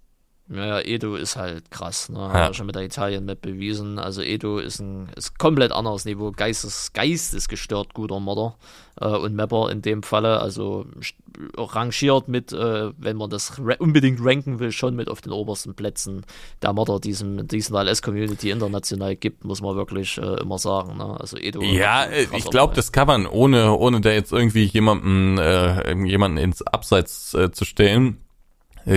[0.52, 2.18] Ja, ja, Edo ist halt krass, ne?
[2.18, 2.30] Ja.
[2.30, 4.00] Hat er schon mit der Italien-Map bewiesen.
[4.00, 6.32] Also Edo ist ein ist komplett anderes Niveau.
[6.32, 8.56] Geistes, geistesgestört guter Modder
[9.00, 10.40] äh, und Mapper in dem Falle.
[10.40, 10.88] Also
[11.56, 16.26] rangiert mit, äh, wenn man das unbedingt ranken will, schon mit auf den obersten Plätzen
[16.64, 20.98] der Modder diesem, diesen LS-Community international gibt, muss man wirklich äh, immer sagen.
[20.98, 21.16] Ne?
[21.20, 21.62] Also Edo.
[21.62, 26.38] Ja, äh, ich glaube, das kann man, ohne, ohne da jetzt irgendwie jemanden, äh, jemanden
[26.38, 28.18] ins Abseits äh, zu stellen,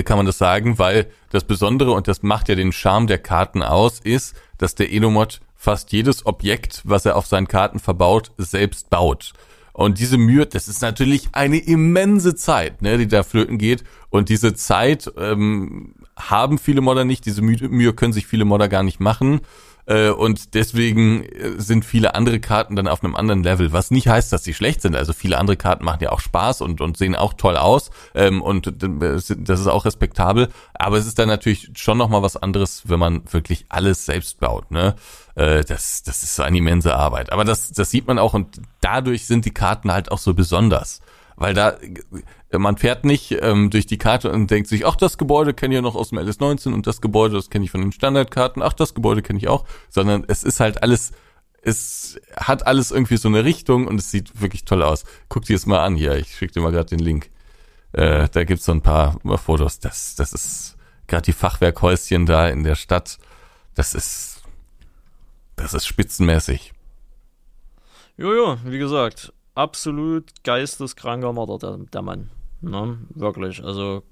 [0.04, 3.62] kann man das sagen, weil das Besondere, und das macht ja den Charme der Karten
[3.62, 8.90] aus, ist, dass der Enomod fast jedes Objekt, was er auf seinen Karten verbaut, selbst
[8.90, 9.32] baut.
[9.72, 13.84] Und diese Mühe, das ist natürlich eine immense Zeit, ne, die da flöten geht.
[14.10, 18.68] Und diese Zeit ähm, haben viele Modder nicht, diese Mühe, Mühe können sich viele Modder
[18.68, 19.40] gar nicht machen.
[19.86, 24.08] Äh, und deswegen äh, sind viele andere Karten dann auf einem anderen Level, was nicht
[24.08, 24.96] heißt, dass sie schlecht sind.
[24.96, 28.42] Also viele andere Karten machen ja auch Spaß und, und sehen auch toll aus ähm,
[28.42, 29.30] und äh, das
[29.60, 30.48] ist auch respektabel.
[30.74, 34.70] Aber es ist dann natürlich schon nochmal was anderes, wenn man wirklich alles selbst baut.
[34.70, 34.94] Ne?
[35.34, 37.32] Äh, das, das ist eine immense Arbeit.
[37.32, 41.00] Aber das, das sieht man auch und dadurch sind die Karten halt auch so besonders.
[41.42, 41.76] Weil da,
[42.56, 45.78] man fährt nicht ähm, durch die Karte und denkt sich, ach, das Gebäude kenne ich
[45.78, 48.74] ja noch aus dem LS19 und das Gebäude, das kenne ich von den Standardkarten, ach,
[48.74, 51.10] das Gebäude kenne ich auch, sondern es ist halt alles,
[51.60, 55.02] es hat alles irgendwie so eine Richtung und es sieht wirklich toll aus.
[55.28, 57.28] Guck dir es mal an hier, ich schicke dir mal gerade den Link.
[57.90, 60.76] Äh, da gibt's so ein paar Fotos, das, das ist
[61.08, 63.18] gerade die Fachwerkhäuschen da in der Stadt,
[63.74, 64.42] das ist,
[65.56, 66.72] das ist spitzenmäßig.
[68.16, 72.30] Jojo, wie gesagt, absolut geisteskranker Mörder, der, der Mann.
[72.60, 72.98] Ne?
[73.10, 74.02] Wirklich, also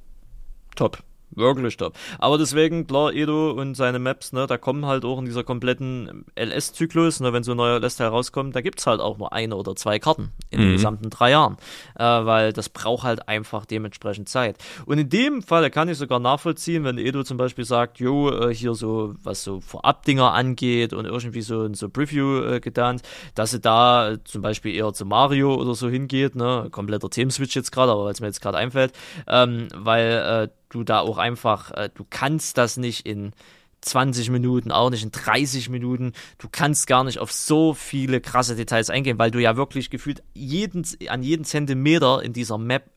[0.76, 1.02] top.
[1.34, 1.94] Wirklich top.
[2.18, 6.24] Aber deswegen, klar, Edo und seine Maps, ne, da kommen halt auch in dieser kompletten
[6.34, 9.76] LS-Zyklus, ne, wenn so ein neuer LS-Teil rauskommt, da gibt's halt auch nur eine oder
[9.76, 10.72] zwei Karten in den Mhm.
[10.72, 11.56] gesamten drei Jahren.
[11.96, 14.56] Äh, weil das braucht halt einfach dementsprechend Zeit.
[14.86, 18.54] Und in dem Fall kann ich sogar nachvollziehen, wenn Edo zum Beispiel sagt, jo, äh,
[18.54, 23.00] hier so, was so Vorabdinger angeht und irgendwie so ein so Preview äh, getan,
[23.34, 27.70] dass sie da zum Beispiel eher zu Mario oder so hingeht, ne, kompletter Themenswitch jetzt
[27.70, 28.92] gerade, aber weil es mir jetzt gerade einfällt,
[29.28, 33.32] ähm, weil äh, du da auch einfach, äh, du kannst das nicht in
[33.82, 36.12] 20 Minuten, auch nicht in 30 Minuten.
[36.38, 40.22] Du kannst gar nicht auf so viele krasse Details eingehen, weil du ja wirklich gefühlt
[40.34, 42.90] jeden, an jeden Zentimeter in dieser Map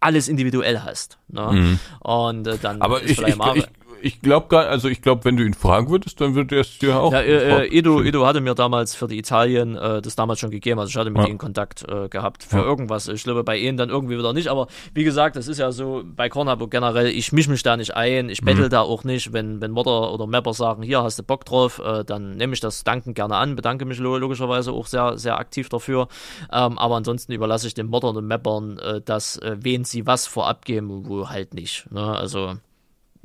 [0.00, 1.18] alles individuell hast.
[1.28, 1.78] Ne?
[2.00, 2.82] Und äh, dann Mhm.
[2.82, 3.66] Aber ist ich, ich, ich,
[4.04, 6.78] ich glaube gar, also ich glaube, wenn du ihn fragen würdest, dann würde er es
[6.78, 7.12] dir auch.
[7.12, 10.50] Ja, äh, äh, Edo, Edo hatte mir damals für die Italien äh, das damals schon
[10.50, 11.28] gegeben, also ich hatte mit Ja.
[11.28, 12.62] ihnen Kontakt äh, gehabt für Ja.
[12.64, 13.08] irgendwas.
[13.08, 16.02] Ich glaube bei ihnen dann irgendwie wieder nicht, aber wie gesagt, das ist ja so
[16.04, 18.46] bei Cornabo generell, ich misch mich da nicht ein, ich Mhm.
[18.46, 21.80] bettel da auch nicht, wenn, wenn Modder oder Mapper sagen, hier hast du Bock drauf,
[21.84, 25.38] äh, dann nehme ich das dankend gerne an, bedanke mich lo- logischerweise auch sehr, sehr
[25.38, 26.08] aktiv dafür,
[26.52, 30.26] ähm, aber ansonsten überlasse ich den Moddern und Mappern äh, das, äh, wen sie was
[30.26, 31.90] vorab geben wo halt nicht.
[31.90, 32.00] Ne?
[32.02, 32.54] Also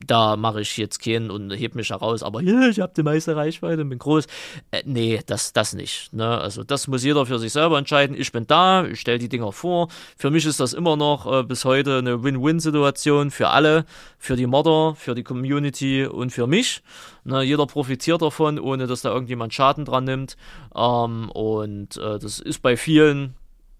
[0.06, 3.36] da mache ich jetzt keinen und heb mich heraus, aber ja, ich habe die meiste
[3.36, 4.26] Reichweite und bin groß.
[4.72, 6.14] Äh, nee, das, das nicht.
[6.14, 6.38] Ne?
[6.38, 8.16] Also das muss jeder für sich selber entscheiden.
[8.20, 9.90] Ich bin da, ich stelle die Dinger vor.
[10.18, 13.86] Für mich ist das immer noch äh, bis heute eine Win-Win-Situation für alle,
[14.18, 16.82] für die Modder, für die Community und für mich.
[17.24, 17.44] Ne?
[17.44, 20.38] Jeder profitiert davon, ohne dass da irgendjemand Schaden dran nimmt.
[20.76, 23.36] Ähm, und äh, das ist bei vielen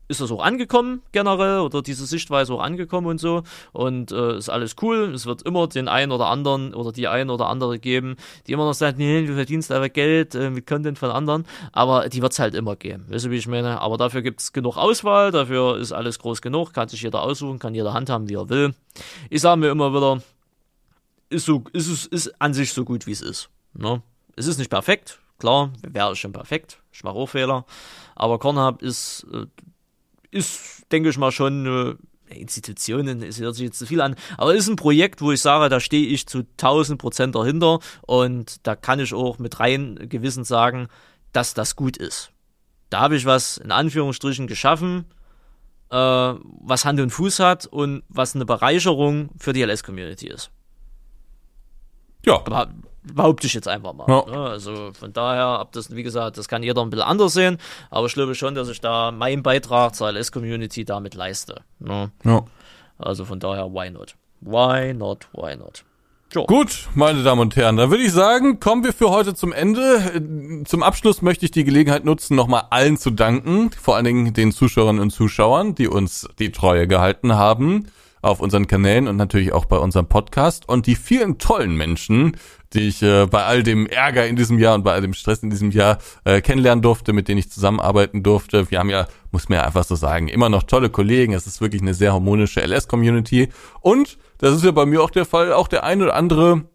[0.10, 4.50] ist das auch angekommen generell oder diese Sichtweise auch angekommen und so und äh, ist
[4.50, 5.14] alles cool.
[5.14, 8.18] Es wird immer den einen oder anderen oder die ein oder andere geben,
[8.48, 12.10] die immer noch sagt, nee, du verdienst aber Geld äh, mit Content von anderen, aber
[12.10, 13.06] die wird es halt immer geben.
[13.08, 13.80] Weißt du, wie ich meine?
[13.82, 17.60] Aber dafür gibt es genug Auswahl, dafür ist alles groß genug, kann sich jeder aussuchen,
[17.60, 18.74] kann jeder handhaben, wie er will.
[19.30, 20.24] Ich sage mir immer wieder,
[21.30, 23.50] ist, so, ist, ist, ist an sich so gut, wie es ist.
[23.74, 24.02] Ne?
[24.36, 27.66] Es ist nicht perfekt, klar, wäre schon perfekt, ich mache auch Fehler,
[28.16, 29.46] aber Cornhub ist äh,
[30.32, 31.98] ist, denke ich mal, schon eine
[32.30, 35.70] Institutionen, es hört sich jetzt zu viel an, aber ist ein Projekt, wo ich sage,
[35.70, 40.44] da stehe ich zu 1000 Prozent dahinter und da kann ich auch mit rein Gewissen
[40.44, 40.88] sagen,
[41.34, 42.32] dass das gut ist.
[42.90, 45.06] Da habe ich was in Anführungsstrichen geschaffen,
[45.90, 50.52] äh, was Hand und Fuß hat und was eine Bereicherung für die LS-Community ist.
[52.26, 52.36] Ja.
[52.36, 52.74] Aber
[53.14, 54.06] behaupte ich jetzt einfach mal.
[54.08, 54.26] Ja.
[54.26, 54.50] Ne?
[54.50, 57.58] Also von daher, ob das, wie gesagt, das kann jeder ein bisschen anders sehen,
[57.90, 61.62] aber ich glaube schon, dass ich da meinen Beitrag zur LS-Community damit leiste.
[61.80, 62.12] Ne?
[62.24, 62.46] Ja.
[62.98, 64.16] Also von daher, why not?
[64.42, 65.28] Why not?
[65.34, 65.84] Why not?
[66.32, 66.46] Jo.
[66.46, 70.64] Gut, meine Damen und Herren, dann würde ich sagen, kommen wir für heute zum Ende.
[70.66, 74.52] Zum Abschluss möchte ich die Gelegenheit nutzen, nochmal allen zu danken, vor allen Dingen den
[74.52, 77.88] Zuschauerinnen und Zuschauern, die uns die Treue gehalten haben
[78.22, 82.38] auf unseren Kanälen und natürlich auch bei unserem Podcast und die vielen tollen Menschen,
[82.74, 85.42] die ich äh, bei all dem Ärger in diesem Jahr und bei all dem Stress
[85.44, 88.70] in diesem Jahr äh, kennenlernen durfte, mit denen ich zusammenarbeiten durfte.
[88.70, 91.34] Wir haben ja, muss man ja einfach so sagen, immer noch tolle Kollegen.
[91.34, 93.50] Es ist wirklich eine sehr harmonische LS-Community.
[93.82, 96.66] Und das ist ja bei mir auch der Fall, auch der ein oder andere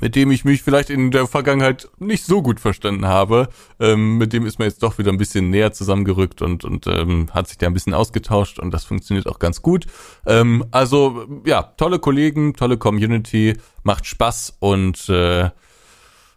[0.00, 3.48] mit dem ich mich vielleicht in der Vergangenheit nicht so gut verstanden habe.
[3.80, 7.28] Ähm, mit dem ist man jetzt doch wieder ein bisschen näher zusammengerückt und, und ähm,
[7.32, 9.86] hat sich da ein bisschen ausgetauscht und das funktioniert auch ganz gut.
[10.26, 15.50] Ähm, also ja, tolle Kollegen, tolle Community, macht Spaß und äh,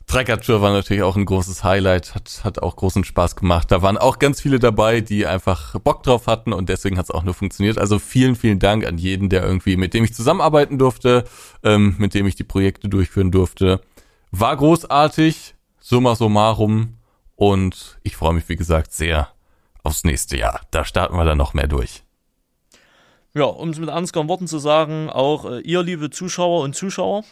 [0.09, 3.71] Trekker Tour war natürlich auch ein großes Highlight, hat, hat auch großen Spaß gemacht.
[3.71, 7.11] Da waren auch ganz viele dabei, die einfach Bock drauf hatten und deswegen hat es
[7.11, 7.77] auch nur funktioniert.
[7.77, 11.25] Also vielen, vielen Dank an jeden, der irgendwie, mit dem ich zusammenarbeiten durfte,
[11.61, 13.81] ähm, mit dem ich die Projekte durchführen durfte.
[14.31, 16.97] War großartig, summa summarum
[17.35, 19.27] und ich freue mich, wie gesagt, sehr
[19.83, 20.61] aufs nächste Jahr.
[20.71, 22.01] Da starten wir dann noch mehr durch.
[23.35, 27.25] Ja, um es mit Ansgar Worten zu sagen, auch äh, ihr, liebe Zuschauer und Zuschauer,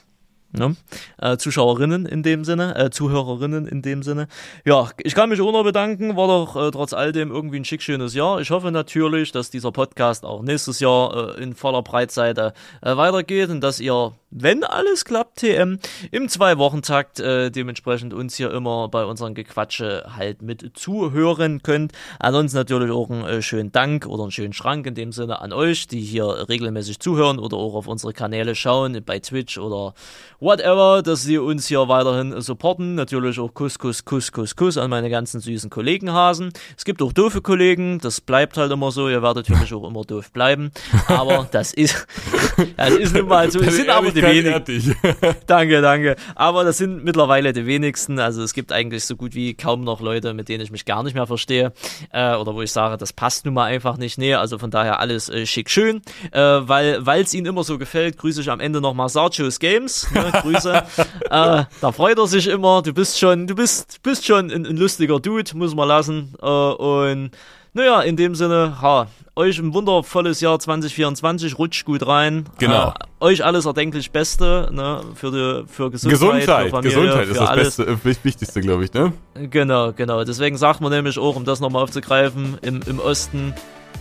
[0.52, 0.76] Ne?
[1.22, 4.28] Äh, Zuschauerinnen in dem Sinne, äh, Zuhörerinnen in dem Sinne.
[4.66, 7.66] Ja, ich kann mich auch noch bedanken, war doch äh, trotz all dem irgendwie ein
[7.66, 8.40] schick schönes Jahr.
[8.40, 13.50] Ich hoffe natürlich, dass dieser Podcast auch nächstes Jahr äh, in voller Breitseite äh, weitergeht
[13.50, 15.80] und dass ihr wenn alles klappt, TM,
[16.12, 21.94] im Zwei-Wochen-Takt äh, dementsprechend uns hier immer bei unseren Gequatsche halt mit zuhören könnt.
[22.20, 25.88] Ansonsten natürlich auch einen schönen Dank oder einen schönen Schrank in dem Sinne an euch,
[25.88, 29.94] die hier regelmäßig zuhören oder auch auf unsere Kanäle schauen, bei Twitch oder
[30.40, 32.96] whatever, dass sie uns hier weiterhin supporten.
[32.96, 36.52] Natürlich auch Kuss, Kuss, Kuss, Kuss, Kuss an meine ganzen süßen Kollegenhasen.
[36.78, 40.04] Es gibt auch doofe Kollegen, das bleibt halt immer so, ihr werdet natürlich auch immer
[40.04, 40.72] doof bleiben,
[41.08, 42.08] aber das ist,
[42.78, 44.96] das ist nun mal so, es sind aber die wenigsten.
[45.48, 46.16] danke, danke.
[46.36, 48.20] Aber das sind mittlerweile die wenigsten.
[48.20, 51.04] Also es gibt eigentlich so gut wie kaum noch Leute, mit denen ich mich gar
[51.04, 51.74] nicht mehr verstehe.
[52.12, 54.18] Äh, oder wo ich sage, das passt nun mal einfach nicht.
[54.18, 56.02] Nee, also von daher alles äh, schick schön.
[56.32, 60.10] Äh, weil es ihnen immer so gefällt, grüße ich am Ende nochmal Sarchos Games.
[60.12, 60.74] Ne, Grüße.
[61.30, 62.82] äh, da freut er sich immer.
[62.82, 66.34] Du bist schon, du bist, bist schon ein, ein lustiger Dude, muss man lassen.
[66.42, 67.32] Äh, und
[67.74, 72.46] naja, in dem Sinne, ha, euch ein wundervolles Jahr 2024, rutscht gut rein.
[72.58, 72.90] Genau.
[72.90, 76.20] Äh, euch alles erdenklich Beste, ne, für die, für Gesundheit.
[76.20, 77.78] Gesundheit, für Familie, Gesundheit ist das alles.
[77.78, 79.14] Beste, äh, Wichtigste, glaube ich, ne?
[79.36, 80.24] Genau, genau.
[80.24, 83.54] Deswegen sagt man nämlich auch, um das nochmal aufzugreifen, im, im Osten,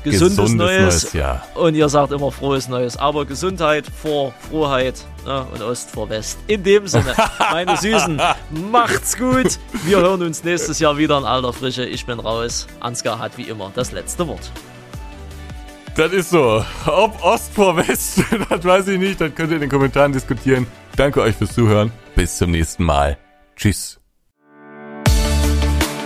[0.04, 1.04] gesundes, gesundes Neues.
[1.04, 1.42] Neues ja.
[1.54, 2.96] Und ihr sagt immer frohes Neues.
[2.96, 5.46] Aber Gesundheit vor Frohheit ne?
[5.52, 6.38] und Ost vor West.
[6.46, 7.14] In dem Sinne,
[7.52, 8.20] meine Süßen,
[8.70, 9.58] macht's gut.
[9.84, 11.84] Wir hören uns nächstes Jahr wieder in alter Frische.
[11.84, 12.66] Ich bin raus.
[12.80, 14.50] Ansgar hat wie immer das letzte Wort.
[15.96, 16.62] Das ist so.
[16.86, 19.20] Ob Ost vor West, das weiß ich nicht.
[19.20, 20.66] Das könnt ihr in den Kommentaren diskutieren.
[20.94, 21.90] Danke euch fürs Zuhören.
[22.14, 23.18] Bis zum nächsten Mal.
[23.56, 23.98] Tschüss.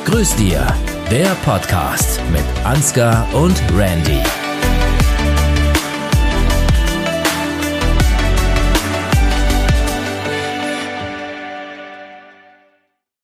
[0.04, 0.66] Grüß dir,
[1.10, 4.22] der Podcast mit Ansgar und Randy.